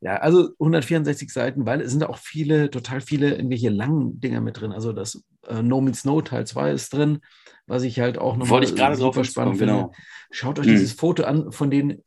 ja, 0.01 0.19
also 0.19 0.51
164 0.61 1.29
Seiten, 1.33 1.67
weil 1.67 1.81
es 1.81 1.91
sind 1.91 2.05
auch 2.05 2.19
viele, 2.19 2.71
total 2.71 3.01
viele 3.01 3.35
irgendwelche 3.35 3.71
langen 3.71 4.21
Dinger 4.21 4.41
mit 4.41 4.61
drin. 4.61 4.71
Also 4.71 4.93
das 4.93 5.25
äh, 5.49 5.63
No 5.63 5.81
Means 5.81 6.05
No 6.05 6.23
Teil 6.23 6.47
2 6.47 6.71
ist 6.71 6.95
drin, 6.95 7.19
was 7.67 7.83
ich 7.83 7.99
halt 7.99 8.19
auch 8.19 8.37
nochmal 8.37 8.65
super 8.95 9.25
spannend 9.25 9.59
finde. 9.59 9.75
Genau. 9.75 9.93
Schaut 10.31 10.61
euch 10.61 10.67
hm. 10.67 10.75
dieses 10.75 10.93
Foto 10.93 11.25
an, 11.25 11.51
von 11.51 11.73
dem 11.73 12.01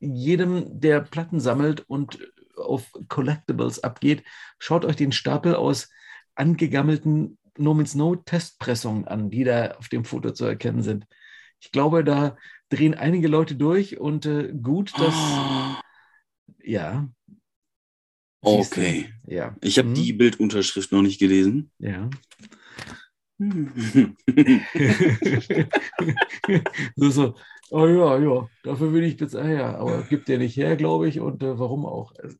jedem, 0.00 0.80
der 0.80 1.02
Platten 1.02 1.40
sammelt 1.40 1.84
und 1.88 2.20
auf 2.56 2.90
Collectibles 3.08 3.84
abgeht, 3.84 4.24
schaut 4.58 4.86
euch 4.86 4.96
den 4.96 5.12
Stapel 5.12 5.56
aus 5.56 5.90
angegammelten 6.34 7.36
No 7.58 7.74
Means 7.74 7.94
No 7.94 8.16
Testpressungen 8.16 9.06
an, 9.06 9.30
die 9.30 9.44
da 9.44 9.72
auf 9.72 9.88
dem 9.88 10.04
Foto 10.04 10.32
zu 10.32 10.44
erkennen 10.44 10.82
sind. 10.82 11.06
Ich 11.60 11.72
glaube, 11.72 12.04
da 12.04 12.36
drehen 12.68 12.94
einige 12.94 13.28
Leute 13.28 13.54
durch 13.54 13.98
und 13.98 14.26
äh, 14.26 14.52
gut, 14.52 14.92
dass. 14.98 15.14
Oh. 15.14 15.76
Ja. 16.66 17.08
Okay. 18.40 19.12
Ja. 19.26 19.54
Ich 19.62 19.78
habe 19.78 19.88
mhm. 19.88 19.94
die 19.94 20.12
Bildunterschrift 20.14 20.92
noch 20.92 21.02
nicht 21.02 21.18
gelesen. 21.18 21.70
Ja. 21.78 22.08
so, 26.96 27.10
so, 27.10 27.34
oh 27.70 27.86
ja, 27.86 28.18
ja, 28.18 28.48
dafür 28.62 28.92
will 28.92 29.02
ich 29.02 29.20
ah 29.34 29.48
ja, 29.48 29.74
aber 29.76 30.02
gibt 30.02 30.28
der 30.28 30.38
nicht 30.38 30.56
her, 30.56 30.76
glaube 30.76 31.08
ich, 31.08 31.18
und 31.20 31.42
äh, 31.42 31.58
warum 31.58 31.84
auch? 31.84 32.12
Also, 32.16 32.36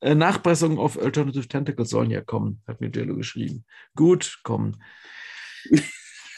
äh, 0.00 0.14
Nachpressungen 0.14 0.78
auf 0.78 0.98
Alternative 0.98 1.48
Tentacles 1.48 1.90
sollen 1.90 2.10
ja 2.10 2.20
kommen, 2.20 2.62
hat 2.66 2.80
mir 2.80 2.90
Jello 2.90 3.16
geschrieben. 3.16 3.64
Gut, 3.94 4.40
kommen. 4.42 4.82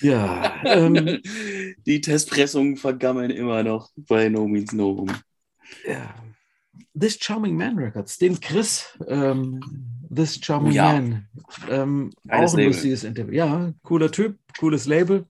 Ja. 0.01 0.63
Ähm, 0.65 1.21
Die 1.87 2.01
Testpressungen 2.01 2.77
vergammeln 2.77 3.31
immer 3.31 3.63
noch 3.63 3.91
bei 3.97 4.29
No 4.29 4.47
Means 4.47 4.73
No 4.73 4.91
rum. 4.91 5.11
Ja. 5.85 6.15
This 6.99 7.19
Charming 7.21 7.57
Man 7.57 7.77
Records, 7.77 8.19
den 8.19 8.39
Chris, 8.41 8.97
ähm, 9.07 9.61
This 10.15 10.39
Charming 10.43 10.73
ja. 10.73 10.93
Man, 10.93 11.29
ähm, 11.69 12.13
auch 12.29 12.55
ein 12.55 12.65
lustiges 12.65 13.05
Interview. 13.05 13.35
Ja, 13.35 13.73
cooler 13.83 14.11
Typ, 14.11 14.39
cooles 14.59 14.87
Label, 14.87 15.27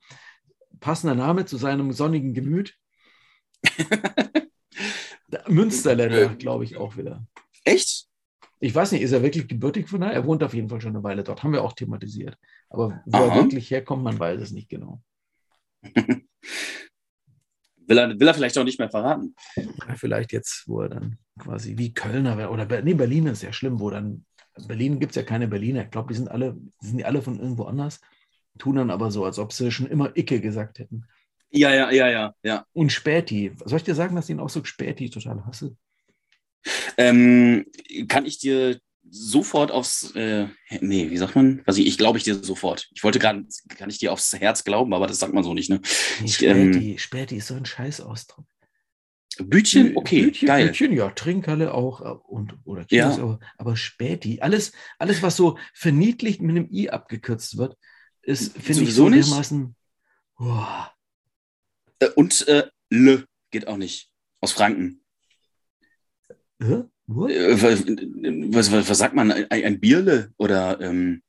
passender 0.80 1.14
Name 1.14 1.46
zu 1.46 1.56
seinem 1.56 1.92
sonnigen 1.92 2.34
Gemüt. 2.34 2.76
Münsterländer, 5.48 6.34
glaube 6.36 6.64
ich, 6.64 6.76
auch 6.76 6.96
wieder. 6.96 7.26
Echt? 7.64 8.07
Ich 8.60 8.74
weiß 8.74 8.92
nicht, 8.92 9.02
ist 9.02 9.12
er 9.12 9.22
wirklich 9.22 9.46
gebürtig 9.46 9.88
von 9.88 10.00
da? 10.00 10.10
Er 10.10 10.26
wohnt 10.26 10.42
auf 10.42 10.54
jeden 10.54 10.68
Fall 10.68 10.80
schon 10.80 10.94
eine 10.94 11.04
Weile 11.04 11.22
dort, 11.22 11.42
haben 11.42 11.52
wir 11.52 11.62
auch 11.62 11.74
thematisiert. 11.74 12.36
Aber 12.70 13.02
wo 13.06 13.16
Aha. 13.16 13.26
er 13.26 13.34
wirklich 13.44 13.70
herkommt, 13.70 14.02
man 14.02 14.18
weiß 14.18 14.40
es 14.40 14.50
nicht 14.50 14.68
genau. 14.68 15.02
will, 17.88 17.98
er, 17.98 18.18
will 18.18 18.28
er 18.28 18.34
vielleicht 18.34 18.58
auch 18.58 18.64
nicht 18.64 18.78
mehr 18.78 18.90
verraten? 18.90 19.34
Vielleicht 19.96 20.32
jetzt, 20.32 20.64
wo 20.66 20.82
er 20.82 20.88
dann 20.88 21.18
quasi 21.38 21.78
wie 21.78 21.94
Kölner 21.94 22.50
oder 22.50 22.82
nee, 22.82 22.94
Berlin 22.94 23.26
ist 23.26 23.42
ja 23.42 23.52
schlimm, 23.52 23.78
wo 23.80 23.90
dann 23.90 24.24
Berlin 24.66 24.98
gibt 24.98 25.12
es 25.12 25.16
ja 25.16 25.22
keine 25.22 25.46
Berliner. 25.46 25.84
Ich 25.84 25.90
glaube, 25.90 26.08
die 26.08 26.16
sind 26.16 26.30
alle, 26.30 26.56
sind 26.80 26.98
die 26.98 27.04
alle 27.04 27.22
von 27.22 27.38
irgendwo 27.38 27.64
anders, 27.64 28.00
tun 28.58 28.76
dann 28.76 28.90
aber 28.90 29.10
so, 29.10 29.24
als 29.24 29.38
ob 29.38 29.52
sie 29.52 29.70
schon 29.70 29.86
immer 29.86 30.16
Icke 30.16 30.40
gesagt 30.40 30.80
hätten. 30.80 31.04
Ja, 31.50 31.72
ja, 31.72 31.90
ja, 31.90 32.08
ja, 32.08 32.34
ja. 32.42 32.66
Und 32.72 32.92
Späti. 32.92 33.52
Soll 33.64 33.78
ich 33.78 33.84
dir 33.84 33.94
sagen, 33.94 34.16
dass 34.16 34.26
ich 34.26 34.34
ihn 34.34 34.40
auch 34.40 34.50
so 34.50 34.64
Späti 34.64 35.08
total 35.10 35.46
hasse? 35.46 35.76
Ähm, 36.96 37.66
kann 38.08 38.26
ich 38.26 38.38
dir 38.38 38.80
sofort 39.10 39.70
aufs, 39.70 40.14
äh, 40.14 40.48
nee, 40.80 41.10
wie 41.10 41.16
sagt 41.16 41.34
man? 41.34 41.62
Also 41.66 41.80
ich 41.80 41.96
glaube 41.98 42.18
ich 42.18 42.24
dir 42.24 42.34
sofort. 42.34 42.88
Ich 42.94 43.02
wollte 43.04 43.18
gerade, 43.18 43.46
kann 43.76 43.90
ich 43.90 43.98
dir 43.98 44.12
aufs 44.12 44.32
Herz 44.34 44.64
glauben, 44.64 44.92
aber 44.92 45.06
das 45.06 45.18
sagt 45.18 45.32
man 45.32 45.44
so 45.44 45.54
nicht, 45.54 45.70
ne? 45.70 45.80
Nee, 46.20 46.28
Späti, 46.28 46.90
ähm, 46.92 46.98
Späti 46.98 47.36
ist 47.36 47.48
so 47.48 47.54
ein 47.54 47.64
Scheißausdruck. 47.64 48.44
Bütchen, 49.40 49.96
okay, 49.96 50.22
Bütchen, 50.22 50.46
geil. 50.46 50.66
Bütchen, 50.66 50.92
ja, 50.92 51.10
Trinkhalle 51.10 51.72
auch 51.72 52.00
äh, 52.00 52.18
und 52.26 52.54
oder 52.64 52.84
Kinos, 52.84 53.16
ja. 53.16 53.22
aber, 53.22 53.40
aber 53.56 53.76
Späti, 53.76 54.40
alles, 54.40 54.72
alles, 54.98 55.22
was 55.22 55.36
so 55.36 55.58
verniedlicht 55.74 56.40
mit 56.40 56.56
einem 56.56 56.68
I 56.70 56.90
abgekürzt 56.90 57.56
wird, 57.56 57.76
ist, 58.22 58.58
finde 58.58 58.82
ich, 58.82 58.94
so 58.94 59.08
dermaßen. 59.08 59.74
Oh. 60.38 60.66
Und 62.16 62.46
äh, 62.48 62.68
Le 62.90 63.24
geht 63.50 63.66
auch 63.66 63.76
nicht. 63.76 64.10
Aus 64.40 64.52
Franken. 64.52 65.02
Hä? 66.60 66.84
Äh, 67.08 67.62
was, 68.52 68.70
was, 68.70 68.88
was, 68.88 68.98
sagt 68.98 69.14
man? 69.14 69.32
Ein, 69.32 69.80
Bierle 69.80 70.30
oder 70.36 70.80
ähm, 70.80 71.22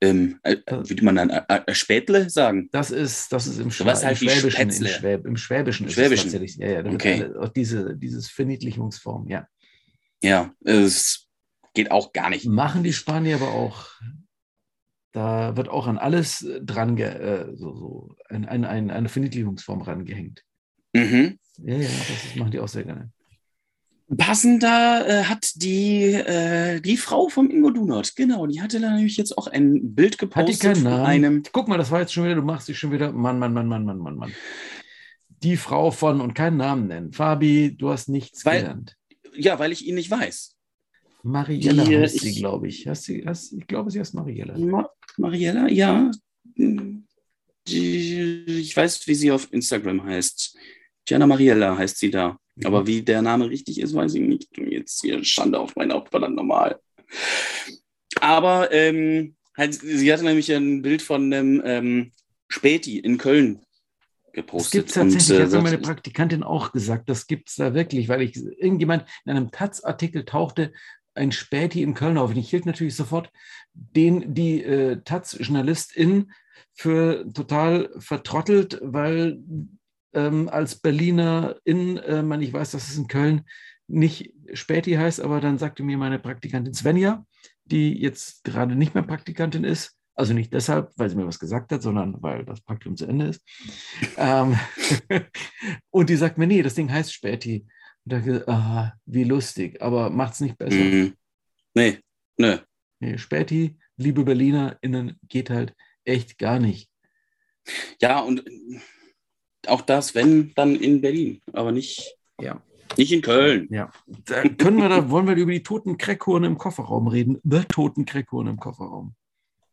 ähm, 0.00 0.38
äh, 0.42 0.56
würde 0.68 1.04
man 1.04 1.16
dann 1.16 1.30
ein, 1.30 1.74
Spätle 1.74 2.30
sagen? 2.30 2.68
Das 2.72 2.90
ist, 2.90 3.32
das 3.32 3.46
ist 3.46 3.58
im, 3.58 3.70
Schwa 3.70 3.86
was 3.86 4.04
halt 4.04 4.20
im 4.22 4.28
Schwäbischen. 4.28 4.70
Im, 4.70 4.86
Schwäb 4.86 5.26
im, 5.26 5.36
Schwäbischen 5.36 5.86
ist 5.86 5.94
Schwäbischen. 5.94 6.26
es 6.26 6.32
tatsächlich. 6.32 6.56
Ja, 6.56 6.82
ja, 6.82 6.84
okay. 6.84 7.34
auch 7.36 7.48
diese, 7.48 7.96
dieses 7.96 8.28
Verniedlichungsform, 8.28 9.28
ja. 9.28 9.46
Ja, 10.22 10.54
es 10.60 11.28
geht 11.74 11.90
auch 11.90 12.12
gar 12.12 12.30
nicht. 12.30 12.46
Machen 12.46 12.84
die 12.84 12.92
Spanier 12.92 13.36
aber 13.36 13.48
auch. 13.48 13.88
Da 15.12 15.56
wird 15.56 15.68
auch 15.68 15.86
an 15.86 15.98
alles 15.98 16.46
dran, 16.62 16.96
äh, 16.96 17.54
so, 17.54 17.74
so 17.74 18.16
ein, 18.28 18.46
ein, 18.46 18.64
ein, 18.64 18.90
eine 18.90 19.08
Verniedlichungsform 19.08 19.82
rangehängt. 19.82 20.44
Mhm. 20.94 21.38
Ja, 21.58 21.76
ja, 21.76 21.88
das 21.88 22.36
machen 22.36 22.50
die 22.50 22.60
auch 22.60 22.68
sehr 22.68 22.84
gerne. 22.84 23.12
Passender 24.16 25.06
äh, 25.08 25.24
hat 25.24 25.52
die, 25.56 26.12
äh, 26.12 26.80
die 26.80 26.96
Frau 26.96 27.28
vom 27.28 27.50
Ingo 27.50 27.70
Dunert, 27.70 28.14
genau, 28.14 28.46
die 28.46 28.60
hatte 28.60 28.80
da 28.80 28.94
nämlich 28.94 29.16
jetzt 29.16 29.36
auch 29.38 29.46
ein 29.46 29.94
Bild 29.94 30.18
gepostet. 30.18 30.82
Namen? 30.82 31.06
Einem 31.06 31.42
Guck 31.50 31.68
mal, 31.68 31.78
das 31.78 31.90
war 31.90 32.00
jetzt 32.00 32.12
schon 32.12 32.24
wieder, 32.24 32.34
du 32.34 32.42
machst 32.42 32.68
dich 32.68 32.78
schon 32.78 32.92
wieder, 32.92 33.12
Mann, 33.12 33.38
Mann, 33.38 33.54
Mann, 33.54 33.68
Mann, 33.68 33.84
Mann, 33.84 33.98
Mann, 33.98 34.16
Mann. 34.16 34.32
Die 35.42 35.56
Frau 35.56 35.90
von 35.90 36.20
und 36.20 36.34
keinen 36.34 36.58
Namen 36.58 36.88
nennen. 36.88 37.12
Fabi, 37.12 37.74
du 37.76 37.90
hast 37.90 38.08
nichts 38.08 38.44
weil, 38.44 38.60
gelernt. 38.60 38.96
Ja, 39.34 39.58
weil 39.58 39.72
ich 39.72 39.86
ihn 39.86 39.94
nicht 39.94 40.10
weiß. 40.10 40.56
Mariella 41.22 41.84
die, 41.84 41.98
heißt 41.98 42.20
sie, 42.20 42.34
glaube 42.34 42.68
ich. 42.68 42.86
Hast 42.86 43.04
sie, 43.04 43.24
hast, 43.24 43.52
ich 43.52 43.66
glaube, 43.66 43.90
sie 43.90 44.00
heißt 44.00 44.14
Mariella. 44.14 44.58
Ma 44.58 44.90
Mariella, 45.16 45.68
ja. 45.68 46.10
Die, 46.56 48.44
ich 48.46 48.76
weiß, 48.76 49.06
wie 49.06 49.14
sie 49.14 49.30
auf 49.30 49.52
Instagram 49.52 50.04
heißt. 50.04 50.56
Gianna 51.04 51.26
Mariella 51.26 51.76
heißt 51.76 51.98
sie 51.98 52.10
da. 52.10 52.38
Aber 52.64 52.86
wie 52.86 53.02
der 53.02 53.22
Name 53.22 53.48
richtig 53.48 53.80
ist, 53.80 53.94
weiß 53.94 54.14
ich 54.14 54.22
nicht. 54.22 54.56
Jetzt 54.56 55.00
hier 55.00 55.24
Schande 55.24 55.58
auf 55.58 55.74
mein 55.76 55.92
Haupt, 55.92 56.10
verdammt 56.10 56.36
normal. 56.36 56.80
Aber 58.20 58.72
ähm, 58.72 59.36
halt, 59.56 59.74
sie 59.74 60.12
hatte 60.12 60.24
nämlich 60.24 60.52
ein 60.52 60.82
Bild 60.82 61.02
von 61.02 61.32
einem 61.32 61.62
ähm, 61.64 62.12
Späti 62.48 62.98
in 62.98 63.18
Köln 63.18 63.60
gepostet. 64.32 64.64
Das 64.64 64.70
gibt 64.72 64.88
es 64.88 64.94
tatsächlich, 64.94 65.40
und, 65.40 65.52
äh, 65.52 65.56
hat 65.56 65.62
meine 65.62 65.78
Praktikantin 65.78 66.42
auch 66.42 66.72
gesagt, 66.72 67.08
das 67.08 67.26
gibt 67.26 67.48
es 67.48 67.56
da 67.56 67.74
wirklich, 67.74 68.08
weil 68.08 68.22
ich 68.22 68.36
irgendjemand 68.36 69.04
in 69.24 69.32
einem 69.32 69.50
Taz-Artikel 69.50 70.24
tauchte 70.24 70.72
ein 71.14 71.32
Späti 71.32 71.82
in 71.82 71.94
Köln 71.94 72.18
auf. 72.18 72.30
Und 72.30 72.38
ich 72.38 72.50
hielt 72.50 72.66
natürlich 72.66 72.96
sofort 72.96 73.30
den, 73.74 74.34
die 74.34 74.62
äh, 74.62 75.00
Taz-Journalistin 75.02 76.32
für 76.74 77.26
total 77.32 77.90
vertrottelt, 77.98 78.78
weil 78.82 79.38
ähm, 80.14 80.48
als 80.48 80.76
Berliner 80.76 81.56
in, 81.64 81.96
äh, 81.98 82.22
man, 82.22 82.42
ich 82.42 82.52
weiß, 82.52 82.72
dass 82.72 82.88
es 82.88 82.96
in 82.96 83.08
Köln 83.08 83.42
nicht 83.88 84.32
Späti 84.52 84.92
heißt, 84.92 85.20
aber 85.20 85.40
dann 85.40 85.58
sagte 85.58 85.82
mir 85.82 85.98
meine 85.98 86.18
Praktikantin 86.18 86.74
Svenja, 86.74 87.24
die 87.64 88.00
jetzt 88.00 88.44
gerade 88.44 88.74
nicht 88.74 88.94
mehr 88.94 89.02
Praktikantin 89.02 89.64
ist, 89.64 89.96
also 90.14 90.34
nicht 90.34 90.52
deshalb, 90.52 90.92
weil 90.96 91.08
sie 91.08 91.16
mir 91.16 91.26
was 91.26 91.38
gesagt 91.38 91.72
hat, 91.72 91.82
sondern 91.82 92.22
weil 92.22 92.44
das 92.44 92.60
Praktikum 92.60 92.96
zu 92.96 93.06
Ende 93.06 93.26
ist. 93.26 93.42
ähm, 94.16 94.58
und 95.90 96.10
die 96.10 96.16
sagt 96.16 96.38
mir, 96.38 96.46
nee, 96.46 96.62
das 96.62 96.74
Ding 96.74 96.90
heißt 96.90 97.12
Späti. 97.12 97.66
Und 98.04 98.12
da 98.12 98.18
dachte 98.18 98.48
ah, 98.48 98.92
wie 99.06 99.24
lustig, 99.24 99.80
aber 99.80 100.10
macht 100.10 100.34
es 100.34 100.40
nicht 100.40 100.58
besser. 100.58 100.76
Mhm. 100.76 101.14
Nee, 101.74 101.98
nee. 102.36 102.58
Nee, 103.00 103.18
Späti, 103.18 103.78
liebe 103.96 104.24
BerlinerInnen, 104.24 105.18
geht 105.28 105.50
halt 105.50 105.74
echt 106.04 106.38
gar 106.38 106.58
nicht. 106.58 106.90
Ja, 108.00 108.20
und 108.20 108.44
auch 109.66 109.82
das, 109.82 110.14
wenn, 110.14 110.52
dann 110.54 110.76
in 110.76 111.00
Berlin, 111.00 111.40
aber 111.52 111.72
nicht, 111.72 112.16
ja. 112.40 112.62
nicht 112.96 113.12
in 113.12 113.22
Köln. 113.22 113.68
Ja. 113.70 113.90
Da 114.26 114.42
können 114.42 114.78
wir 114.78 114.88
da, 114.88 115.10
wollen 115.10 115.26
wir 115.26 115.34
über 115.34 115.52
die 115.52 115.62
toten 115.62 115.98
Kreckhorn 115.98 116.44
im 116.44 116.58
Kofferraum 116.58 117.08
reden? 117.08 117.38
The 117.44 117.64
toten 117.68 118.04
Kreckhorn 118.04 118.46
im 118.48 118.58
Kofferraum. 118.58 119.14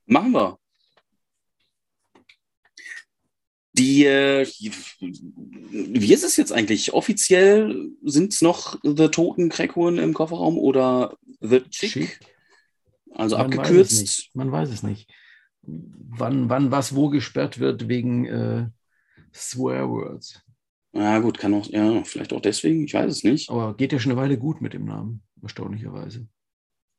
Machen 0.05 0.31
wir. 0.31 0.57
Die, 3.73 4.03
äh, 4.03 4.45
wie 4.99 6.13
ist 6.13 6.23
es 6.23 6.35
jetzt 6.35 6.51
eigentlich? 6.51 6.93
Offiziell 6.93 7.91
sind 8.03 8.33
es 8.33 8.41
noch 8.41 8.77
The 8.83 9.07
Toten 9.07 9.47
Kreckhorn 9.49 9.99
im 9.99 10.13
Kofferraum 10.13 10.57
oder 10.57 11.15
The 11.39 11.61
Chick? 11.69 11.91
Chick? 11.91 12.19
Also 13.13 13.37
Man 13.37 13.45
abgekürzt? 13.45 14.01
Weiß 14.01 14.29
Man 14.33 14.51
weiß 14.51 14.69
es 14.69 14.83
nicht. 14.83 15.09
Wann, 15.61 16.49
wann 16.49 16.71
was 16.71 16.95
wo 16.95 17.09
gesperrt 17.09 17.59
wird 17.59 17.87
wegen 17.87 18.25
äh, 18.25 18.67
Swear 19.33 19.89
Words. 19.89 20.41
Ja, 20.93 21.19
gut, 21.19 21.37
kann 21.37 21.53
auch, 21.53 21.67
ja, 21.67 22.03
vielleicht 22.03 22.33
auch 22.33 22.41
deswegen, 22.41 22.85
ich 22.85 22.93
weiß 22.93 23.11
es 23.11 23.23
nicht. 23.23 23.49
Aber 23.49 23.75
geht 23.75 23.93
ja 23.93 23.99
schon 23.99 24.11
eine 24.11 24.21
Weile 24.21 24.37
gut 24.37 24.61
mit 24.61 24.73
dem 24.73 24.85
Namen, 24.85 25.21
erstaunlicherweise. 25.41 26.27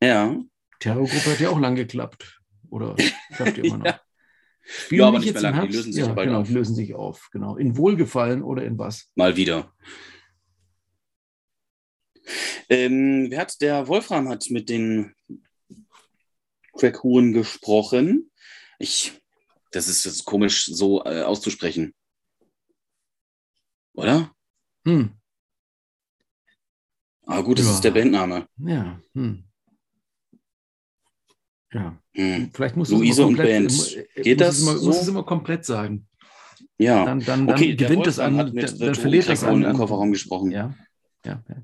Ja. 0.01 0.35
Terrorgruppe 0.79 1.31
hat 1.31 1.39
ja 1.39 1.49
auch 1.49 1.59
lang 1.59 1.75
geklappt. 1.75 2.41
Oder 2.69 2.95
klappt 3.35 3.57
ja 3.57 3.63
immer 3.63 3.77
noch. 3.79 3.85
ja. 3.85 3.99
ja, 4.89 5.07
aber 5.07 5.19
nicht 5.19 5.33
mehr 5.33 5.41
lange, 5.41 5.67
die 5.67 5.75
lösen 5.75 5.93
sich 5.93 6.05
ja, 6.05 6.13
bald 6.13 6.27
genau, 6.27 6.41
auf. 6.41 6.47
Die 6.47 6.53
lösen 6.53 6.75
sich 6.75 6.93
auf, 6.95 7.29
genau. 7.31 7.57
In 7.57 7.77
Wohlgefallen 7.77 8.43
oder 8.43 8.63
in 8.63 8.77
was? 8.77 9.11
Mal 9.15 9.35
wieder. 9.35 9.73
Ähm, 12.69 13.27
wer 13.29 13.39
hat, 13.39 13.59
der 13.61 13.87
Wolfram 13.89 14.29
hat 14.29 14.49
mit 14.49 14.69
den 14.69 15.13
Crackhuren 16.77 17.33
gesprochen. 17.33 18.31
Ich, 18.79 19.11
das 19.71 19.89
ist, 19.89 20.05
das 20.05 20.13
ist 20.13 20.25
komisch 20.25 20.65
so 20.65 21.03
äh, 21.03 21.23
auszusprechen. 21.23 21.93
Oder? 23.93 24.33
Hm. 24.85 25.11
Aber 27.25 27.43
gut, 27.43 27.59
das 27.59 27.65
ja. 27.67 27.73
ist 27.73 27.83
der 27.83 27.91
Bandname. 27.91 28.47
Ja. 28.57 28.99
Hm. 29.13 29.43
Ja. 31.73 31.97
Hm. 32.13 32.51
Vielleicht 32.53 32.75
muss 32.75 32.89
Luise 32.89 33.25
und 33.25 33.37
Band. 33.37 33.97
Äh, 34.15 34.21
Geht 34.21 34.41
das? 34.41 34.57
Es 34.57 34.61
immer, 34.63 34.77
so? 34.77 34.87
Muss 34.87 35.01
es 35.01 35.07
immer 35.07 35.23
komplett 35.23 35.65
sagen. 35.65 36.07
Ja. 36.77 37.05
Dann, 37.05 37.19
dann, 37.21 37.47
dann 37.47 37.55
okay, 37.55 37.75
gewinnt 37.75 38.07
es 38.07 38.19
an, 38.19 38.37
dann, 38.37 38.55
dann 38.55 38.95
verliert 38.95 39.29
das 39.29 39.43
an, 39.43 39.63
an, 39.63 39.71
im 39.71 39.77
Kofferraum 39.77 40.11
gesprochen. 40.11 40.51
Ja. 40.51 40.73
Ja, 41.25 41.43
ja. 41.47 41.55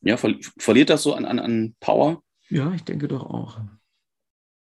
ja 0.00 0.16
ver 0.16 0.34
verliert 0.58 0.90
das 0.90 1.02
so 1.02 1.14
an, 1.14 1.24
an, 1.24 1.38
an 1.38 1.76
Power? 1.78 2.22
Ja, 2.48 2.72
ich 2.74 2.82
denke 2.82 3.06
doch 3.06 3.24
auch. 3.24 3.60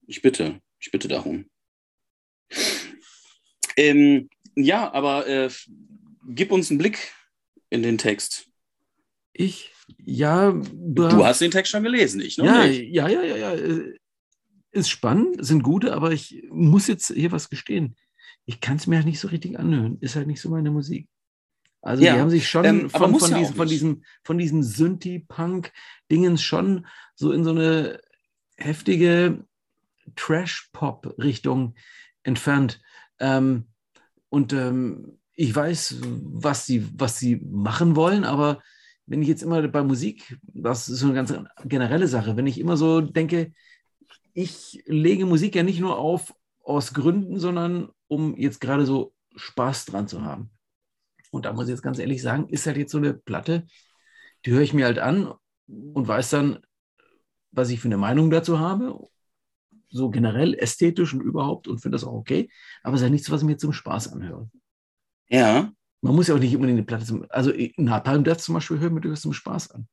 Ich 0.05 0.21
bitte, 0.21 0.59
ich 0.79 0.91
bitte 0.91 1.07
darum. 1.07 1.45
Ähm, 3.77 4.29
ja, 4.55 4.91
aber 4.93 5.25
äh, 5.27 5.49
gib 6.27 6.51
uns 6.51 6.69
einen 6.69 6.77
Blick 6.77 7.13
in 7.69 7.83
den 7.83 7.97
Text. 7.97 8.47
Ich, 9.33 9.71
ja. 9.97 10.51
Du 10.51 11.25
hast 11.25 11.41
den 11.41 11.51
Text 11.51 11.71
schon 11.71 11.83
gelesen, 11.83 12.21
ich 12.21 12.37
noch 12.37 12.45
ja, 12.45 12.65
nicht. 12.65 12.93
Ja, 12.93 13.07
ja, 13.07 13.23
ja, 13.23 13.53
ja. 13.53 13.79
Ist 14.71 14.89
spannend, 14.89 15.45
sind 15.45 15.63
gute, 15.63 15.93
aber 15.93 16.11
ich 16.11 16.43
muss 16.49 16.87
jetzt 16.87 17.07
hier 17.13 17.31
was 17.31 17.49
gestehen. 17.49 17.95
Ich 18.45 18.61
kann 18.61 18.77
es 18.77 18.87
mir 18.87 18.97
halt 18.97 19.05
nicht 19.05 19.19
so 19.19 19.27
richtig 19.27 19.59
anhören. 19.59 19.97
Ist 19.99 20.15
halt 20.15 20.27
nicht 20.27 20.41
so 20.41 20.49
meine 20.49 20.71
Musik. 20.71 21.07
Also 21.81 22.03
ja, 22.03 22.13
die 22.13 22.19
haben 22.21 22.29
sich 22.29 22.47
schon 22.47 22.65
ähm, 22.65 22.89
von, 22.89 23.17
von, 23.17 23.31
ja 23.31 23.39
diesem, 23.39 23.55
von, 23.55 23.67
diesem, 23.67 24.03
von 24.23 24.37
diesem 24.37 24.63
Synthie-Punk-Dingens 24.63 26.41
schon 26.41 26.85
so 27.15 27.31
in 27.31 27.43
so 27.43 27.51
eine 27.51 27.99
heftige 28.55 29.45
Trash-Pop-Richtung 30.15 31.75
entfernt. 32.23 32.81
Ähm, 33.19 33.67
und 34.29 34.53
ähm, 34.53 35.19
ich 35.41 35.55
weiß, 35.55 35.97
was 36.01 36.67
sie, 36.67 36.87
was 36.95 37.17
sie 37.17 37.37
machen 37.37 37.95
wollen, 37.95 38.23
aber 38.25 38.61
wenn 39.07 39.23
ich 39.23 39.27
jetzt 39.27 39.41
immer 39.41 39.67
bei 39.67 39.81
Musik, 39.81 40.37
das 40.43 40.87
ist 40.87 40.99
so 40.99 41.07
eine 41.07 41.15
ganz 41.15 41.33
generelle 41.65 42.07
Sache, 42.07 42.37
wenn 42.37 42.45
ich 42.45 42.59
immer 42.59 42.77
so 42.77 43.01
denke, 43.01 43.51
ich 44.33 44.83
lege 44.85 45.25
Musik 45.25 45.55
ja 45.55 45.63
nicht 45.63 45.79
nur 45.79 45.97
auf 45.97 46.35
aus 46.63 46.93
Gründen, 46.93 47.39
sondern 47.39 47.89
um 48.07 48.37
jetzt 48.37 48.61
gerade 48.61 48.85
so 48.85 49.15
Spaß 49.35 49.85
dran 49.85 50.07
zu 50.07 50.21
haben. 50.21 50.51
Und 51.31 51.45
da 51.45 51.53
muss 51.53 51.65
ich 51.65 51.71
jetzt 51.71 51.81
ganz 51.81 51.97
ehrlich 51.97 52.21
sagen, 52.21 52.47
ist 52.49 52.67
halt 52.67 52.77
jetzt 52.77 52.91
so 52.91 52.99
eine 52.99 53.15
Platte, 53.15 53.65
die 54.45 54.51
höre 54.51 54.61
ich 54.61 54.75
mir 54.75 54.85
halt 54.85 54.99
an 54.99 55.33
und 55.67 56.07
weiß 56.07 56.29
dann, 56.29 56.59
was 57.51 57.71
ich 57.71 57.79
für 57.79 57.87
eine 57.87 57.97
Meinung 57.97 58.29
dazu 58.29 58.59
habe, 58.59 59.07
so 59.89 60.11
generell 60.11 60.53
ästhetisch 60.53 61.15
und 61.15 61.21
überhaupt 61.21 61.67
und 61.67 61.79
finde 61.79 61.95
das 61.95 62.03
auch 62.03 62.13
okay, 62.13 62.49
aber 62.83 62.93
es 62.93 63.01
ist 63.01 63.05
ja 63.05 63.09
nichts, 63.09 63.31
was 63.31 63.41
ich 63.41 63.47
mir 63.47 63.57
zum 63.57 63.73
Spaß 63.73 64.13
anhöre. 64.13 64.49
Ja. 65.31 65.71
Man 66.01 66.15
muss 66.15 66.27
ja 66.27 66.35
auch 66.35 66.39
nicht 66.39 66.55
unbedingt 66.55 66.77
eine 66.77 66.85
Platte 66.85 67.05
zum, 67.05 67.25
also 67.29 67.53
Napalm 67.77 68.23
Death 68.23 68.41
zum 68.41 68.55
Beispiel 68.55 68.79
hören 68.79 68.95
wir 68.95 69.01
durchaus 69.01 69.21
zum 69.21 69.33
Spaß 69.33 69.71
an. 69.71 69.87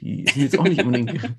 Die 0.00 0.26
sind 0.26 0.42
jetzt 0.42 0.58
auch 0.58 0.64
nicht 0.64 0.82
unbedingt. 0.82 1.36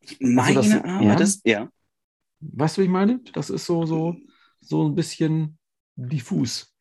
ich 0.00 0.20
meine, 0.20 0.58
also 0.58 0.70
das, 0.70 0.84
aber 0.84 1.02
ja, 1.02 1.16
das, 1.16 1.40
ja. 1.44 1.68
Weißt 2.40 2.76
du, 2.76 2.80
wie 2.80 2.84
ich 2.86 2.90
meine? 2.90 3.20
Das 3.34 3.50
ist 3.50 3.66
so, 3.66 3.84
so, 3.86 4.16
so 4.60 4.88
ein 4.88 4.94
bisschen 4.94 5.58
diffus. 5.96 6.72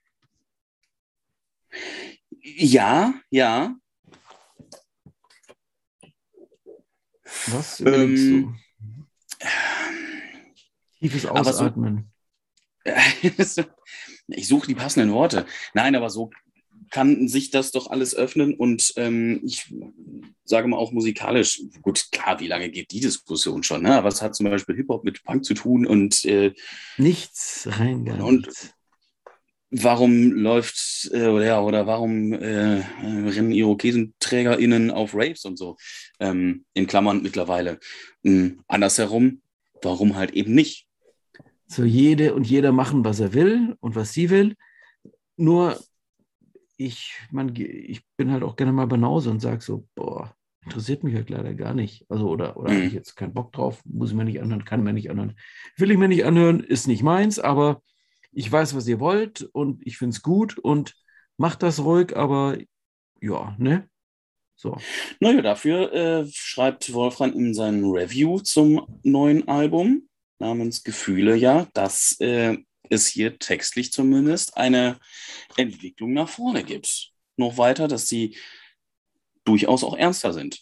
Ja, 2.41 3.14
ja. 3.30 3.76
Was 7.47 7.80
ähm, 7.82 8.55
du? 9.39 9.47
Tiefes 10.99 11.26
Ausatmen. 11.26 12.11
ich 14.28 14.48
suche 14.48 14.68
die 14.68 14.76
passenden 14.76 15.14
Worte. 15.14 15.46
Nein, 15.74 15.96
aber 15.96 16.10
so 16.10 16.32
kann 16.92 17.28
sich 17.28 17.52
das 17.52 17.72
doch 17.72 17.90
alles 17.90 18.14
öffnen 18.14 18.54
und 18.54 18.94
ähm, 18.98 19.42
ich 19.44 19.74
sage 20.44 20.68
mal 20.68 20.78
auch 20.78 20.92
musikalisch, 20.92 21.62
gut, 21.82 22.08
klar, 22.12 22.40
wie 22.42 22.48
lange 22.48 22.70
geht 22.70 22.92
die 22.92 23.00
Diskussion 23.00 23.64
schon, 23.64 23.82
ne? 23.82 24.04
es 24.06 24.22
hat 24.22 24.36
zum 24.36 24.50
Beispiel 24.50 24.76
Hip-Hop 24.76 25.06
mit 25.06 25.24
Punk 25.24 25.46
zu 25.46 25.54
tun 25.54 25.88
und 25.88 26.26
äh, 26.26 26.54
nichts, 26.98 27.68
rein 27.72 28.06
gar 28.06 28.24
und 28.24 28.46
nichts. 28.46 28.74
Warum 29.74 30.34
läuft 30.34 31.10
äh, 31.14 31.28
oder, 31.28 31.46
ja, 31.46 31.62
oder 31.62 31.88
warum 31.88 32.34
äh, 32.34 32.84
rennen 33.02 33.54
IrokesenträgerInnen 33.54 34.92
auf 34.92 35.16
Raves 35.16 35.46
und 35.46 35.58
so? 35.58 35.78
Ähm, 36.20 36.66
in 36.74 36.88
Klammern 36.88 37.22
mittlerweile. 37.22 37.80
Ähm, 38.22 38.64
andersherum, 38.68 39.42
warum 39.82 40.18
halt 40.18 40.32
eben 40.32 40.54
nicht? 40.54 40.90
So 41.72 41.86
jede 41.86 42.34
und 42.34 42.45
jeder 42.45 42.74
machen, 42.74 43.05
was 43.05 43.22
er 43.22 43.34
will 43.34 43.78
und 43.80 43.95
was 43.95 44.11
sie 44.11 44.30
will. 44.30 44.57
Nur 45.38 45.80
ich, 46.76 47.13
man, 47.32 47.55
ich 47.55 48.05
bin 48.17 48.30
halt 48.30 48.43
auch 48.43 48.57
gerne 48.57 48.74
mal 48.74 48.88
Banause 48.88 49.30
und 49.30 49.39
sage 49.39 49.61
so, 49.61 49.88
boah, 49.95 50.36
interessiert 50.65 51.05
mich 51.05 51.15
halt 51.15 51.30
leider 51.30 51.53
gar 51.53 51.74
nicht. 51.74 52.05
Also, 52.09 52.28
oder, 52.28 52.57
oder 52.57 52.72
mhm. 52.72 52.76
habe 52.76 52.86
ich 52.88 52.93
jetzt 52.93 53.15
keinen 53.15 53.34
Bock 53.34 53.53
drauf, 53.53 53.82
muss 53.86 54.09
ich 54.09 54.17
mir 54.17 54.26
nicht 54.26 54.41
anhören, 54.41 54.65
kann 54.65 54.84
mir 54.84 54.91
nicht 54.91 55.09
anhören. 55.09 55.38
Will 55.78 55.91
ich 55.91 55.97
mir 55.97 56.09
nicht 56.09 56.26
anhören, 56.26 56.59
ist 56.59 56.88
nicht 56.88 57.03
meins, 57.03 57.39
aber 57.39 57.82
ich 58.34 58.51
weiß, 58.51 58.76
was 58.76 58.86
ihr 58.89 58.99
wollt 58.99 59.43
und 59.53 59.82
ich 59.88 59.97
finde 59.97 60.13
es 60.13 60.22
gut 60.22 60.57
und 60.57 60.93
macht 61.38 61.63
das 61.63 61.82
ruhig, 61.86 62.17
aber 62.17 62.57
ja, 63.22 63.55
ne? 63.57 63.88
So. 64.57 64.76
Naja, 65.22 65.41
dafür 65.41 65.93
äh, 65.93 66.26
schreibt 66.34 66.91
Wolfram 66.91 67.32
in 67.32 67.53
seinem 67.53 67.89
Review 67.89 68.39
zum 68.39 68.86
neuen 69.03 69.47
Album 69.47 70.09
namens 70.42 70.84
Gefühle 70.84 71.36
ja, 71.36 71.68
dass 71.74 72.20
äh, 72.20 72.58
es 72.89 73.08
hier 73.08 73.39
textlich 73.39 73.94
zumindest 73.94 74.58
eine 74.58 75.00
Entwicklung 75.56 76.14
nach 76.14 76.28
vorne 76.28 76.64
gibt. 76.64 77.12
Noch 77.38 77.58
weiter, 77.58 77.88
dass 77.88 78.08
sie 78.08 78.38
durchaus 79.46 79.84
auch 79.84 79.96
ernster 79.96 80.34
sind. 80.34 80.60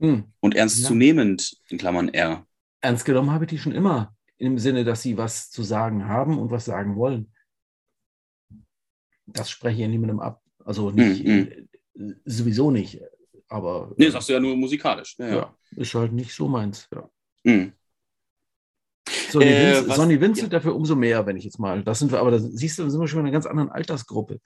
Hm. 0.00 0.32
Und 0.40 0.54
ernstzunehmend, 0.54 1.50
ja. 1.50 1.58
in 1.68 1.78
Klammern 1.78 2.08
R. 2.08 2.46
Ernst 2.80 3.04
genommen 3.04 3.30
habe 3.30 3.44
ich 3.44 3.50
die 3.50 3.58
schon 3.58 3.72
immer, 3.72 4.16
im 4.38 4.58
Sinne, 4.58 4.84
dass 4.84 5.02
sie 5.02 5.16
was 5.16 5.50
zu 5.50 5.62
sagen 5.62 6.08
haben 6.08 6.38
und 6.38 6.50
was 6.50 6.64
sagen 6.64 6.96
wollen. 6.96 7.32
Das 9.26 9.50
spreche 9.50 9.82
ich 9.82 9.88
niemandem 9.88 10.20
ab. 10.20 10.42
Also 10.64 10.90
nicht, 10.90 11.24
hm, 11.24 11.68
hm. 11.94 12.20
sowieso 12.24 12.70
nicht. 12.70 13.00
Aber. 13.48 13.92
Nee, 13.96 14.10
sagst 14.10 14.28
du 14.28 14.32
ja 14.32 14.40
nur 14.40 14.56
musikalisch. 14.56 15.16
Ja, 15.18 15.28
ja. 15.28 15.56
ist 15.76 15.94
halt 15.94 16.12
nicht 16.12 16.32
so 16.32 16.48
meins. 16.48 16.88
Ja. 16.92 17.10
Sonny, 19.30 19.46
äh, 19.46 19.76
Vincent, 19.76 19.94
Sonny 19.94 20.20
Vincent 20.20 20.52
ja. 20.52 20.58
dafür 20.58 20.74
umso 20.74 20.96
mehr, 20.96 21.26
wenn 21.26 21.36
ich 21.36 21.44
jetzt 21.44 21.58
mal. 21.58 21.82
Das 21.82 21.98
sind 21.98 22.12
wir, 22.12 22.20
aber 22.20 22.30
da 22.30 22.38
siehst 22.38 22.78
du, 22.78 22.84
da 22.84 22.90
sind 22.90 23.00
wir 23.00 23.08
schon 23.08 23.20
in 23.20 23.26
einer 23.26 23.32
ganz 23.32 23.46
anderen 23.46 23.70
Altersgruppe. 23.70 24.40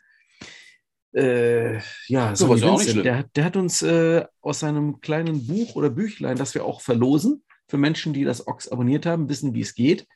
Äh, 1.13 1.79
ja, 2.07 2.35
so, 2.37 2.55
Sonny 2.57 2.79
Vincent, 2.79 3.05
der, 3.05 3.25
der, 3.35 3.45
hat 3.45 3.57
uns 3.57 3.83
äh, 3.83 4.25
aus 4.41 4.61
seinem 4.61 5.01
kleinen 5.01 5.47
Buch 5.47 5.75
oder 5.75 5.91
Büchlein, 5.91 6.37
das 6.37 6.55
wir 6.55 6.65
auch 6.65 6.81
verlosen, 6.81 7.43
für 7.67 7.79
Menschen, 7.79 8.13
die 8.13 8.25
das 8.25 8.47
Ox 8.47 8.69
abonniert 8.69 9.07
haben, 9.07 9.29
wissen, 9.29 9.55
wie 9.55 9.61
es 9.61 9.75
geht, 9.75 10.07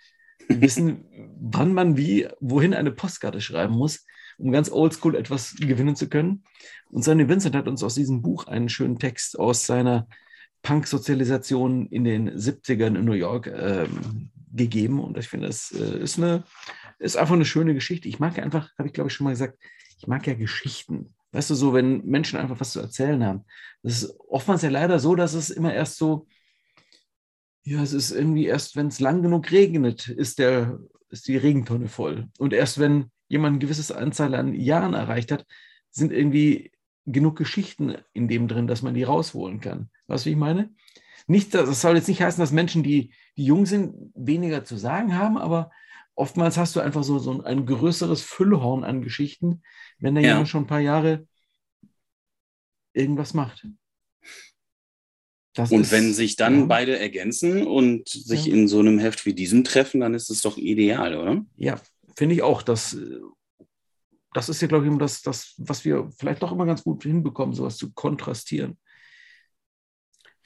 wissen, 0.48 1.04
wann 1.40 1.72
man 1.72 1.96
wie, 1.96 2.28
wohin 2.40 2.74
eine 2.74 2.92
Postkarte 2.92 3.40
schreiben 3.40 3.74
muss, 3.74 4.04
um 4.38 4.52
ganz 4.52 4.70
oldschool 4.70 5.14
etwas 5.14 5.54
gewinnen 5.56 5.96
zu 5.96 6.08
können. 6.08 6.44
Und 6.90 7.04
Sonny 7.04 7.28
Vincent 7.28 7.54
hat 7.54 7.68
uns 7.68 7.82
aus 7.82 7.94
diesem 7.94 8.22
Buch 8.22 8.46
einen 8.46 8.68
schönen 8.68 8.98
Text 8.98 9.38
aus 9.38 9.66
seiner 9.66 10.08
Punk-Sozialisation 10.62 11.86
in 11.86 12.04
den 12.04 12.30
70ern 12.30 12.98
in 12.98 13.04
New 13.04 13.12
York 13.12 13.46
ähm, 13.46 14.30
gegeben. 14.52 15.00
Und 15.00 15.16
ich 15.18 15.28
finde, 15.28 15.46
das 15.46 15.72
äh, 15.72 15.98
ist, 15.98 16.18
eine, 16.18 16.44
ist 16.98 17.16
einfach 17.16 17.34
eine 17.34 17.44
schöne 17.44 17.74
Geschichte. 17.74 18.08
Ich 18.08 18.18
mag 18.18 18.38
einfach, 18.38 18.70
habe 18.78 18.88
ich 18.88 18.94
glaube 18.94 19.08
ich 19.08 19.14
schon 19.14 19.24
mal 19.24 19.30
gesagt, 19.30 19.58
ich 19.98 20.06
mag 20.06 20.26
ja 20.26 20.34
Geschichten. 20.34 21.14
Weißt 21.32 21.50
du, 21.50 21.54
so, 21.54 21.72
wenn 21.72 22.04
Menschen 22.04 22.38
einfach 22.38 22.60
was 22.60 22.72
zu 22.72 22.80
erzählen 22.80 23.24
haben. 23.24 23.44
Das 23.82 24.02
ist 24.02 24.14
oftmals 24.28 24.62
ja 24.62 24.68
leider 24.68 24.98
so, 24.98 25.14
dass 25.14 25.32
es 25.32 25.48
immer 25.50 25.72
erst 25.72 25.96
so, 25.96 26.26
ja, 27.64 27.82
es 27.82 27.92
ist 27.92 28.10
irgendwie 28.10 28.46
erst, 28.46 28.76
wenn 28.76 28.88
es 28.88 29.00
lang 29.00 29.22
genug 29.22 29.50
regnet, 29.50 30.08
ist, 30.08 30.38
der, 30.38 30.78
ist 31.08 31.28
die 31.28 31.36
Regentonne 31.36 31.88
voll. 31.88 32.28
Und 32.38 32.52
erst 32.52 32.78
wenn 32.78 33.10
jemand 33.28 33.54
eine 33.54 33.58
gewisse 33.60 33.96
Anzahl 33.96 34.34
an 34.34 34.54
Jahren 34.54 34.94
erreicht 34.94 35.32
hat, 35.32 35.46
sind 35.90 36.12
irgendwie 36.12 36.72
genug 37.06 37.36
Geschichten 37.36 37.96
in 38.12 38.28
dem 38.28 38.48
drin, 38.48 38.66
dass 38.66 38.82
man 38.82 38.94
die 38.94 39.02
rausholen 39.04 39.60
kann. 39.60 39.90
Weißt 40.06 40.26
du, 40.26 40.30
wie 40.30 40.32
ich 40.32 40.38
meine? 40.38 40.70
Nicht, 41.26 41.54
das 41.54 41.80
soll 41.80 41.96
jetzt 41.96 42.08
nicht 42.08 42.22
heißen, 42.22 42.40
dass 42.40 42.52
Menschen, 42.52 42.82
die, 42.82 43.12
die 43.36 43.44
jung 43.44 43.66
sind, 43.66 44.12
weniger 44.14 44.64
zu 44.64 44.76
sagen 44.76 45.16
haben, 45.16 45.38
aber 45.38 45.70
oftmals 46.14 46.56
hast 46.56 46.76
du 46.76 46.80
einfach 46.80 47.04
so, 47.04 47.18
so 47.18 47.42
ein 47.42 47.66
größeres 47.66 48.22
Füllhorn 48.22 48.84
an 48.84 49.02
Geschichten, 49.02 49.62
wenn 49.98 50.14
der 50.14 50.24
ja. 50.24 50.30
jemand 50.30 50.48
schon 50.48 50.64
ein 50.64 50.68
paar 50.68 50.80
Jahre 50.80 51.26
irgendwas 52.92 53.34
macht. 53.34 53.66
Das 55.54 55.70
und 55.70 55.82
ist, 55.82 55.92
wenn 55.92 56.14
sich 56.14 56.36
dann 56.36 56.60
ja. 56.60 56.66
beide 56.66 56.98
ergänzen 56.98 57.66
und 57.66 58.08
sich 58.08 58.46
ja. 58.46 58.54
in 58.54 58.68
so 58.68 58.78
einem 58.78 58.98
Heft 58.98 59.26
wie 59.26 59.34
diesem 59.34 59.64
treffen, 59.64 60.00
dann 60.00 60.14
ist 60.14 60.30
es 60.30 60.40
doch 60.40 60.56
ideal, 60.56 61.16
oder? 61.16 61.44
Ja, 61.56 61.78
finde 62.16 62.34
ich 62.34 62.42
auch. 62.42 62.62
Das, 62.62 62.96
das 64.32 64.48
ist 64.48 64.62
ja, 64.62 64.68
glaube 64.68 64.88
ich, 64.88 64.98
das, 64.98 65.20
das, 65.20 65.54
was 65.58 65.84
wir 65.84 66.10
vielleicht 66.18 66.42
doch 66.42 66.52
immer 66.52 66.64
ganz 66.64 66.82
gut 66.82 67.02
hinbekommen, 67.02 67.54
sowas 67.54 67.76
zu 67.76 67.92
kontrastieren. 67.92 68.78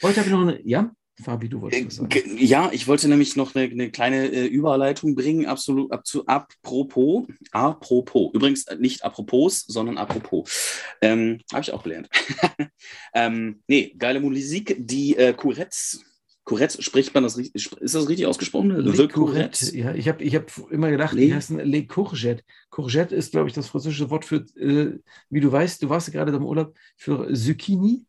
Heute 0.02 0.20
habe 0.20 0.28
ich 0.28 0.34
noch 0.34 0.42
eine, 0.42 0.60
ja? 0.66 0.90
Fabi, 1.22 1.48
du 1.48 1.62
wolltest 1.62 1.86
was 1.86 1.94
sagen. 1.96 2.36
Ja, 2.38 2.70
ich 2.72 2.86
wollte 2.88 3.08
nämlich 3.08 3.36
noch 3.36 3.54
eine, 3.54 3.70
eine 3.70 3.90
kleine 3.90 4.26
äh, 4.26 4.46
Überleitung 4.46 5.14
bringen, 5.14 5.46
absolut 5.46 5.90
ab 5.90 6.06
zu 6.06 6.26
apropos. 6.26 7.26
Apropos. 7.52 8.34
Übrigens 8.34 8.66
äh, 8.66 8.76
nicht 8.76 9.02
apropos, 9.02 9.64
sondern 9.66 9.96
apropos. 9.96 10.82
Ähm, 11.00 11.40
Habe 11.50 11.62
ich 11.62 11.72
auch 11.72 11.82
gelernt. 11.82 12.10
ähm, 13.14 13.62
nee, 13.66 13.94
geile 13.96 14.20
Musik. 14.20 14.76
Die 14.78 15.16
äh, 15.16 15.32
Courettes. 15.32 16.04
Courettes, 16.44 16.84
spricht 16.84 17.12
man 17.14 17.24
das 17.24 17.38
richtig? 17.38 17.72
Ist 17.80 17.94
das 17.94 18.08
richtig 18.08 18.26
ausgesprochen? 18.26 18.70
Le 18.70 19.08
Courette. 19.08 19.74
Ja, 19.76 19.94
ich 19.94 20.08
habe 20.08 20.22
ich 20.22 20.36
hab 20.36 20.52
immer 20.70 20.90
gedacht, 20.90 21.18
die 21.18 21.34
heißen 21.34 21.58
Le 21.58 21.86
Courgette. 21.86 22.44
Courgette 22.70 23.16
ist, 23.16 23.32
glaube 23.32 23.48
ich, 23.48 23.54
das 23.54 23.68
französische 23.68 24.10
Wort 24.10 24.24
für, 24.24 24.44
äh, 24.56 24.98
wie 25.30 25.40
du 25.40 25.50
weißt, 25.50 25.82
du 25.82 25.88
warst 25.88 26.12
gerade 26.12 26.36
im 26.36 26.44
Urlaub, 26.44 26.76
für 26.96 27.32
Zucchini. 27.32 28.04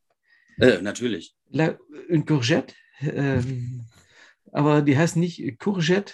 Äh, 0.59 0.81
natürlich. 0.81 1.35
La, 1.49 1.77
Courgette. 2.25 2.73
Ähm, 3.01 3.85
aber 4.51 4.81
die 4.81 4.97
heißen 4.97 5.19
nicht 5.19 5.59
Courgette, 5.59 6.13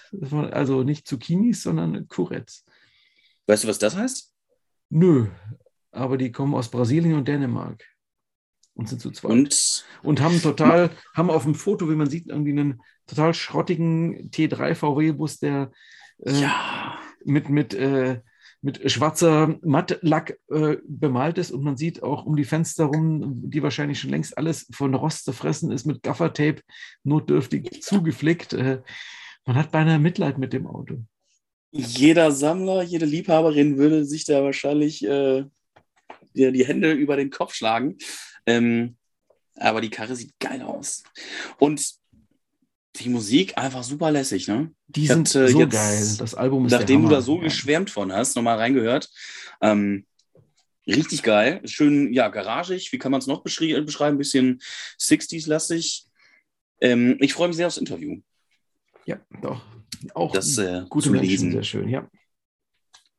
also 0.52 0.84
nicht 0.84 1.08
Zucchinis, 1.08 1.64
sondern 1.64 2.08
Courgettes. 2.08 2.66
Weißt 3.48 3.64
du, 3.64 3.68
was 3.68 3.80
das 3.80 3.96
heißt? 3.96 4.34
Nö, 4.90 5.28
aber 5.92 6.18
die 6.18 6.32
kommen 6.32 6.54
aus 6.56 6.70
Brasilien 6.70 7.16
und 7.16 7.28
Dänemark 7.28 7.84
und 8.76 8.90
sind 8.90 9.02
zu 9.02 9.12
zweit. 9.12 9.32
Und, 9.32 9.86
und 10.02 10.22
haben 10.22 10.42
total, 10.42 10.92
haben 11.16 11.30
auf 11.30 11.44
dem 11.44 11.56
Foto, 11.56 11.90
wie 11.90 11.96
man 11.96 12.10
sieht, 12.10 12.28
irgendwie 12.28 12.52
einen 12.52 12.82
total 13.08 13.34
schrottigen 13.34 14.30
T3 14.32 14.76
VW-Bus, 14.76 15.40
der 15.40 15.72
äh, 16.20 16.42
ja. 16.42 17.00
mit, 17.24 17.50
mit 17.50 17.74
äh, 17.74 18.22
mit 18.64 18.90
schwarzer 18.90 19.60
Mattlack 19.62 20.40
äh, 20.50 20.78
bemalt 20.88 21.38
ist 21.38 21.52
und 21.52 21.64
man 21.64 21.76
sieht 21.76 22.02
auch 22.02 22.26
um 22.26 22.38
die 22.38 22.46
Fenster 22.46 22.86
rum, 22.86 23.42
die 23.50 23.62
wahrscheinlich 23.62 24.00
schon 24.00 24.10
längst 24.10 24.38
alles 24.38 24.68
von 24.72 24.96
Rost 24.96 25.26
zerfressen 25.26 25.70
ist, 25.70 25.86
mit 25.86 26.02
Gaffertape 26.02 26.62
notdürftig 27.04 27.84
zugeflickt. 27.84 28.54
Äh, 28.54 28.82
man 29.46 29.58
hat 29.58 29.72
beinahe 29.72 30.00
Mitleid 30.00 30.38
mit 30.38 30.54
dem 30.54 30.66
Auto. 30.66 31.04
Jeder 31.72 32.32
Sammler, 32.32 32.84
jede 32.84 33.06
Liebhaberin 33.06 33.78
würde 33.78 34.06
sich 34.06 34.24
da 34.24 34.42
wahrscheinlich 34.44 35.04
äh, 35.04 35.44
die, 36.34 36.52
die, 36.54 36.66
Hände 36.66 36.94
über 36.94 37.18
den 37.18 37.32
Kopf 37.32 37.54
schlagen. 37.54 37.98
Ähm, 38.46 38.96
aber 39.58 39.82
die 39.82 39.90
Karre 39.90 40.16
sieht 40.16 40.40
geil 40.40 40.62
aus. 40.62 41.04
Und 41.60 41.96
die 42.96 43.10
Musik 43.10 43.58
einfach 43.58 43.84
super 43.84 44.12
lässig, 44.12 44.48
ne? 44.48 44.72
Die 44.88 45.08
sind 45.08 45.34
äh, 45.36 45.48
so 45.48 45.60
jetzt, 45.60 45.72
geil. 45.72 46.16
Das 46.20 46.36
Album 46.36 46.66
ist 46.66 46.72
Nachdem 46.72 47.04
du 47.04 47.10
da 47.10 47.22
so 47.22 47.40
geschwärmt 47.40 47.90
von 47.90 48.12
hast, 48.12 48.36
nochmal 48.36 48.58
reingehört. 48.58 49.10
Ähm, 49.62 50.06
richtig 50.86 51.24
geil. 51.24 51.62
Schön, 51.66 52.14
ja, 52.14 52.28
garagig. 52.28 52.92
Wie 52.92 53.00
kann 53.00 53.12
man 53.12 53.20
es 53.20 53.28
noch 53.28 53.42
beschreiben? 53.42 53.88
Ein 54.02 54.18
bisschen 54.18 54.62
60s-lastig. 55.00 56.06
Ähm, 56.82 57.18
ich 57.20 57.34
freue 57.34 57.48
mich 57.48 57.58
sehr 57.58 57.68
aufs 57.68 57.78
Interview. 57.78 58.22
Ja, 59.06 59.20
doch. 59.42 59.66
Auch 60.14 60.32
das 60.32 60.58
äh, 60.58 60.84
gute 60.90 61.08
zu 61.08 61.14
lesen. 61.14 61.52
Sehr 61.52 61.64
schön, 61.64 61.90
ja. 61.90 62.10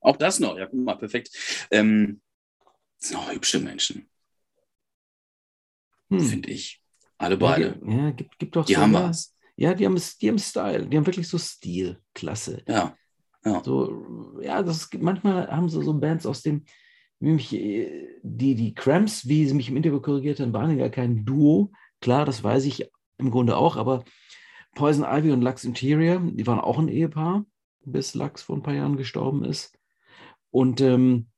Auch 0.01 0.17
das 0.17 0.39
noch, 0.39 0.57
ja, 0.57 0.67
guck 0.67 0.81
mal, 0.81 0.97
perfekt. 0.97 1.31
Ähm, 1.71 2.21
das 3.01 3.09
sind 3.09 3.17
auch 3.17 3.33
hübsche 3.33 3.59
Menschen. 3.59 4.09
Hm. 6.11 6.21
Finde 6.21 6.51
ich. 6.51 6.81
Alle 7.19 7.37
beide. 7.37 7.81
Ja, 7.87 7.97
ja 7.97 8.11
gibt, 8.11 8.39
gibt 8.39 8.55
doch 8.55 8.67
Die 8.67 8.75
so 8.75 8.81
haben 8.81 8.93
was. 8.93 9.34
Ja, 9.57 9.75
die 9.75 9.87
haben, 9.87 10.01
die 10.21 10.29
haben 10.29 10.39
Style, 10.39 10.87
die 10.87 10.97
haben 10.97 11.07
wirklich 11.07 11.29
so 11.29 11.39
Stil, 11.39 12.01
klasse. 12.15 12.63
Ja. 12.67 12.97
ja. 13.45 13.63
So, 13.65 14.41
ja, 14.41 14.63
das 14.63 14.89
manchmal 14.99 15.49
haben 15.49 15.69
sie 15.69 15.83
so 15.83 15.95
Bands 15.95 16.27
aus 16.27 16.43
dem, 16.43 16.65
mich, 17.21 17.51
die, 17.51 18.55
die 18.55 18.75
Cramps, 18.75 19.29
wie 19.29 19.47
sie 19.47 19.55
mich 19.55 19.69
im 19.69 19.77
Interview 19.77 20.01
korrigiert 20.01 20.41
haben, 20.41 20.53
waren 20.53 20.77
ja 20.79 20.89
kein 20.89 21.25
Duo. 21.25 21.73
Klar, 22.01 22.25
das 22.25 22.43
weiß 22.43 22.65
ich 22.65 22.91
im 23.19 23.31
Grunde 23.31 23.57
auch, 23.57 23.77
aber 23.77 24.05
Poison 24.75 25.05
Ivy 25.05 25.31
und 25.31 25.43
Lux 25.43 25.65
Interior, 25.65 26.21
die 26.21 26.47
waren 26.47 26.59
auch 26.59 26.79
ein 26.79 26.89
Ehepaar, 26.89 27.47
bis 27.85 28.15
Lux 28.15 28.43
vor 28.43 28.57
ein 28.57 28.63
paar 28.63 28.75
Jahren 28.75 28.97
gestorben 28.97 29.45
ist. 29.45 29.79
Und 30.51 30.81
ähm, 30.81 31.29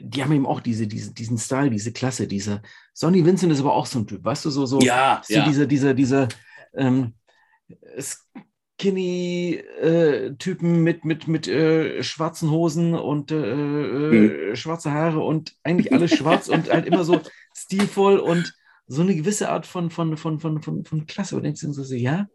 die 0.00 0.22
haben 0.22 0.32
eben 0.32 0.46
auch 0.46 0.60
diese, 0.60 0.86
diese, 0.86 1.12
diesen 1.12 1.38
Style, 1.38 1.70
diese 1.70 1.92
Klasse, 1.92 2.26
dieser 2.26 2.62
Sonny 2.92 3.24
Vincent 3.24 3.52
ist 3.52 3.60
aber 3.60 3.74
auch 3.74 3.86
so 3.86 4.00
ein 4.00 4.06
Typ, 4.06 4.24
weißt 4.24 4.44
du, 4.44 4.50
so, 4.50 4.66
so, 4.66 4.80
ja, 4.80 5.22
so 5.24 5.34
ja. 5.34 5.44
dieser, 5.44 5.66
dieser, 5.66 5.94
dieser, 5.94 6.28
ähm, 6.74 7.14
Skinny-Typen 8.78 10.74
äh, 10.74 10.78
mit, 10.78 11.04
mit, 11.04 11.28
mit 11.28 11.48
äh, 11.48 12.02
schwarzen 12.02 12.50
Hosen 12.50 12.94
und 12.94 13.30
äh, 13.30 13.36
mhm. 13.36 14.56
schwarze 14.56 14.92
Haare 14.92 15.20
und 15.20 15.54
eigentlich 15.62 15.92
alles 15.92 16.14
schwarz 16.16 16.48
und 16.48 16.70
halt 16.70 16.86
immer 16.86 17.04
so 17.04 17.20
stilvoll 17.54 18.18
und 18.18 18.54
so 18.86 19.02
eine 19.02 19.14
gewisse 19.14 19.50
Art 19.50 19.66
von, 19.66 19.90
von, 19.90 20.16
von, 20.16 20.40
von, 20.40 20.62
von, 20.62 20.84
von 20.84 21.06
Klasse. 21.06 21.36
Und 21.36 21.42
denkst 21.42 21.60
du 21.60 21.72
so, 21.72 21.94
ja, 21.94 22.26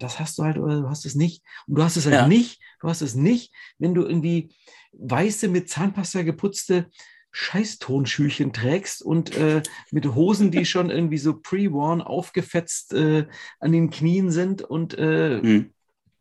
das 0.00 0.18
hast 0.18 0.38
du 0.38 0.44
halt 0.44 0.58
oder 0.58 0.82
du 0.82 0.88
hast 0.88 1.06
es 1.06 1.14
nicht. 1.14 1.42
Und 1.66 1.76
du 1.76 1.82
hast 1.82 1.96
es 1.96 2.04
halt 2.04 2.14
ja. 2.14 2.28
nicht, 2.28 2.60
du 2.80 2.88
hast 2.88 3.00
es 3.00 3.14
nicht, 3.14 3.54
wenn 3.78 3.94
du 3.94 4.02
irgendwie 4.02 4.54
weiße, 4.92 5.48
mit 5.48 5.68
Zahnpasta 5.68 6.22
geputzte 6.22 6.90
Scheißtonschüchen 7.38 8.54
trägst 8.54 9.02
und 9.02 9.36
äh, 9.36 9.62
mit 9.90 10.06
Hosen, 10.14 10.50
die 10.50 10.64
schon 10.64 10.88
irgendwie 10.88 11.18
so 11.18 11.34
pre-worn 11.38 12.00
aufgefetzt 12.00 12.94
äh, 12.94 13.26
an 13.60 13.72
den 13.72 13.90
Knien 13.90 14.30
sind. 14.30 14.62
Und 14.62 14.96
äh, 14.96 15.42
hm. 15.42 15.70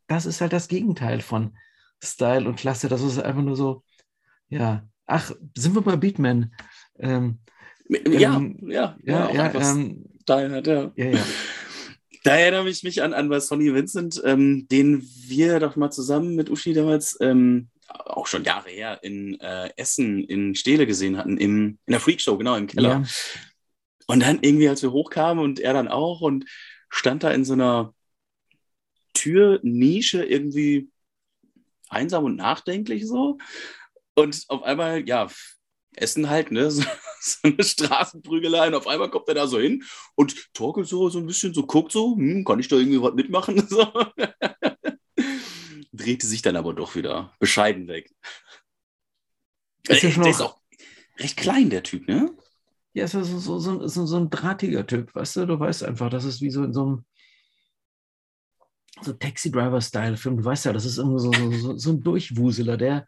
das 0.08 0.26
ist 0.26 0.42
halt 0.42 0.52
das 0.52 0.68
Gegenteil 0.68 1.22
von 1.22 1.56
Style 2.04 2.46
und 2.46 2.58
Klasse. 2.58 2.90
Das 2.90 3.02
ist 3.02 3.18
einfach 3.18 3.44
nur 3.44 3.56
so, 3.56 3.84
ja, 4.50 4.86
ach, 5.06 5.32
sind 5.56 5.74
wir 5.74 5.84
bei 5.84 5.96
Beatman? 5.96 6.54
Ähm, 7.00 7.40
ja, 7.88 8.36
ähm, 8.36 8.60
ja, 8.68 8.98
ja, 9.02 9.32
ja, 9.32 9.54
ähm, 9.54 10.04
Style 10.24 10.52
hat, 10.54 10.68
ja. 10.68 10.92
ja, 10.98 11.06
ja. 11.12 11.24
Da 12.26 12.36
erinnere 12.36 12.68
ich 12.68 12.84
mich 12.84 13.02
an, 13.02 13.14
an 13.14 13.30
bei 13.30 13.40
Sonny 13.40 13.74
Vincent, 13.74 14.22
ähm, 14.26 14.68
den 14.70 15.02
wir 15.28 15.62
doch 15.62 15.78
mal 15.78 15.92
zusammen 15.92 16.36
mit 16.36 16.50
Uschi 16.50 16.74
damals 16.74 17.18
ähm, 17.22 17.70
auch 17.88 18.28
schon 18.28 18.44
Jahre 18.44 18.70
her 18.70 19.00
in 19.04 19.40
äh, 19.40 19.70
Essen 19.78 20.24
in 20.24 20.56
Stele 20.56 20.88
gesehen 20.88 21.18
hatten, 21.18 21.38
im, 21.38 21.80
in 21.86 21.92
der 21.92 22.00
Freakshow, 22.00 22.38
genau, 22.38 22.56
im 22.56 22.68
Keller. 22.68 22.90
Ja. 22.90 23.04
Und 24.08 24.22
dann 24.22 24.40
irgendwie, 24.42 24.70
als 24.70 24.82
wir 24.84 24.92
hochkamen 24.92 25.44
und 25.44 25.60
er 25.60 25.74
dann 25.74 25.88
auch 25.88 26.22
und 26.22 26.46
stand 26.90 27.24
da 27.24 27.32
in 27.32 27.46
so 27.46 27.54
einer 27.54 27.94
Türnische 29.14 30.24
irgendwie 30.24 30.90
einsam 31.90 32.26
und 32.26 32.36
nachdenklich 32.36 33.08
so. 33.08 33.38
Und 34.16 34.46
auf 34.48 34.64
einmal, 34.64 35.08
ja, 35.08 35.28
Essen 35.96 36.30
halt, 36.30 36.52
ne? 36.52 36.70
So, 36.72 36.84
so 37.22 37.40
eine 37.44 37.64
Straßenprügelei 37.64 38.68
und 38.68 38.76
auf 38.76 38.88
einmal 38.88 39.10
kommt 39.10 39.28
er 39.30 39.34
da 39.34 39.48
so 39.48 39.60
hin 39.60 39.84
und 40.14 40.54
torkelt 40.54 40.88
so, 40.88 41.10
so 41.10 41.18
ein 41.18 41.26
bisschen, 41.26 41.56
so 41.56 41.66
guckt 41.66 41.92
so, 41.92 42.16
hm, 42.16 42.46
kann 42.46 42.60
ich 42.60 42.68
da 42.68 42.76
irgendwie 42.76 43.02
was 43.02 43.16
mitmachen? 43.16 43.68
So. 43.68 43.92
Drehte 45.96 46.28
sich 46.28 46.42
dann 46.42 46.56
aber 46.56 46.74
doch 46.74 46.96
wieder 46.96 47.34
bescheiden 47.40 47.88
weg. 47.88 48.14
Ist 49.88 50.04
ja 50.04 50.10
äh, 50.10 50.14
der 50.14 50.28
ist 50.28 50.42
auch 50.42 50.60
recht 51.20 51.38
klein, 51.38 51.70
der 51.70 51.84
Typ, 51.84 52.08
ne? 52.08 52.36
Ja, 52.94 53.06
ist 53.06 53.12
so, 53.12 53.24
so, 53.24 53.60
so, 53.60 53.88
so, 53.88 54.06
so 54.06 54.18
ein 54.18 54.30
drahtiger 54.30 54.88
Typ, 54.88 55.14
weißt 55.14 55.38
du? 55.38 55.46
Du 55.46 55.60
weißt 55.60 55.84
einfach, 55.84 56.10
das 56.10 56.24
ist 56.24 56.42
wie 56.42 56.50
so 56.50 56.64
in 56.64 56.74
so 56.74 56.86
einem 56.86 57.06
so 59.02 59.14
Taxi-Driver-Style-Film. 59.14 60.38
Du 60.38 60.46
weißt 60.46 60.66
ja, 60.66 60.74
das 60.74 60.86
ist 60.86 60.98
irgendwie 60.98 61.20
so, 61.20 61.52
so, 61.52 61.78
so 61.78 61.92
ein 61.92 62.02
Durchwuseler, 62.02 62.78
der, 62.78 63.08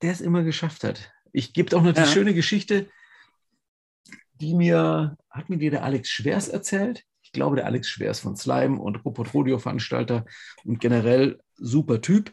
der 0.00 0.12
es 0.12 0.20
immer 0.20 0.42
geschafft 0.42 0.84
hat. 0.84 1.12
Ich 1.32 1.52
gebe 1.52 1.76
auch 1.76 1.82
noch 1.82 1.92
die 1.92 2.00
ja. 2.00 2.06
schöne 2.06 2.32
Geschichte, 2.32 2.88
die 4.40 4.54
mir, 4.54 5.16
hat 5.30 5.50
mir 5.50 5.58
die 5.58 5.70
der 5.70 5.84
Alex 5.84 6.08
Schwers 6.08 6.48
erzählt. 6.48 7.04
Ich 7.34 7.36
glaube, 7.36 7.56
der 7.56 7.66
Alex 7.66 7.88
Schwers 7.88 8.20
von 8.20 8.36
Slime 8.36 8.80
und 8.80 9.04
Robot 9.04 9.34
Rodeo 9.34 9.58
Veranstalter 9.58 10.24
und 10.64 10.78
generell 10.78 11.40
super 11.56 12.00
Typ. 12.00 12.32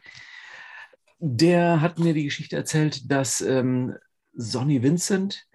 Der 1.18 1.82
hat 1.82 1.98
mir 1.98 2.14
die 2.14 2.26
Geschichte 2.26 2.56
erzählt, 2.56 3.10
dass 3.10 3.42
ähm, 3.42 3.96
Sonny 4.34 4.84
Vincent 4.84 5.48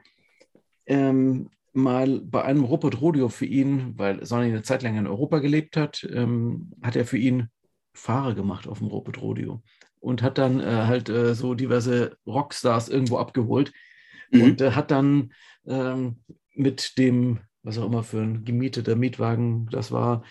ähm, 0.86 1.50
mal 1.72 2.22
bei 2.22 2.42
einem 2.42 2.64
Robot 2.64 3.00
Rodeo 3.00 3.28
für 3.28 3.46
ihn, 3.46 3.96
weil 3.96 4.26
Sonny 4.26 4.46
eine 4.46 4.62
Zeit 4.62 4.82
lang 4.82 4.98
in 4.98 5.06
Europa 5.06 5.38
gelebt 5.38 5.76
hat, 5.76 6.04
ähm, 6.12 6.72
hat 6.82 6.96
er 6.96 7.06
für 7.06 7.18
ihn 7.18 7.48
Fahrer 7.94 8.34
gemacht 8.34 8.66
auf 8.66 8.78
dem 8.78 8.88
Robot 8.88 9.22
Rodeo 9.22 9.62
und 10.00 10.22
hat 10.22 10.38
dann 10.38 10.58
äh, 10.58 10.64
halt 10.64 11.08
äh, 11.08 11.36
so 11.36 11.54
diverse 11.54 12.18
Rockstars 12.26 12.88
irgendwo 12.88 13.18
abgeholt 13.18 13.72
mhm. 14.32 14.42
und 14.42 14.60
äh, 14.60 14.72
hat 14.72 14.90
dann 14.90 15.32
ähm, 15.68 16.16
mit 16.52 16.98
dem, 16.98 17.38
was 17.66 17.78
auch 17.78 17.86
immer 17.86 18.04
für 18.04 18.20
ein 18.20 18.44
gemieteter 18.44 18.94
Mietwagen 18.94 19.66
das 19.70 19.90
war, 19.90 20.24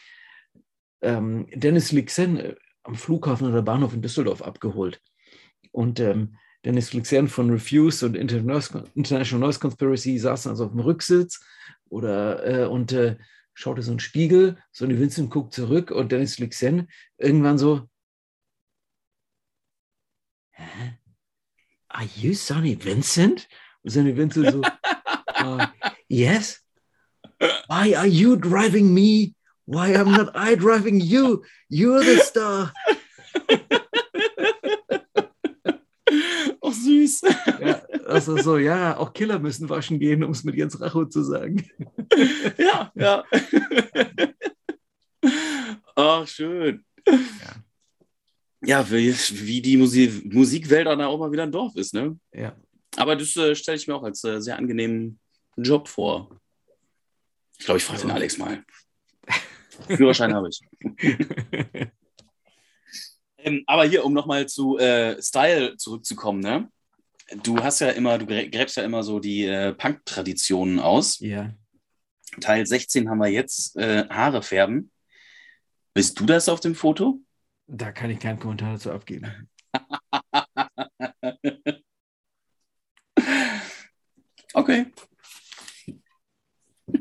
ähm, 1.02 1.48
Dennis 1.54 1.92
Lixen 1.92 2.38
äh, 2.38 2.56
am 2.84 2.96
Flughafen 2.96 3.50
oder 3.50 3.62
Bahnhof 3.62 3.94
in 3.94 4.02
Düsseldorf 4.02 4.42
abgeholt. 4.42 5.02
Und 5.72 6.00
ähm, 6.00 6.38
Dennis 6.64 6.90
Flixen 6.90 7.28
von 7.28 7.50
Refuse 7.50 8.06
und 8.06 8.16
International 8.16 9.40
Noise 9.40 9.60
Conspiracy 9.60 10.18
saßen 10.18 10.50
also 10.50 10.66
auf 10.66 10.72
dem 10.72 10.80
Rücksitz 10.80 11.44
oder 11.90 12.64
äh, 12.64 12.66
und 12.68 12.94
äh, 12.94 13.18
schaute 13.54 13.82
so 13.82 13.92
einen 13.92 14.00
Spiegel, 14.00 14.58
Sonny 14.72 14.98
Vincent 14.98 15.30
guckt 15.30 15.54
zurück 15.54 15.92
und 15.92 16.12
Dennis 16.12 16.36
Flixen 16.36 16.88
irgendwann 17.18 17.58
so, 17.58 17.88
Hä? 20.52 20.98
Are 21.90 22.08
you 22.16 22.34
Sonny 22.34 22.82
Vincent? 22.82 23.48
Und 23.84 23.90
Sonny 23.90 24.16
Vincent 24.16 24.52
so, 24.52 24.62
uh, 24.62 25.66
yes. 26.08 26.65
Why 27.68 27.96
are 27.96 28.08
you 28.08 28.36
driving 28.36 28.94
me? 28.94 29.34
Why 29.66 29.96
am 29.96 30.12
not 30.12 30.36
I 30.36 30.56
driving 30.56 31.00
you? 31.00 31.44
You're 31.70 32.04
the 32.04 32.20
star. 32.20 32.72
Oh, 36.62 36.72
süß. 36.72 37.22
Ja, 37.62 37.82
also 38.08 38.38
so, 38.38 38.58
ja, 38.58 38.98
auch 38.98 39.14
Killer 39.14 39.40
müssen 39.40 39.70
waschen 39.70 40.00
gehen, 40.00 40.24
um 40.24 40.32
es 40.32 40.44
mit 40.44 40.56
Jens 40.56 40.80
Racho 40.80 41.06
zu 41.06 41.24
sagen. 41.24 41.64
Ja, 42.58 42.92
ja. 42.96 43.24
Ach, 45.96 46.28
schön. 46.28 46.84
Ja, 47.08 47.56
ja 48.64 48.92
wie, 48.92 49.14
wie 49.14 49.62
die 49.62 49.78
Musik, 49.78 50.34
Musikwelt 50.34 50.88
dann 50.88 51.02
auch 51.02 51.20
mal 51.20 51.32
wieder 51.32 51.44
ein 51.44 51.52
Dorf 51.52 51.76
ist, 51.76 51.94
ne? 51.94 52.18
Ja. 52.34 52.56
Aber 52.98 53.16
das 53.16 53.36
äh, 53.36 53.56
stelle 53.56 53.78
ich 53.78 53.88
mir 53.88 53.96
auch 53.96 54.04
als 54.04 54.24
äh, 54.24 54.42
sehr 54.42 54.58
angenehmen 54.58 55.20
Job 55.58 55.88
vor. 55.88 56.30
Ich 57.58 57.66
glaube, 57.66 57.78
ich 57.78 57.84
frage 57.84 58.02
den 58.02 58.12
Alex 58.12 58.38
mal. 58.38 58.64
Führerschein 59.88 60.34
habe 60.34 60.50
ich. 60.50 60.62
Ähm, 63.46 63.64
aber 63.68 63.86
hier, 63.86 64.04
um 64.04 64.12
nochmal 64.12 64.48
zu 64.48 64.78
äh, 64.80 65.22
Style 65.22 65.78
zurückzukommen, 65.78 66.40
ne? 66.40 66.68
Du 67.44 67.64
hast 67.64 67.80
ja 67.80 67.90
immer, 67.90 68.18
du 68.18 68.26
gräbst 68.26 68.76
ja 68.76 68.84
immer 68.84 69.04
so 69.04 69.20
die 69.20 69.46
äh, 69.46 69.74
Punk-Traditionen 69.74 70.80
aus. 70.80 71.20
Ja. 71.20 71.54
Teil 72.42 72.66
16 72.66 73.10
haben 73.10 73.20
wir 73.20 73.28
jetzt 73.28 73.78
äh, 73.78 74.08
Haare 74.10 74.42
färben. 74.42 74.92
Bist 75.94 76.20
du 76.20 76.26
das 76.26 76.50
auf 76.50 76.60
dem 76.60 76.76
Foto? 76.76 77.22
Da 77.68 77.92
kann 77.92 78.10
ich 78.10 78.20
keinen 78.20 78.40
Kommentar 78.40 78.74
dazu 78.74 78.92
abgeben. 78.92 79.48
okay. 84.54 84.88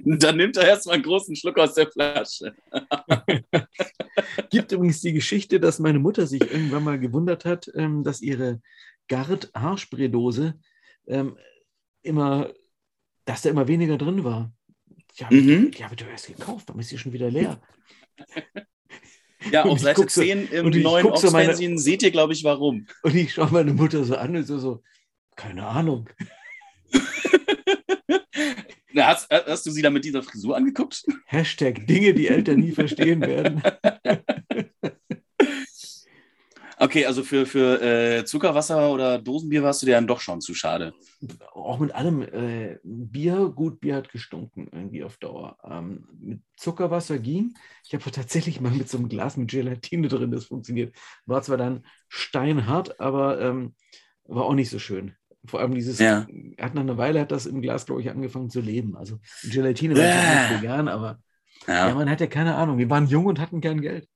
Dann 0.20 0.36
nimmt 0.36 0.56
er 0.56 0.68
erstmal 0.68 0.96
einen 0.96 1.04
großen 1.04 1.34
Schluck 1.34 1.58
aus 1.58 1.74
der 1.74 1.90
Flasche. 1.90 2.54
Gibt 4.50 4.72
übrigens 4.72 5.00
die 5.00 5.12
Geschichte, 5.12 5.60
dass 5.60 5.78
meine 5.78 5.98
Mutter 5.98 6.26
sich 6.26 6.42
irgendwann 6.42 6.84
mal 6.84 6.98
gewundert 6.98 7.44
hat, 7.44 7.70
ähm, 7.74 8.04
dass 8.04 8.20
ihre 8.20 8.60
Gard 9.08 9.50
Haarspraydose 9.54 10.58
ähm, 11.06 11.38
immer, 12.02 12.52
dass 13.24 13.42
da 13.42 13.50
immer 13.50 13.68
weniger 13.68 13.98
drin 13.98 14.24
war. 14.24 14.52
Habe 15.22 15.34
mhm. 15.34 15.70
hab 15.80 15.92
ich 15.92 15.98
doch 15.98 16.08
erst 16.08 16.26
gekauft, 16.26 16.68
warum 16.68 16.80
ist 16.80 16.88
sie 16.88 16.98
schon 16.98 17.12
wieder 17.12 17.30
leer? 17.30 17.60
Ja, 19.50 19.64
auf 19.64 19.78
Seite 19.78 20.06
10 20.06 20.48
so, 20.48 20.54
im 20.54 20.82
neuen 20.82 21.06
ox 21.06 21.20
so 21.20 21.30
seht 21.76 22.02
ihr, 22.02 22.10
glaube 22.10 22.32
ich, 22.32 22.44
warum. 22.44 22.86
Und 23.02 23.14
ich 23.14 23.32
schaue 23.32 23.50
meine 23.52 23.72
Mutter 23.72 24.04
so 24.04 24.16
an 24.16 24.36
und 24.36 24.46
so, 24.46 24.58
so 24.58 24.82
keine 25.36 25.66
Ahnung. 25.66 26.08
Hast, 28.96 29.30
hast, 29.30 29.66
du 29.66 29.70
sie 29.70 29.82
dann 29.82 29.92
mit 29.92 30.04
dieser 30.04 30.22
Frisur 30.22 30.56
angeguckt? 30.56 31.04
Hashtag 31.26 31.86
Dinge, 31.86 32.14
die 32.14 32.28
Eltern 32.28 32.60
nie 32.60 32.72
verstehen 32.72 33.20
werden. 33.20 33.62
Okay, 36.76 37.06
also 37.06 37.22
für, 37.22 37.46
für 37.46 37.80
äh, 37.80 38.24
Zuckerwasser 38.24 38.92
oder 38.92 39.18
Dosenbier 39.18 39.62
warst 39.62 39.80
du 39.80 39.86
dir 39.86 39.94
dann 39.94 40.08
doch 40.08 40.20
schon 40.20 40.40
zu 40.40 40.54
schade. 40.54 40.92
Auch 41.52 41.78
mit 41.78 41.94
allem 41.94 42.22
äh, 42.22 42.78
Bier, 42.82 43.48
gut, 43.54 43.80
Bier 43.80 43.96
hat 43.96 44.10
gestunken 44.10 44.68
irgendwie 44.72 45.04
auf 45.04 45.16
Dauer. 45.16 45.56
Ähm, 45.64 46.06
mit 46.18 46.40
Zuckerwasser 46.56 47.18
ging. 47.18 47.54
Ich 47.86 47.94
habe 47.94 48.10
tatsächlich 48.10 48.60
mal 48.60 48.72
mit 48.72 48.88
so 48.88 48.98
einem 48.98 49.08
Glas 49.08 49.36
mit 49.36 49.50
Gelatine 49.50 50.08
drin, 50.08 50.32
das 50.32 50.46
funktioniert. 50.46 50.94
War 51.26 51.42
zwar 51.42 51.56
dann 51.56 51.86
steinhart, 52.08 53.00
aber 53.00 53.40
ähm, 53.40 53.74
war 54.24 54.44
auch 54.44 54.54
nicht 54.54 54.70
so 54.70 54.78
schön. 54.78 55.14
Vor 55.46 55.60
allem 55.60 55.74
dieses, 55.74 55.98
ja. 55.98 56.26
hat 56.58 56.74
nach 56.74 56.82
einer 56.82 56.96
Weile 56.96 57.20
hat 57.20 57.30
das 57.30 57.46
im 57.46 57.60
Glas, 57.60 57.84
glaube 57.86 58.00
ich, 58.00 58.10
angefangen 58.10 58.50
zu 58.50 58.60
leben. 58.60 58.96
Also 58.96 59.18
Gelatine 59.42 59.96
war 59.96 60.04
ja. 60.04 60.50
nicht 60.50 60.62
vegan, 60.62 60.88
aber 60.88 61.18
ja. 61.66 61.88
ja. 61.88 61.94
man 61.94 62.08
hat 62.08 62.20
ja 62.20 62.26
keine 62.26 62.54
Ahnung. 62.54 62.78
Wir 62.78 62.88
waren 62.88 63.06
jung 63.06 63.26
und 63.26 63.40
hatten 63.40 63.60
gern 63.60 63.80
Geld. 63.80 64.08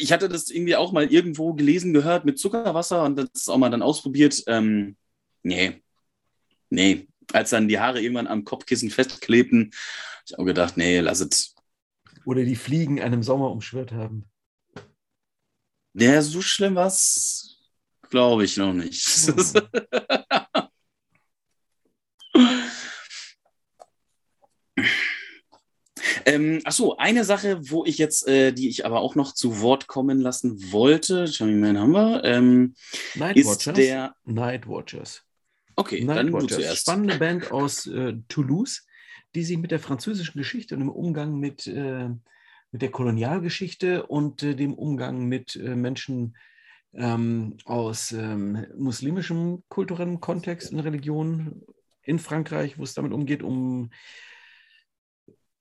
Ich 0.00 0.12
hatte 0.12 0.28
das 0.28 0.50
irgendwie 0.50 0.76
auch 0.76 0.92
mal 0.92 1.10
irgendwo 1.10 1.54
gelesen, 1.54 1.94
gehört 1.94 2.24
mit 2.24 2.38
Zuckerwasser 2.38 3.04
und 3.04 3.16
das 3.16 3.48
auch 3.48 3.58
mal 3.58 3.70
dann 3.70 3.82
ausprobiert. 3.82 4.42
Ähm, 4.46 4.96
nee, 5.42 5.82
nee. 6.70 7.08
Als 7.32 7.50
dann 7.50 7.68
die 7.68 7.78
Haare 7.78 8.00
irgendwann 8.00 8.26
am 8.26 8.44
Kopfkissen 8.44 8.90
festklebten, 8.90 9.70
habe 9.70 10.24
ich 10.26 10.38
auch 10.38 10.44
gedacht, 10.44 10.76
nee, 10.76 11.00
lass 11.00 11.20
es. 11.20 11.54
Oder 12.24 12.44
die 12.44 12.56
Fliegen 12.56 13.00
einem 13.00 13.22
Sommer 13.22 13.50
umschwirrt 13.50 13.92
haben. 13.92 14.24
Ja, 15.94 16.20
so 16.22 16.42
schlimm 16.42 16.74
war 16.74 16.86
es 16.86 17.47
Glaube 18.10 18.44
ich 18.44 18.56
noch 18.56 18.72
nicht. 18.72 19.02
Hm. 19.04 19.62
ähm, 26.24 26.60
achso, 26.64 26.96
eine 26.96 27.24
Sache, 27.24 27.58
wo 27.70 27.84
ich 27.84 27.98
jetzt, 27.98 28.26
äh, 28.28 28.52
die 28.52 28.68
ich 28.68 28.86
aber 28.86 29.00
auch 29.00 29.14
noch 29.14 29.34
zu 29.34 29.60
Wort 29.60 29.86
kommen 29.86 30.20
lassen 30.20 30.72
wollte, 30.72 31.26
schau 31.28 31.46
mal, 31.46 31.78
haben 31.78 31.92
wir, 31.92 32.24
ähm, 32.24 32.74
ist 33.34 33.66
der 33.66 34.14
Night 34.24 34.66
Watchers. 34.68 35.24
Okay, 35.76 36.04
Night 36.04 36.16
dann 36.16 36.32
Watchers. 36.32 36.48
du 36.48 36.54
zuerst. 36.56 36.82
Spannende 36.82 37.18
Band 37.18 37.52
aus 37.52 37.86
äh, 37.86 38.14
Toulouse, 38.28 38.86
die 39.34 39.44
sich 39.44 39.58
mit 39.58 39.70
der 39.70 39.80
französischen 39.80 40.38
Geschichte 40.38 40.74
und 40.74 40.80
dem 40.80 40.90
Umgang 40.90 41.38
mit, 41.38 41.66
äh, 41.66 42.08
mit 42.72 42.82
der 42.82 42.90
Kolonialgeschichte 42.90 44.06
und 44.06 44.42
äh, 44.42 44.54
dem 44.54 44.74
Umgang 44.74 45.26
mit 45.26 45.56
äh, 45.56 45.74
Menschen 45.74 46.36
ähm, 46.94 47.56
aus 47.64 48.12
ähm, 48.12 48.66
muslimischem 48.76 49.62
kulturellem 49.68 50.20
Kontext 50.20 50.72
in 50.72 50.80
Religion 50.80 51.62
in 52.02 52.18
Frankreich, 52.18 52.78
wo 52.78 52.82
es 52.82 52.94
damit 52.94 53.12
umgeht, 53.12 53.42
um 53.42 53.90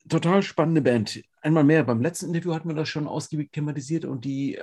total 0.08 0.42
spannende 0.42 0.82
Band. 0.82 1.22
Einmal 1.42 1.64
mehr, 1.64 1.84
beim 1.84 2.02
letzten 2.02 2.28
Interview 2.28 2.54
hatten 2.54 2.70
wir 2.70 2.76
das 2.76 2.90
schon 2.90 3.08
ausgiebig 3.08 3.52
thematisiert 3.52 4.06
und 4.06 4.26
die, 4.26 4.60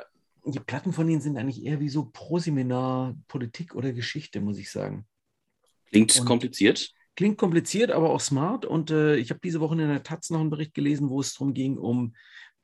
die 0.46 0.60
Platten 0.60 0.92
von 0.92 1.08
ihnen 1.08 1.20
sind 1.20 1.36
eigentlich 1.36 1.64
eher 1.64 1.80
wie 1.80 1.88
so 1.88 2.06
Proseminar 2.12 3.14
Politik 3.28 3.74
oder 3.74 3.92
Geschichte, 3.92 4.40
muss 4.40 4.58
ich 4.58 4.70
sagen. 4.70 5.06
Klingt 5.90 6.18
und, 6.18 6.26
kompliziert. 6.26 6.92
klingt 7.14 7.38
kompliziert, 7.38 7.90
aber 7.90 8.10
auch 8.10 8.20
smart. 8.20 8.64
Und 8.64 8.90
äh, 8.90 9.16
ich 9.16 9.30
habe 9.30 9.40
diese 9.42 9.60
Woche 9.60 9.74
in 9.74 9.88
der 9.88 10.02
Taz 10.02 10.30
noch 10.30 10.40
einen 10.40 10.50
Bericht 10.50 10.74
gelesen, 10.74 11.10
wo 11.10 11.20
es 11.20 11.34
darum 11.34 11.54
ging, 11.54 11.78
um, 11.78 12.14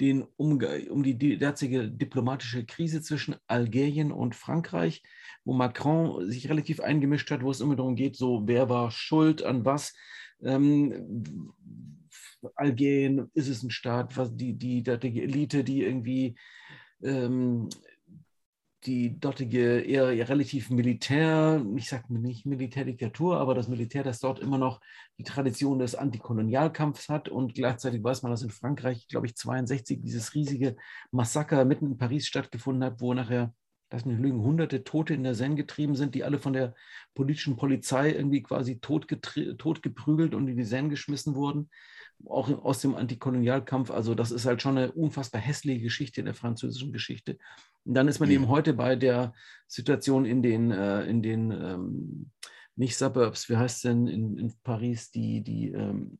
den 0.00 0.24
Umge 0.36 0.90
um 0.90 1.02
die 1.02 1.16
derzeitige 1.38 1.90
diplomatische 1.90 2.64
Krise 2.64 3.02
zwischen 3.02 3.36
Algerien 3.46 4.12
und 4.12 4.34
Frankreich, 4.34 5.02
wo 5.44 5.52
Macron 5.52 6.30
sich 6.30 6.48
relativ 6.48 6.80
eingemischt 6.80 7.30
hat, 7.30 7.42
wo 7.42 7.50
es 7.50 7.60
immer 7.60 7.76
darum 7.76 7.96
geht, 7.96 8.16
so 8.16 8.42
wer 8.46 8.68
war 8.68 8.90
schuld 8.90 9.42
an 9.42 9.64
was. 9.64 9.94
Ähm, 10.42 11.52
Algerien 12.54 13.30
ist 13.34 13.48
es 13.48 13.62
ein 13.62 13.70
Staat, 13.70 14.16
was 14.16 14.34
die, 14.34 14.54
die 14.54 14.82
dortige 14.82 15.22
Elite, 15.22 15.62
die 15.64 15.82
irgendwie 15.82 16.36
ähm, 17.02 17.68
die 18.84 19.20
dortige 19.20 19.80
eher, 19.80 20.10
eher 20.12 20.28
relativ 20.28 20.70
Militär, 20.70 21.64
ich 21.76 21.88
sage 21.88 22.14
nicht 22.14 22.46
Militärdiktatur, 22.46 23.38
aber 23.38 23.54
das 23.54 23.68
Militär, 23.68 24.02
das 24.02 24.20
dort 24.20 24.38
immer 24.38 24.56
noch 24.56 24.80
die 25.18 25.24
Tradition 25.24 25.78
des 25.78 25.94
Antikolonialkampfs 25.94 27.08
hat 27.10 27.28
und 27.28 27.54
gleichzeitig 27.54 28.02
weiß 28.02 28.22
man, 28.22 28.32
dass 28.32 28.42
in 28.42 28.50
Frankreich, 28.50 29.06
glaube 29.08 29.26
ich, 29.26 29.36
62 29.36 30.00
dieses 30.00 30.34
riesige 30.34 30.76
Massaker 31.10 31.64
mitten 31.66 31.86
in 31.86 31.98
Paris 31.98 32.26
stattgefunden 32.26 32.82
hat, 32.84 33.00
wo 33.00 33.12
nachher, 33.12 33.52
lass 33.90 34.06
mich 34.06 34.18
lügen, 34.18 34.40
hunderte 34.40 34.82
Tote 34.82 35.12
in 35.12 35.24
der 35.24 35.34
Seine 35.34 35.56
getrieben 35.56 35.94
sind, 35.94 36.14
die 36.14 36.24
alle 36.24 36.38
von 36.38 36.54
der 36.54 36.74
politischen 37.14 37.56
Polizei 37.56 38.12
irgendwie 38.12 38.42
quasi 38.42 38.80
tot, 38.80 39.06
tot 39.58 39.82
geprügelt 39.82 40.34
und 40.34 40.48
in 40.48 40.56
die 40.56 40.64
Seine 40.64 40.88
geschmissen 40.88 41.34
wurden 41.34 41.68
auch 42.28 42.48
aus 42.64 42.80
dem 42.80 42.94
Antikolonialkampf. 42.94 43.90
Also 43.90 44.14
das 44.14 44.30
ist 44.30 44.44
halt 44.44 44.60
schon 44.62 44.76
eine 44.76 44.92
unfassbar 44.92 45.40
hässliche 45.40 45.80
Geschichte 45.80 46.22
der 46.22 46.34
französischen 46.34 46.92
Geschichte. 46.92 47.38
Und 47.84 47.94
dann 47.94 48.08
ist 48.08 48.20
man 48.20 48.28
mhm. 48.28 48.34
eben 48.34 48.48
heute 48.48 48.74
bei 48.74 48.96
der 48.96 49.32
Situation 49.66 50.24
in 50.24 50.42
den, 50.42 50.70
äh, 50.70 51.04
in 51.04 51.22
den 51.22 51.50
ähm, 51.50 52.30
nicht 52.76 52.96
Suburbs, 52.96 53.48
wie 53.48 53.56
heißt 53.56 53.76
es 53.76 53.82
denn 53.82 54.06
in, 54.06 54.38
in 54.38 54.52
Paris, 54.62 55.10
die, 55.10 55.42
die 55.42 55.70
ähm, 55.70 56.18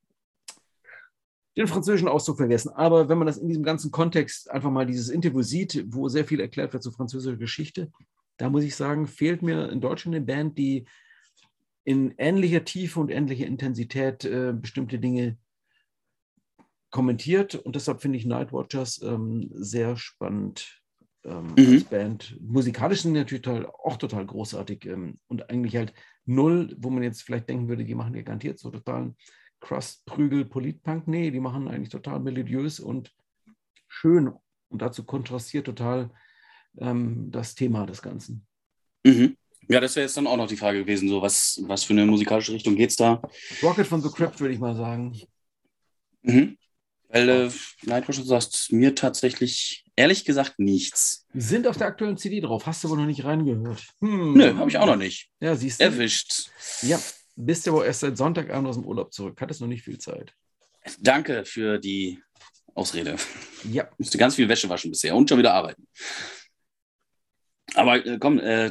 den 1.56 1.66
französischen 1.66 2.08
Ausdruck 2.08 2.38
vergessen. 2.38 2.70
Aber 2.70 3.08
wenn 3.08 3.18
man 3.18 3.26
das 3.26 3.38
in 3.38 3.48
diesem 3.48 3.62
ganzen 3.62 3.90
Kontext 3.90 4.50
einfach 4.50 4.70
mal 4.70 4.86
dieses 4.86 5.08
Interview 5.08 5.42
sieht, 5.42 5.84
wo 5.88 6.08
sehr 6.08 6.24
viel 6.24 6.40
erklärt 6.40 6.72
wird 6.72 6.82
zur 6.82 6.92
französischen 6.92 7.38
Geschichte, 7.38 7.90
da 8.36 8.48
muss 8.48 8.64
ich 8.64 8.76
sagen, 8.76 9.06
fehlt 9.06 9.42
mir 9.42 9.68
in 9.70 9.80
Deutschland 9.80 10.14
eine 10.16 10.24
Band, 10.24 10.56
die 10.56 10.86
in 11.84 12.14
ähnlicher 12.18 12.64
Tiefe 12.64 13.00
und 13.00 13.10
ähnlicher 13.10 13.46
Intensität 13.46 14.24
äh, 14.24 14.52
bestimmte 14.54 14.98
Dinge 14.98 15.38
kommentiert 16.90 17.54
und 17.54 17.76
deshalb 17.76 18.02
finde 18.02 18.18
ich 18.18 18.26
Nightwatchers 18.26 19.02
ähm, 19.02 19.50
sehr 19.54 19.96
spannend 19.96 20.79
ähm, 21.24 21.54
mhm. 21.56 21.74
als 21.74 21.84
Band. 21.84 22.36
Musikalisch 22.40 23.02
sind 23.02 23.14
die 23.14 23.20
natürlich 23.20 23.42
total, 23.42 23.66
auch 23.66 23.96
total 23.96 24.26
großartig 24.26 24.86
ähm, 24.86 25.18
und 25.28 25.50
eigentlich 25.50 25.76
halt 25.76 25.92
null, 26.24 26.74
wo 26.78 26.90
man 26.90 27.02
jetzt 27.02 27.22
vielleicht 27.22 27.48
denken 27.48 27.68
würde, 27.68 27.84
die 27.84 27.94
machen 27.94 28.14
ja 28.14 28.22
garantiert 28.22 28.58
so 28.58 28.70
totalen 28.70 29.16
Crust, 29.60 30.04
Prügel, 30.06 30.44
Politpunk. 30.44 31.06
Nee, 31.06 31.30
die 31.30 31.40
machen 31.40 31.68
eigentlich 31.68 31.90
total 31.90 32.20
melodiös 32.20 32.80
und 32.80 33.12
schön 33.88 34.32
und 34.68 34.82
dazu 34.82 35.04
kontrastiert 35.04 35.66
total 35.66 36.10
ähm, 36.78 37.30
das 37.30 37.54
Thema 37.54 37.86
des 37.86 38.00
Ganzen. 38.00 38.46
Mhm. 39.04 39.36
Ja, 39.68 39.80
das 39.80 39.94
wäre 39.94 40.06
jetzt 40.06 40.16
dann 40.16 40.26
auch 40.26 40.36
noch 40.36 40.48
die 40.48 40.56
Frage 40.56 40.80
gewesen, 40.80 41.08
so 41.08 41.22
was, 41.22 41.60
was 41.64 41.84
für 41.84 41.92
eine 41.92 42.06
musikalische 42.06 42.52
Richtung 42.52 42.74
geht 42.74 42.90
es 42.90 42.96
da? 42.96 43.22
Rocket 43.62 43.86
von 43.86 44.02
The 44.02 44.08
Crypt, 44.08 44.40
würde 44.40 44.54
ich 44.54 44.60
mal 44.60 44.74
sagen. 44.74 45.16
Mhm. 46.22 46.56
Weil 47.08 47.28
äh, 47.28 47.50
Nightwatch, 47.82 48.18
du 48.18 48.24
sagst 48.24 48.72
mir 48.72 48.94
tatsächlich 48.94 49.84
ehrlich 50.00 50.24
gesagt 50.24 50.58
nichts. 50.58 51.26
Sind 51.34 51.66
auf 51.66 51.76
der 51.76 51.88
aktuellen 51.88 52.16
CD 52.16 52.40
drauf. 52.40 52.64
Hast 52.66 52.82
du 52.82 52.88
wohl 52.88 52.96
noch 52.96 53.06
nicht 53.06 53.24
reingehört? 53.24 53.86
Hm. 54.00 54.32
Nö, 54.32 54.56
habe 54.56 54.70
ich 54.70 54.78
auch 54.78 54.86
noch 54.86 54.96
nicht. 54.96 55.28
Ja, 55.40 55.54
siehst 55.54 55.80
du. 55.80 55.84
Erwischt. 55.84 56.50
Ja, 56.80 56.98
bist 57.36 57.66
du 57.66 57.72
aber 57.72 57.84
erst 57.84 58.00
seit 58.00 58.16
Sonntagabend 58.16 58.66
aus 58.66 58.76
dem 58.76 58.86
Urlaub 58.86 59.12
zurück. 59.12 59.38
Hattest 59.40 59.60
noch 59.60 59.68
nicht 59.68 59.82
viel 59.84 59.98
Zeit. 59.98 60.32
Danke 61.00 61.44
für 61.44 61.78
die 61.78 62.18
Ausrede. 62.74 63.16
Ja. 63.70 63.90
Musste 63.98 64.16
ganz 64.16 64.36
viel 64.36 64.48
Wäsche 64.48 64.70
waschen 64.70 64.90
bisher 64.90 65.14
und 65.14 65.28
schon 65.28 65.38
wieder 65.38 65.52
arbeiten. 65.52 65.86
Aber 67.74 68.04
äh, 68.04 68.18
komm, 68.18 68.38
äh, 68.38 68.70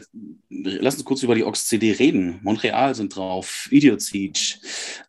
lass 0.50 0.96
uns 0.96 1.06
kurz 1.06 1.22
über 1.22 1.36
die 1.36 1.44
Ox-CD 1.44 1.92
reden. 1.92 2.40
Montreal 2.42 2.96
sind 2.96 3.16
drauf, 3.16 3.68
Idiot 3.70 4.02
Siege. 4.02 4.56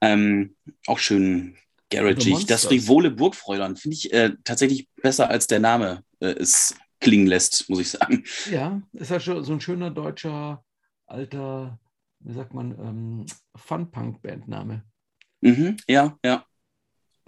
Ähm, 0.02 0.54
auch 0.86 0.98
schön 0.98 1.56
garagig. 1.90 2.46
Das 2.46 2.64
frivole 2.64 3.10
Burgfräulein 3.10 3.76
finde 3.76 3.96
ich 3.96 4.12
äh, 4.12 4.32
tatsächlich 4.44 4.88
besser, 5.02 5.28
als 5.28 5.46
der 5.46 5.60
Name 5.60 6.02
äh, 6.20 6.28
es 6.28 6.74
klingen 7.00 7.26
lässt, 7.26 7.68
muss 7.68 7.80
ich 7.80 7.90
sagen. 7.90 8.24
Ja, 8.50 8.82
ist 8.92 9.10
halt 9.10 9.22
so 9.22 9.52
ein 9.52 9.60
schöner 9.60 9.90
deutscher, 9.90 10.64
alter, 11.06 11.78
wie 12.20 12.34
sagt 12.34 12.54
man, 12.54 12.72
ähm, 12.72 13.26
Fun-Punk-Bandname. 13.56 14.84
Mhm, 15.40 15.76
ja, 15.88 16.18
ja. 16.24 16.44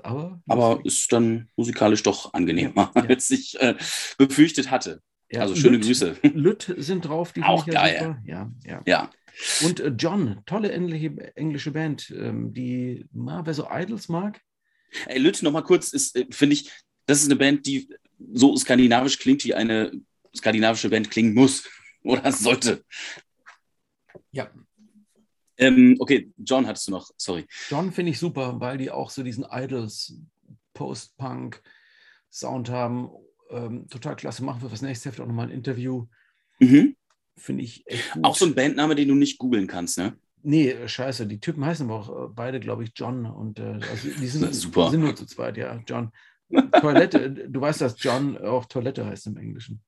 Aber, 0.02 0.40
Aber 0.48 0.80
ist 0.84 1.12
dann 1.12 1.48
musikalisch 1.56 2.02
doch 2.02 2.34
angenehmer, 2.34 2.90
ja, 2.94 3.02
ja. 3.02 3.08
als 3.08 3.30
ich 3.30 3.60
äh, 3.60 3.74
befürchtet 4.18 4.70
hatte. 4.70 5.00
Ja, 5.30 5.40
also 5.40 5.54
schöne 5.56 5.76
Lütt, 5.76 5.86
Grüße. 5.86 6.16
Lütt 6.34 6.74
sind 6.76 7.06
drauf, 7.06 7.32
die 7.32 7.42
auch 7.42 7.64
geil. 7.66 8.18
Ja, 8.26 8.50
ja. 8.66 8.82
ja. 8.86 9.10
Und 9.64 9.80
äh, 9.80 9.88
John, 9.96 10.42
tolle 10.44 10.72
englische, 10.72 11.70
Band, 11.70 12.10
ähm, 12.10 12.52
die, 12.52 13.06
na, 13.12 13.46
wer 13.46 13.54
so 13.54 13.66
Idols 13.70 14.10
mag, 14.10 14.42
Ey, 15.06 15.18
Lütt, 15.18 15.42
noch 15.42 15.52
mal 15.52 15.62
kurz, 15.62 15.92
ist, 15.92 16.16
äh, 16.16 16.26
finde 16.30 16.54
ich, 16.54 16.70
das 17.06 17.20
ist 17.20 17.26
eine 17.26 17.36
Band, 17.36 17.66
die 17.66 17.88
so 18.32 18.56
skandinavisch 18.56 19.18
klingt, 19.18 19.44
wie 19.44 19.54
eine 19.54 19.92
skandinavische 20.36 20.88
Band 20.88 21.10
klingen 21.10 21.34
muss 21.34 21.68
oder 22.02 22.32
sollte. 22.32 22.84
Ja. 24.30 24.50
Ähm, 25.58 25.96
okay, 25.98 26.32
John 26.38 26.66
hattest 26.66 26.88
du 26.88 26.92
noch, 26.92 27.10
sorry. 27.16 27.46
John 27.68 27.92
finde 27.92 28.12
ich 28.12 28.18
super, 28.18 28.60
weil 28.60 28.78
die 28.78 28.90
auch 28.90 29.10
so 29.10 29.22
diesen 29.22 29.44
Idols 29.50 30.14
Post-Punk 30.74 31.62
Sound 32.30 32.70
haben. 32.70 33.10
Ähm, 33.50 33.86
total 33.88 34.16
klasse. 34.16 34.42
Machen 34.42 34.62
wir 34.62 34.70
fürs 34.70 34.82
nächste 34.82 35.10
Heft 35.10 35.20
auch 35.20 35.26
nochmal 35.26 35.48
ein 35.48 35.52
Interview. 35.52 36.06
Mhm. 36.58 36.96
Finde 37.36 37.64
ich 37.64 37.86
echt 37.86 38.12
gut. 38.12 38.24
Auch 38.24 38.36
so 38.36 38.46
ein 38.46 38.54
Bandname, 38.54 38.94
den 38.94 39.08
du 39.08 39.14
nicht 39.14 39.38
googeln 39.38 39.66
kannst, 39.66 39.98
ne? 39.98 40.16
Nee, 40.42 40.70
äh, 40.70 40.88
scheiße, 40.88 41.26
die 41.26 41.40
Typen 41.40 41.64
heißen 41.64 41.88
aber 41.88 42.00
auch 42.00 42.24
äh, 42.24 42.28
beide, 42.32 42.60
glaube 42.60 42.84
ich, 42.84 42.92
John. 42.94 43.26
Und 43.26 43.58
äh, 43.58 43.78
also 43.90 44.08
die 44.08 44.26
sind, 44.26 44.54
Super. 44.54 44.90
sind 44.90 45.00
nur 45.00 45.14
zu 45.14 45.26
zweit, 45.26 45.56
ja, 45.56 45.80
John. 45.86 46.12
Toilette, 46.80 47.30
du 47.30 47.60
weißt, 47.60 47.80
dass 47.80 48.02
John 48.02 48.36
auch 48.36 48.66
Toilette 48.66 49.06
heißt 49.06 49.26
im 49.28 49.38
Englischen. 49.38 49.82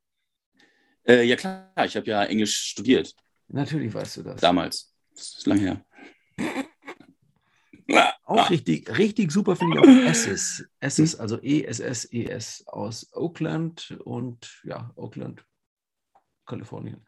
Äh, 1.06 1.24
ja, 1.24 1.36
klar, 1.36 1.70
ich 1.84 1.94
habe 1.96 2.06
ja 2.06 2.24
Englisch 2.24 2.56
studiert. 2.56 3.14
Natürlich 3.48 3.92
weißt 3.92 4.18
du 4.18 4.22
das. 4.22 4.40
Damals. 4.40 4.94
Das 5.14 5.36
ist 5.38 5.46
lange 5.46 5.60
her. 5.60 5.84
Auch 8.24 8.48
richtig, 8.48 8.96
richtig 8.96 9.30
super 9.30 9.54
finde 9.56 9.76
ich 9.76 9.82
auch 9.82 10.08
Esses. 10.10 10.64
Esses, 10.80 11.20
also 11.20 11.38
E-S-S-E-S 11.42 12.66
aus 12.66 13.12
Oakland 13.12 13.98
und 14.04 14.62
ja, 14.64 14.90
Oakland, 14.96 15.44
Kalifornien 16.46 17.04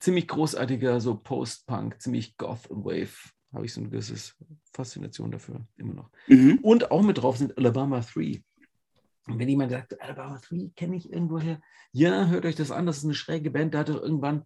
ziemlich 0.00 0.28
großartiger, 0.28 1.00
so 1.00 1.16
Post-Punk, 1.16 2.00
ziemlich 2.00 2.36
Goth 2.36 2.68
Wave. 2.70 3.30
Habe 3.52 3.66
ich 3.66 3.72
so 3.72 3.80
eine 3.80 3.90
gewisse 3.90 4.34
Faszination 4.72 5.30
dafür, 5.30 5.66
immer 5.76 5.94
noch. 5.94 6.10
Mhm. 6.26 6.58
Und 6.62 6.90
auch 6.90 7.02
mit 7.02 7.18
drauf 7.18 7.36
sind 7.36 7.56
Alabama 7.56 8.00
3. 8.00 8.42
Und 9.26 9.38
wenn 9.38 9.48
jemand 9.48 9.70
sagt, 9.70 10.00
Alabama 10.02 10.40
3 10.48 10.72
kenne 10.76 10.96
ich 10.96 11.12
irgendwoher, 11.12 11.60
ja, 11.92 12.26
hört 12.26 12.44
euch 12.44 12.56
das 12.56 12.70
an, 12.70 12.86
das 12.86 12.98
ist 12.98 13.04
eine 13.04 13.14
schräge 13.14 13.50
Band. 13.50 13.74
Da 13.74 13.80
hat 13.80 13.88
doch 13.88 14.02
irgendwann 14.02 14.44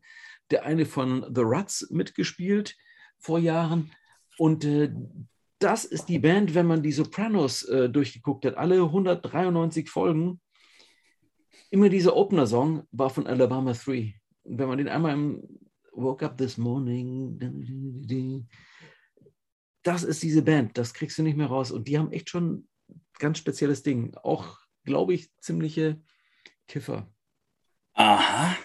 der 0.51 0.65
eine 0.65 0.87
von 0.87 1.25
The 1.35 1.41
Ruts 1.41 1.89
mitgespielt 1.91 2.77
vor 3.19 3.39
Jahren. 3.39 3.91
Und 4.37 4.65
äh, 4.65 4.93
das 5.59 5.85
ist 5.85 6.09
die 6.09 6.19
Band, 6.19 6.55
wenn 6.55 6.67
man 6.67 6.83
die 6.83 6.93
Sopranos 6.93 7.65
äh, 7.65 7.89
durchgeguckt 7.89 8.45
hat, 8.45 8.57
alle 8.57 8.83
193 8.83 9.91
Folgen, 9.91 10.41
immer 11.71 11.89
dieser 11.89 12.17
Opener-Song 12.17 12.85
war 12.93 13.11
von 13.11 13.27
Alabama 13.27 13.73
3 13.73 14.15
wenn 14.49 14.69
man 14.69 14.79
den 14.79 14.89
einmal 14.89 15.13
im 15.13 15.43
Woke 15.93 16.25
Up 16.25 16.39
This 16.39 16.57
Morning, 16.57 17.39
das 19.83 20.03
ist 20.03 20.23
diese 20.23 20.43
Band, 20.43 20.77
das 20.79 20.95
kriegst 20.95 21.19
du 21.19 21.23
nicht 21.23 21.37
mehr 21.37 21.49
raus. 21.49 21.71
Und 21.71 21.89
die 21.89 21.99
haben 21.99 22.13
echt 22.13 22.31
schon 22.31 22.69
ganz 23.19 23.39
spezielles 23.39 23.83
Ding. 23.83 24.15
Auch, 24.23 24.59
glaube 24.85 25.15
ich, 25.15 25.35
ziemliche 25.41 26.01
Kiffer. 26.67 27.11
Aha. 27.95 28.57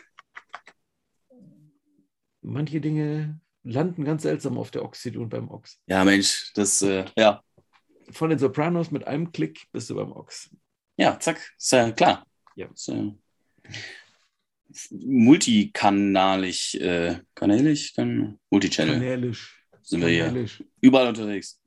Manche 2.41 2.81
Dinge 2.81 3.39
landen 3.63 4.03
ganz 4.03 4.23
seltsam 4.23 4.57
auf 4.57 4.71
der 4.71 4.83
Oxid 4.83 5.15
und 5.17 5.29
beim 5.29 5.49
Ox. 5.49 5.79
Ja, 5.87 6.03
Mensch, 6.03 6.51
das, 6.53 6.81
äh, 6.81 7.05
ja. 7.17 7.41
Von 8.11 8.29
den 8.29 8.39
Sopranos 8.39 8.91
mit 8.91 9.07
einem 9.07 9.31
Klick 9.31 9.67
bist 9.71 9.89
du 9.89 9.95
beim 9.95 10.11
Ox. 10.11 10.53
Ja, 10.97 11.17
zack, 11.19 11.53
ist 11.57 11.71
ja 11.71 11.91
klar. 11.91 12.27
Ja. 12.55 12.67
Ist, 12.67 12.89
äh, 12.89 13.13
multikanalig, 14.91 16.79
äh, 16.81 17.19
kanälig, 17.35 17.93
kan 17.95 18.39
multichannel. 18.49 18.95
Kanälisch. 18.95 19.59
Sind 19.81 20.01
wir 20.01 20.07
hier 20.07 20.47
überall 20.79 21.07
unterwegs. 21.07 21.59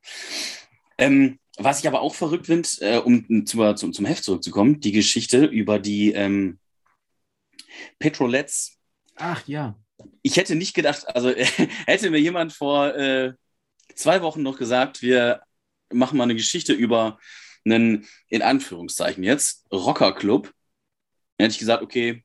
Ähm, 0.98 1.38
was 1.58 1.80
ich 1.80 1.88
aber 1.88 2.00
auch 2.00 2.14
verrückt 2.14 2.46
finde, 2.46 2.68
äh, 2.80 2.98
um 2.98 3.46
zu, 3.46 3.74
zum, 3.74 3.92
zum 3.92 4.04
Heft 4.04 4.24
zurückzukommen, 4.24 4.80
die 4.80 4.92
Geschichte 4.92 5.44
über 5.44 5.78
die 5.78 6.12
ähm, 6.12 6.58
Petrolets. 7.98 8.78
Ach 9.16 9.46
ja. 9.46 9.78
Ich 10.22 10.36
hätte 10.36 10.54
nicht 10.54 10.74
gedacht, 10.74 11.06
also 11.14 11.30
hätte 11.86 12.10
mir 12.10 12.20
jemand 12.20 12.52
vor 12.52 12.94
äh, 12.94 13.32
zwei 13.94 14.22
Wochen 14.22 14.42
noch 14.42 14.58
gesagt, 14.58 15.02
wir 15.02 15.42
machen 15.92 16.18
mal 16.18 16.24
eine 16.24 16.34
Geschichte 16.34 16.72
über 16.72 17.18
einen, 17.64 18.06
in 18.28 18.42
Anführungszeichen 18.42 19.24
jetzt, 19.24 19.64
Rockerclub. 19.72 20.52
Dann 21.36 21.44
hätte 21.44 21.52
ich 21.52 21.58
gesagt, 21.58 21.82
okay, 21.82 22.24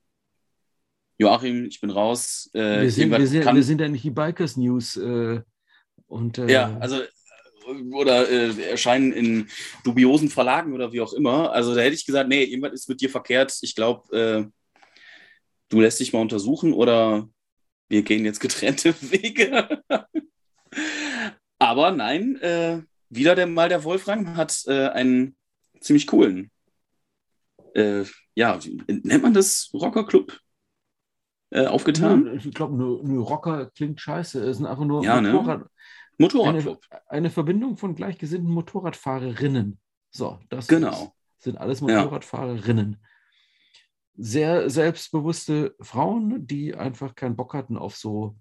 Joachim, 1.22 1.66
ich 1.66 1.80
bin 1.80 1.92
raus. 1.92 2.50
Äh, 2.54 2.82
wir, 2.82 2.92
sind, 2.92 3.12
wir, 3.12 3.28
sind, 3.28 3.46
wir 3.46 3.64
sind 3.64 3.80
ja 3.80 3.88
nicht 3.88 4.04
die 4.04 4.10
Bikers 4.10 4.58
News. 4.58 4.98
Äh, 4.98 5.42
und, 6.08 6.40
äh, 6.40 6.52
ja, 6.52 6.78
also 6.80 7.00
oder 7.92 8.28
äh, 8.28 8.72
erscheinen 8.72 9.14
in 9.14 9.48
dubiosen 9.84 10.30
Verlagen 10.30 10.74
oder 10.74 10.92
wie 10.92 11.00
auch 11.00 11.14
immer. 11.14 11.52
Also 11.52 11.76
da 11.76 11.82
hätte 11.82 11.94
ich 11.94 12.08
gesagt, 12.08 12.28
nee, 12.28 12.44
irgendwas 12.44 12.74
ist 12.74 12.90
mit 12.90 13.02
dir 13.02 13.10
verkehrt. 13.12 13.56
Ich 13.62 13.76
glaube, 13.76 14.18
äh, 14.18 14.46
du 15.70 15.80
lässt 15.80 16.00
dich 16.00 16.12
mal 16.12 16.22
untersuchen 16.22 16.74
oder 16.74 17.30
wir 17.88 18.02
gehen 18.02 18.26
jetzt 18.26 18.40
getrennte 18.40 18.96
Wege. 19.02 19.84
Aber 21.60 21.92
nein, 21.92 22.38
äh, 22.38 22.82
wieder 23.10 23.36
der, 23.36 23.46
mal 23.46 23.70
der 23.70 23.84
Wolfram 23.84 24.36
hat 24.36 24.60
äh, 24.66 24.88
einen 24.88 25.36
ziemlich 25.82 26.08
coolen, 26.08 26.50
äh, 27.76 28.06
ja, 28.34 28.60
nennt 28.88 29.22
man 29.22 29.36
das 29.36 29.70
Rockerclub 29.72 30.36
äh, 31.52 31.66
aufgetan? 31.68 32.38
ich 32.38 32.52
glaube, 32.54 32.76
nur, 32.76 33.04
nur, 33.04 33.26
Rocker 33.26 33.68
klingt 33.68 34.02
scheiße. 34.02 34.44
Es 34.44 34.58
sind 34.58 34.66
einfach 34.66 34.86
nur 34.86 35.04
ja, 35.04 35.22
ne? 35.22 35.34
Motorrad, 35.34 35.60
ne? 35.60 35.70
Motorradclub. 36.18 36.82
Eine, 36.90 37.10
eine, 37.10 37.30
Verbindung 37.30 37.78
von 37.78 37.96
gleichgesinnten 37.96 38.50
Motorradfahrerinnen. 38.50 39.80
So, 40.10 40.40
das 40.50 40.68
genau. 40.68 40.90
ist, 40.90 41.44
sind 41.44 41.58
alles 41.58 41.82
Motorradfahrerinnen. 41.82 42.98
Ja. 43.00 43.08
Sehr 44.18 44.70
selbstbewusste 44.70 45.76
Frauen, 45.80 46.46
die 46.46 46.76
einfach 46.76 47.16
keinen 47.16 47.36
Bock 47.36 47.54
hatten 47.54 47.78
auf 47.78 47.96
so 47.96 48.36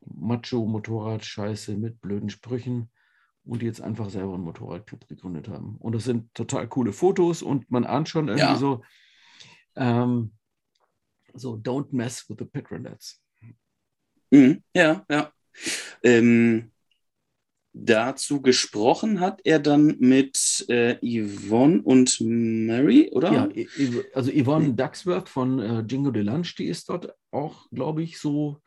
Macho-Motorrad-Scheiße 0.00 1.76
mit 1.76 2.00
blöden 2.00 2.30
Sprüchen 2.30 2.90
und 3.44 3.62
die 3.62 3.66
jetzt 3.66 3.80
einfach 3.80 4.10
selber 4.10 4.34
einen 4.34 4.44
Motorradclub 4.44 5.08
gegründet 5.08 5.48
haben. 5.48 5.76
Und 5.78 5.94
das 5.94 6.04
sind 6.04 6.34
total 6.34 6.68
coole 6.68 6.92
Fotos 6.92 7.42
und 7.42 7.70
man 7.70 7.84
ahnt 7.84 8.08
schon 8.08 8.28
irgendwie 8.28 8.52
ja. 8.52 8.56
so, 8.56 8.82
ähm, 9.76 10.32
so 11.34 11.56
don't 11.56 11.92
mess 11.92 12.28
with 12.28 12.38
the 12.38 12.44
Petrolets. 12.44 13.20
Mhm, 14.30 14.62
ja, 14.74 15.04
ja. 15.10 15.32
Ähm, 16.02 16.70
dazu 17.72 18.40
gesprochen 18.42 19.20
hat 19.20 19.40
er 19.44 19.58
dann 19.58 19.96
mit 19.98 20.64
äh, 20.68 20.96
Yvonne 21.02 21.82
und 21.82 22.20
Mary, 22.20 23.10
oder? 23.12 23.32
Ja, 23.32 23.48
also 24.14 24.30
Yvonne 24.30 24.74
Ducksworth 24.74 25.28
von 25.28 25.58
äh, 25.58 25.80
Jingo 25.88 26.10
de 26.10 26.22
Lunch, 26.22 26.54
die 26.56 26.66
ist 26.66 26.88
dort 26.88 27.14
auch, 27.30 27.68
glaube 27.70 28.02
ich, 28.02 28.18
so 28.18 28.60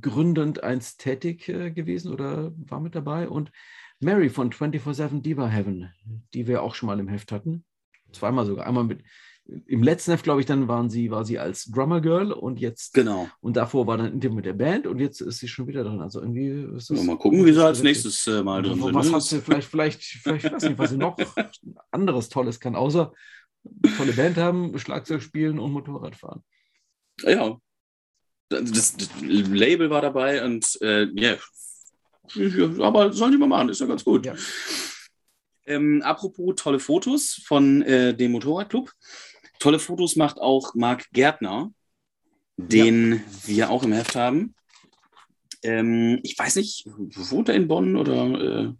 gründend 0.00 0.62
eins 0.62 0.96
tätig 0.96 1.48
äh, 1.48 1.70
gewesen 1.70 2.12
oder 2.12 2.52
war 2.56 2.80
mit 2.80 2.94
dabei. 2.94 3.28
Und 3.28 3.50
Mary 4.00 4.30
von 4.30 4.52
24-7 4.52 5.22
Diva 5.22 5.48
Heaven, 5.48 5.92
die 6.34 6.46
wir 6.46 6.62
auch 6.62 6.74
schon 6.74 6.86
mal 6.86 7.00
im 7.00 7.08
Heft 7.08 7.32
hatten. 7.32 7.64
Zweimal 8.12 8.46
sogar. 8.46 8.66
Einmal 8.66 8.84
mit, 8.84 9.02
im 9.66 9.82
letzten 9.82 10.12
Heft, 10.12 10.24
glaube 10.24 10.40
ich, 10.40 10.46
dann 10.46 10.68
waren 10.68 10.88
sie, 10.88 11.10
war 11.10 11.24
sie 11.24 11.38
als 11.38 11.64
Drummer 11.66 12.00
Girl 12.00 12.32
und 12.32 12.60
jetzt. 12.60 12.94
Genau. 12.94 13.28
Und 13.40 13.56
davor 13.56 13.86
war 13.86 13.96
dann 13.96 14.12
Interview 14.12 14.36
mit 14.36 14.46
der 14.46 14.52
Band 14.52 14.86
und 14.86 15.00
jetzt 15.00 15.20
ist 15.20 15.38
sie 15.38 15.48
schon 15.48 15.66
wieder 15.66 15.82
drin. 15.84 16.00
Also 16.00 16.20
irgendwie 16.20 16.76
ist 16.76 16.90
das. 16.90 16.98
Ja, 16.98 17.04
mal 17.04 17.18
gucken, 17.18 17.44
wie 17.44 17.52
sie 17.52 17.64
als 17.64 17.82
nächstes 17.82 18.26
äh, 18.26 18.42
mal 18.42 18.62
drin 18.62 18.80
sind. 18.80 18.94
Was 18.94 19.08
ne? 19.08 19.14
hat 19.14 19.22
sie 19.22 19.40
vielleicht, 19.40 19.68
vielleicht, 19.68 20.02
vielleicht, 20.02 20.44
ich 20.44 20.52
weiß 20.52 20.62
nicht, 20.62 20.78
was 20.78 20.90
sie 20.90 20.96
noch 20.96 21.16
anderes 21.90 22.28
Tolles 22.28 22.60
kann, 22.60 22.76
außer 22.76 23.12
tolle 23.96 24.12
Band 24.12 24.36
haben, 24.36 24.78
Schlagzeug 24.78 25.22
spielen 25.22 25.58
und 25.58 25.72
Motorrad 25.72 26.16
fahren. 26.16 26.42
Ja. 27.22 27.58
Das, 28.48 28.96
das 28.96 29.08
Label 29.22 29.90
war 29.90 30.02
dabei 30.02 30.44
und 30.44 30.78
äh, 30.82 31.06
ja, 31.14 31.36
aber 32.80 33.12
sollen 33.12 33.32
die 33.32 33.38
mal 33.38 33.48
machen, 33.48 33.70
ist 33.70 33.80
ja 33.80 33.86
ganz 33.86 34.04
gut. 34.04 34.26
Ja. 34.26 34.34
Ähm, 35.64 36.02
apropos 36.02 36.54
tolle 36.56 36.80
Fotos 36.80 37.40
von 37.46 37.82
äh, 37.82 38.14
dem 38.14 38.32
Motorradclub. 38.32 38.92
Tolle 39.62 39.78
Fotos 39.78 40.16
macht 40.16 40.40
auch 40.40 40.74
Marc 40.74 41.08
Gärtner, 41.12 41.72
den 42.56 43.12
ja. 43.12 43.20
wir 43.44 43.70
auch 43.70 43.84
im 43.84 43.92
Heft 43.92 44.16
haben. 44.16 44.56
Ähm, 45.62 46.18
ich 46.24 46.36
weiß 46.36 46.56
nicht, 46.56 46.84
wohnt 46.86 47.48
er 47.48 47.54
in 47.54 47.68
Bonn 47.68 47.94
oder 47.94 48.24
äh, 48.24 48.72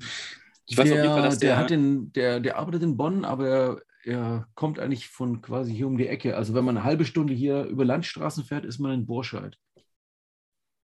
ich 0.66 0.76
weiß 0.76 0.88
der, 0.88 0.94
auf 0.94 1.04
jeden 1.04 1.14
Fall, 1.14 1.22
dass 1.22 1.38
der, 1.38 1.50
der, 1.50 1.58
hat 1.58 1.70
den, 1.70 2.12
der, 2.14 2.40
der 2.40 2.58
arbeitet 2.58 2.82
in 2.82 2.96
Bonn, 2.96 3.24
aber 3.24 3.80
er, 4.04 4.48
kommt 4.56 4.80
eigentlich 4.80 5.06
von 5.06 5.40
quasi 5.40 5.72
hier 5.72 5.86
um 5.86 5.96
die 5.96 6.08
Ecke. 6.08 6.36
Also 6.36 6.52
wenn 6.52 6.64
man 6.64 6.76
eine 6.76 6.84
halbe 6.84 7.04
Stunde 7.04 7.32
hier 7.32 7.62
über 7.66 7.84
Landstraßen 7.84 8.42
fährt, 8.42 8.64
ist 8.64 8.80
man 8.80 8.90
in 8.90 9.06
Burscheid. 9.06 9.56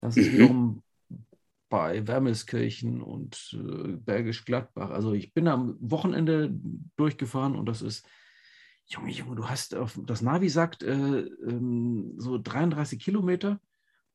Das 0.01 0.17
ist 0.17 0.29
mhm. 0.29 0.33
wiederum 0.33 0.83
bei 1.69 2.07
Wermelskirchen 2.07 3.03
und 3.03 3.55
äh, 3.61 3.93
Bergisch 3.99 4.47
Gladbach. 4.47 4.89
Also 4.89 5.13
ich 5.13 5.35
bin 5.35 5.49
am 5.49 5.77
Wochenende 5.81 6.51
durchgefahren 6.97 7.57
und 7.57 7.67
das 7.67 7.83
ist, 7.83 8.07
Junge, 8.87 9.11
Junge, 9.11 9.37
du 9.37 9.49
hast, 9.49 9.75
auf, 9.75 9.99
das 10.05 10.23
Navi 10.23 10.49
sagt 10.49 10.83
äh, 10.83 10.93
ähm, 10.93 12.15
so 12.19 12.39
33 12.39 12.99
Kilometer 12.99 13.61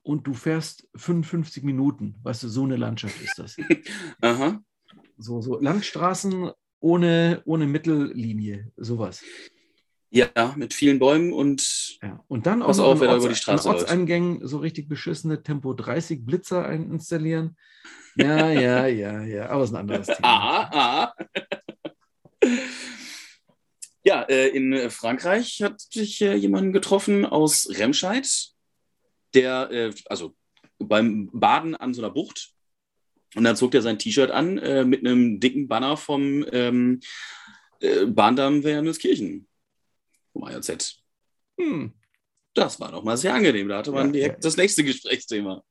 und 0.04 0.28
du 0.28 0.34
fährst 0.34 0.88
55 0.96 1.64
Minuten. 1.64 2.16
Weißt 2.24 2.44
du, 2.44 2.48
so 2.48 2.64
eine 2.64 2.78
Landschaft 2.78 3.22
ist 3.22 3.40
das. 3.40 3.58
Aha. 4.22 4.62
So, 5.18 5.42
so 5.42 5.60
Landstraßen 5.60 6.52
ohne, 6.80 7.42
ohne 7.46 7.66
Mittellinie, 7.66 8.72
sowas. 8.78 9.24
Ja, 10.10 10.54
mit 10.56 10.74
vielen 10.74 11.00
Bäumen 11.00 11.34
und, 11.34 12.00
ja. 12.02 12.24
und 12.28 12.46
dann 12.46 12.62
auch 12.62 12.80
auf, 12.80 13.02
über 13.02 13.28
die 13.28 13.36
Straße 13.36 13.68
Ortseingängen 13.68 14.48
so 14.48 14.60
richtig 14.60 14.88
beschissene 14.88 15.44
Tempo 15.44 15.74
30 15.74 16.26
Blitzer 16.26 16.70
installieren. 16.70 17.58
Ja, 18.16 18.50
ja, 18.50 18.88
ja, 18.88 19.22
ja, 19.24 19.50
aber 19.50 19.64
es 19.64 19.70
ist 19.70 19.76
ein 19.76 19.82
anderes 19.82 20.08
Thema. 20.16 20.28
Aha, 20.28 20.70
aha. 20.72 21.14
Ja, 24.08 24.22
äh, 24.22 24.48
in 24.48 24.90
Frankreich 24.90 25.62
hat 25.62 25.82
sich 25.82 26.22
äh, 26.22 26.34
jemand 26.34 26.72
getroffen 26.72 27.26
aus 27.26 27.68
Remscheid, 27.78 28.26
der, 29.34 29.70
äh, 29.70 29.94
also 30.06 30.34
beim 30.80 31.30
Baden 31.34 31.76
an 31.76 31.94
so 31.94 32.02
einer 32.02 32.14
Bucht, 32.14 32.54
und 33.36 33.44
dann 33.44 33.58
zog 33.58 33.76
er 33.76 33.82
sein 33.82 34.00
T-Shirt 34.00 34.32
an 34.32 34.56
mit 34.90 35.06
einem 35.06 35.42
dicken 35.42 35.68
Banner 35.68 35.98
vom 35.98 36.46
ähm, 36.54 37.02
Bahndamm 38.08 38.64
Werniskirchen 38.64 39.46
vom 40.32 40.46
AJZ. 40.46 41.04
Hm, 41.60 41.92
das 42.54 42.80
war 42.80 42.94
doch 42.94 43.04
mal 43.04 43.18
sehr 43.18 43.34
angenehm. 43.34 43.68
Da 43.68 43.80
hatte 43.80 43.92
man 43.92 44.08
ja, 44.08 44.14
direkt 44.14 44.36
ja. 44.36 44.42
das 44.42 44.56
nächste 44.56 44.86
Gesprächsthema. 44.86 45.62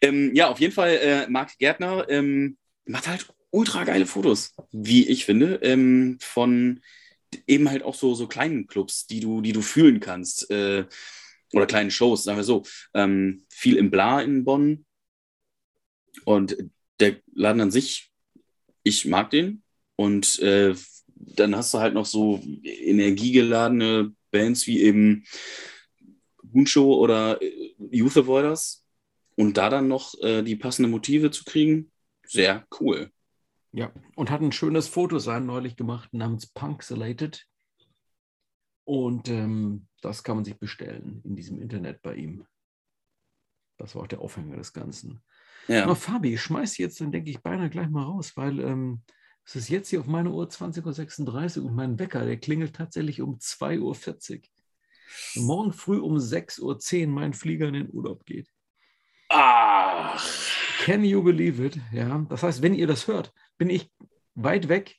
Ähm, 0.00 0.32
ja, 0.32 0.48
auf 0.48 0.60
jeden 0.60 0.72
Fall, 0.72 0.90
äh, 1.02 1.28
Marc 1.28 1.58
Gärtner 1.58 2.08
ähm, 2.08 2.56
macht 2.84 3.08
halt 3.08 3.26
ultra 3.54 3.84
geile 3.84 4.06
Fotos, 4.06 4.54
wie 4.72 5.08
ich 5.08 5.24
finde, 5.24 5.60
ähm, 5.62 6.18
von 6.20 6.80
eben 7.46 7.70
halt 7.70 7.82
auch 7.82 7.94
so, 7.94 8.14
so 8.14 8.26
kleinen 8.26 8.66
Clubs, 8.66 9.06
die 9.06 9.20
du, 9.20 9.40
die 9.40 9.52
du 9.52 9.62
fühlen 9.62 10.00
kannst. 10.00 10.50
Äh, 10.50 10.86
oder 11.52 11.66
kleinen 11.66 11.92
Shows, 11.92 12.24
sagen 12.24 12.38
wir 12.38 12.44
so. 12.44 12.64
Ähm, 12.94 13.44
viel 13.48 13.76
im 13.76 13.90
Bla 13.90 14.20
in 14.20 14.44
Bonn. 14.44 14.84
Und 16.24 16.56
der 16.98 17.16
Laden 17.32 17.60
an 17.60 17.70
sich, 17.70 18.10
ich 18.82 19.04
mag 19.06 19.30
den. 19.30 19.62
Und 19.96 20.40
äh, 20.40 20.74
dann 21.14 21.54
hast 21.54 21.72
du 21.74 21.78
halt 21.78 21.94
noch 21.94 22.06
so 22.06 22.42
energiegeladene 22.62 24.12
Bands 24.32 24.66
wie 24.66 24.82
eben 24.82 25.24
Moonshow 26.42 26.94
oder 26.94 27.40
äh, 27.40 27.74
Youth 27.92 28.16
Avoiders 28.16 28.84
und 29.36 29.56
da 29.56 29.70
dann 29.70 29.86
noch 29.86 30.14
äh, 30.22 30.42
die 30.42 30.56
passenden 30.56 30.90
Motive 30.90 31.30
zu 31.30 31.44
kriegen, 31.44 31.92
sehr 32.26 32.66
cool. 32.80 33.12
Ja, 33.76 33.92
und 34.14 34.30
hat 34.30 34.40
ein 34.40 34.52
schönes 34.52 34.86
Foto 34.86 35.18
sein 35.18 35.46
neulich 35.46 35.76
gemacht 35.76 36.14
namens 36.14 36.46
Punkselated. 36.46 37.44
Und 38.84 39.28
ähm, 39.28 39.88
das 40.00 40.22
kann 40.22 40.36
man 40.36 40.44
sich 40.44 40.56
bestellen 40.60 41.20
in 41.24 41.34
diesem 41.34 41.60
Internet 41.60 42.00
bei 42.00 42.14
ihm. 42.14 42.46
Das 43.76 43.96
war 43.96 44.02
auch 44.02 44.06
der 44.06 44.20
Aufhänger 44.20 44.56
des 44.58 44.72
Ganzen. 44.72 45.24
Ja. 45.66 45.82
Aber 45.82 45.96
Fabi, 45.96 46.34
ich 46.34 46.42
schmeiß 46.42 46.78
jetzt, 46.78 47.00
dann 47.00 47.10
denke 47.10 47.30
ich 47.30 47.42
beinahe 47.42 47.68
gleich 47.68 47.88
mal 47.88 48.04
raus, 48.04 48.36
weil 48.36 48.60
ähm, 48.60 49.02
es 49.44 49.56
ist 49.56 49.68
jetzt 49.70 49.88
hier 49.88 49.98
auf 49.98 50.06
meiner 50.06 50.30
Uhr 50.30 50.46
20.36 50.46 51.58
Uhr 51.58 51.64
und 51.64 51.74
mein 51.74 51.98
Wecker, 51.98 52.24
der 52.24 52.36
klingelt 52.36 52.76
tatsächlich 52.76 53.22
um 53.22 53.38
2.40 53.38 53.80
Uhr. 53.80 55.42
morgen 55.42 55.72
früh 55.72 55.98
um 55.98 56.16
6.10 56.16 57.06
Uhr 57.06 57.08
mein 57.08 57.32
Flieger 57.32 57.66
in 57.66 57.74
den 57.74 57.90
Urlaub 57.92 58.24
geht. 58.24 58.48
Ach. 59.30 60.22
Can 60.84 61.02
you 61.02 61.24
believe 61.24 61.64
it? 61.64 61.80
Ja, 61.92 62.24
das 62.28 62.42
heißt, 62.44 62.62
wenn 62.62 62.74
ihr 62.74 62.86
das 62.86 63.08
hört, 63.08 63.32
bin 63.58 63.70
ich 63.70 63.90
weit 64.34 64.68
weg 64.68 64.96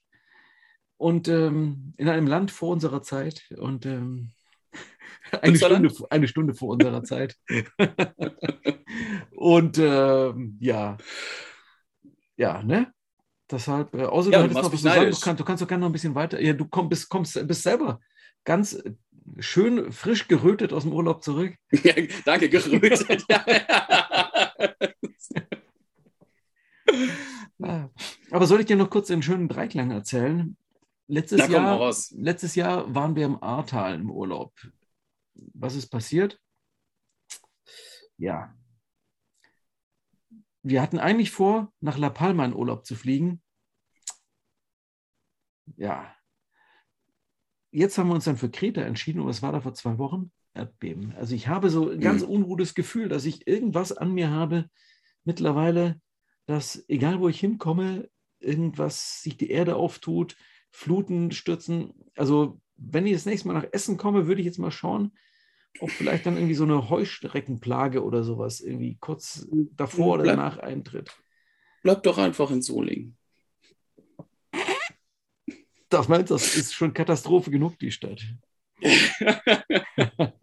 und 0.98 1.28
ähm, 1.28 1.94
in 1.98 2.10
einem 2.10 2.28
Land 2.28 2.52
vor 2.52 2.70
unserer 2.70 3.02
Zeit 3.02 3.44
und 3.58 3.86
ähm, 3.86 4.32
eine, 5.42 5.58
Stunde, 5.58 5.92
eine 6.10 6.28
Stunde 6.28 6.54
vor 6.54 6.70
unserer 6.70 7.04
Zeit. 7.04 7.38
und 9.32 9.78
ähm, 9.78 10.58
ja, 10.60 10.98
ja, 12.38 12.64
ne? 12.64 12.92
Deshalb, 13.50 13.94
äh, 13.94 14.06
außer 14.06 14.32
ja, 14.32 14.48
du, 14.48 14.54
noch 14.54 14.74
was 14.74 14.82
sagen, 14.82 15.12
du, 15.12 15.20
kannst, 15.20 15.40
du 15.40 15.46
kannst 15.46 15.62
doch 15.62 15.68
gerne 15.68 15.82
noch 15.82 15.90
ein 15.90 15.94
bisschen 15.94 16.16
weiter. 16.16 16.42
Ja, 16.42 16.54
du 16.54 16.66
komm, 16.68 16.90
bist, 16.90 17.10
kommst, 17.10 17.48
bist 17.48 17.64
selber 17.64 18.00
ganz 18.44 18.82
schön 19.40 19.92
frisch 19.92 20.28
gerötet 20.28 20.74
aus 20.74 20.84
dem 20.84 20.94
Urlaub 20.94 21.24
zurück. 21.24 21.56
Ja, 21.84 21.94
danke, 22.26 22.50
gerötet. 22.50 23.26
Aber 28.32 28.48
soll 28.48 28.62
ich 28.62 28.66
dir 28.66 28.76
noch 28.76 28.90
kurz 28.90 29.08
den 29.08 29.22
schönen 29.22 29.48
Dreiklang 29.48 29.92
erzählen? 29.92 30.58
Letztes, 31.08 31.48
Jahr, 31.48 31.94
letztes 32.12 32.56
Jahr 32.56 32.94
waren 32.94 33.16
wir 33.16 33.26
im 33.26 33.42
Ahrtal 33.42 33.96
im 33.96 34.10
Urlaub. 34.10 34.54
Was 35.54 35.76
ist 35.76 35.88
passiert? 35.88 36.40
Ja. 38.18 38.56
Wir 40.64 40.82
hatten 40.82 40.98
eigentlich 40.98 41.30
vor, 41.30 41.72
nach 41.80 41.98
La 41.98 42.10
Palma 42.10 42.44
in 42.46 42.56
Urlaub 42.56 42.86
zu 42.86 42.96
fliegen. 42.96 43.44
Ja. 45.78 46.16
Jetzt 47.72 47.98
haben 47.98 48.08
wir 48.08 48.16
uns 48.16 48.26
dann 48.26 48.38
für 48.38 48.50
Kreta 48.50 48.82
entschieden 48.82 49.20
und 49.20 49.28
was 49.28 49.44
war 49.44 49.52
da 49.52 49.62
vor 49.62 49.74
zwei 49.74 49.98
Wochen? 50.00 50.32
Erdbeben. 50.56 51.14
Also 51.18 51.36
ich 51.36 51.50
habe 51.50 51.70
so 51.70 51.90
ein 51.90 52.00
ganz 52.00 52.24
mhm. 52.24 52.30
unruhiges 52.30 52.74
Gefühl, 52.74 53.10
dass 53.10 53.26
ich 53.26 53.46
irgendwas 53.46 53.92
an 53.92 54.14
mir 54.14 54.32
habe 54.32 54.70
mittlerweile, 55.26 56.02
dass 56.46 56.84
egal 56.88 57.20
wo 57.20 57.28
ich 57.28 57.40
hinkomme, 57.40 58.10
irgendwas 58.46 59.22
sich 59.22 59.38
die 59.38 59.50
Erde 59.50 59.76
auftut, 59.76 60.36
Fluten 60.72 61.32
stürzen. 61.32 61.94
Also 62.16 62.62
wenn 62.78 63.06
ich 63.06 63.14
das 63.14 63.26
nächste 63.26 63.48
Mal 63.48 63.54
nach 63.54 63.68
Essen 63.72 63.98
komme, 63.98 64.28
würde 64.28 64.42
ich 64.42 64.46
jetzt 64.46 64.60
mal 64.60 64.72
schauen, 64.72 65.12
ob 65.80 65.90
vielleicht 65.90 66.26
dann 66.26 66.38
irgendwie 66.38 66.56
so 66.56 66.64
eine 66.64 66.90
Heuschreckenplage 66.90 68.04
oder 68.04 68.24
sowas 68.24 68.62
irgendwie 68.62 68.98
kurz 69.00 69.48
davor 69.76 70.18
bleib, 70.18 70.28
oder 70.28 70.36
danach 70.36 70.58
eintritt. 70.60 71.18
Bleib 71.84 72.04
doch 72.04 72.18
einfach 72.18 72.52
in 72.52 72.62
Solingen. 72.62 73.18
Das 75.90 76.08
meinst 76.08 76.32
du, 76.32 76.36
das 76.36 76.56
ist 76.56 76.74
schon 76.74 76.94
Katastrophe 76.94 77.52
genug, 77.52 77.78
die 77.80 77.92
Stadt. 77.92 78.22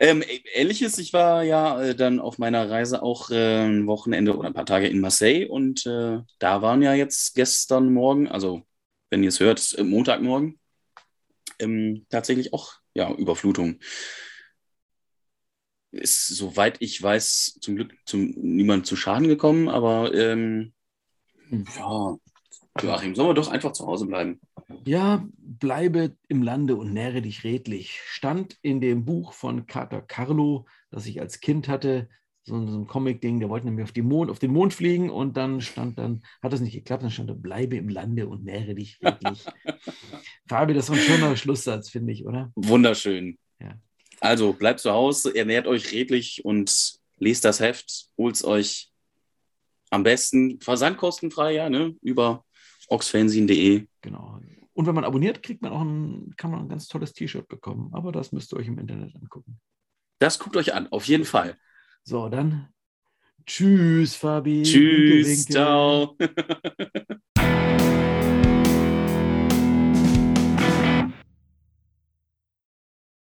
ähm, 0.00 0.22
ähnliches, 0.54 0.98
ich 0.98 1.12
war 1.12 1.42
ja 1.42 1.82
äh, 1.82 1.94
dann 1.94 2.20
auf 2.20 2.38
meiner 2.38 2.70
Reise 2.70 3.02
auch 3.02 3.30
äh, 3.30 3.66
ein 3.66 3.86
Wochenende 3.86 4.36
oder 4.36 4.48
ein 4.48 4.54
paar 4.54 4.66
Tage 4.66 4.88
in 4.88 5.00
Marseille 5.00 5.46
und 5.46 5.86
äh, 5.86 6.18
da 6.38 6.62
waren 6.62 6.82
ja 6.82 6.94
jetzt 6.94 7.34
gestern 7.34 7.92
Morgen, 7.92 8.28
also 8.28 8.62
wenn 9.10 9.22
ihr 9.22 9.28
es 9.28 9.40
hört, 9.40 9.76
Montagmorgen, 9.82 10.58
ähm, 11.58 12.06
tatsächlich 12.10 12.52
auch 12.52 12.74
ja, 12.94 13.12
Überflutung. 13.12 13.80
Ist, 15.90 16.28
soweit 16.28 16.76
ich 16.80 17.02
weiß, 17.02 17.58
zum 17.60 17.76
Glück 17.76 17.94
zum, 18.04 18.34
niemand 18.36 18.86
zu 18.86 18.94
Schaden 18.94 19.26
gekommen, 19.26 19.68
aber 19.68 20.12
ähm, 20.12 20.74
ja, 21.50 22.16
Joachim, 22.82 23.14
sollen 23.14 23.28
wir 23.28 23.34
doch 23.34 23.48
einfach 23.48 23.72
zu 23.72 23.86
Hause 23.86 24.06
bleiben? 24.06 24.40
Ja, 24.84 25.26
bleibe 25.38 26.16
im 26.28 26.42
Lande 26.42 26.76
und 26.76 26.92
nähre 26.92 27.22
dich 27.22 27.44
redlich. 27.44 28.00
Stand 28.06 28.56
in 28.62 28.80
dem 28.80 29.04
Buch 29.04 29.32
von 29.32 29.66
Carter 29.66 30.02
Carlo, 30.02 30.66
das 30.90 31.06
ich 31.06 31.20
als 31.20 31.40
Kind 31.40 31.68
hatte, 31.68 32.08
so, 32.48 32.66
so 32.66 32.78
ein 32.78 32.86
Comic-Ding, 32.86 33.40
der 33.40 33.48
wollte 33.48 33.66
nämlich 33.66 33.84
auf, 33.84 33.94
Mond, 34.02 34.30
auf, 34.30 34.38
den 34.38 34.52
Mond 34.52 34.74
fliegen 34.74 35.10
und 35.10 35.36
dann 35.36 35.60
stand 35.60 35.98
dann, 35.98 36.22
hat 36.42 36.52
das 36.52 36.60
nicht 36.60 36.72
geklappt, 36.72 37.02
dann 37.02 37.10
stand 37.10 37.30
da, 37.30 37.34
bleibe 37.34 37.76
im 37.76 37.88
Lande 37.88 38.26
und 38.26 38.44
nähre 38.44 38.74
dich 38.74 38.98
redlich. 39.02 39.44
Fabi, 40.48 40.74
das 40.74 40.88
ist 40.88 40.94
ein 40.94 41.00
schöner 41.00 41.36
Schlusssatz, 41.36 41.90
finde 41.90 42.12
ich, 42.12 42.26
oder? 42.26 42.50
Wunderschön. 42.56 43.38
Ja. 43.60 43.78
Also 44.20 44.52
bleibt 44.54 44.80
zu 44.80 44.90
Hause, 44.90 45.34
ernährt 45.36 45.66
euch 45.66 45.92
redlich 45.92 46.44
und 46.44 46.98
lest 47.18 47.44
das 47.44 47.60
Heft, 47.60 48.08
holt 48.16 48.34
es 48.34 48.44
euch 48.44 48.90
am 49.90 50.02
besten 50.02 50.60
versandkostenfrei, 50.60 51.54
ja, 51.54 51.70
ne, 51.70 51.94
über 52.02 52.44
oxfanzine.de. 52.88 53.86
Genau. 54.00 54.40
Und 54.72 54.86
wenn 54.86 54.94
man 54.94 55.04
abonniert, 55.04 55.42
kriegt 55.42 55.62
man 55.62 55.72
auch 55.72 55.80
ein, 55.80 56.34
kann 56.36 56.50
man 56.50 56.60
ein 56.60 56.68
ganz 56.68 56.86
tolles 56.86 57.12
T-Shirt 57.12 57.48
bekommen. 57.48 57.90
Aber 57.92 58.12
das 58.12 58.32
müsst 58.32 58.52
ihr 58.52 58.58
euch 58.58 58.68
im 58.68 58.78
Internet 58.78 59.14
angucken. 59.16 59.60
Das 60.20 60.38
guckt 60.38 60.56
euch 60.56 60.74
an, 60.74 60.88
auf 60.92 61.04
jeden 61.06 61.24
Fall. 61.24 61.56
So, 62.04 62.28
dann 62.28 62.68
tschüss, 63.44 64.14
Fabi. 64.14 64.62
Tschüss, 64.62 65.46
ciao. 65.46 66.16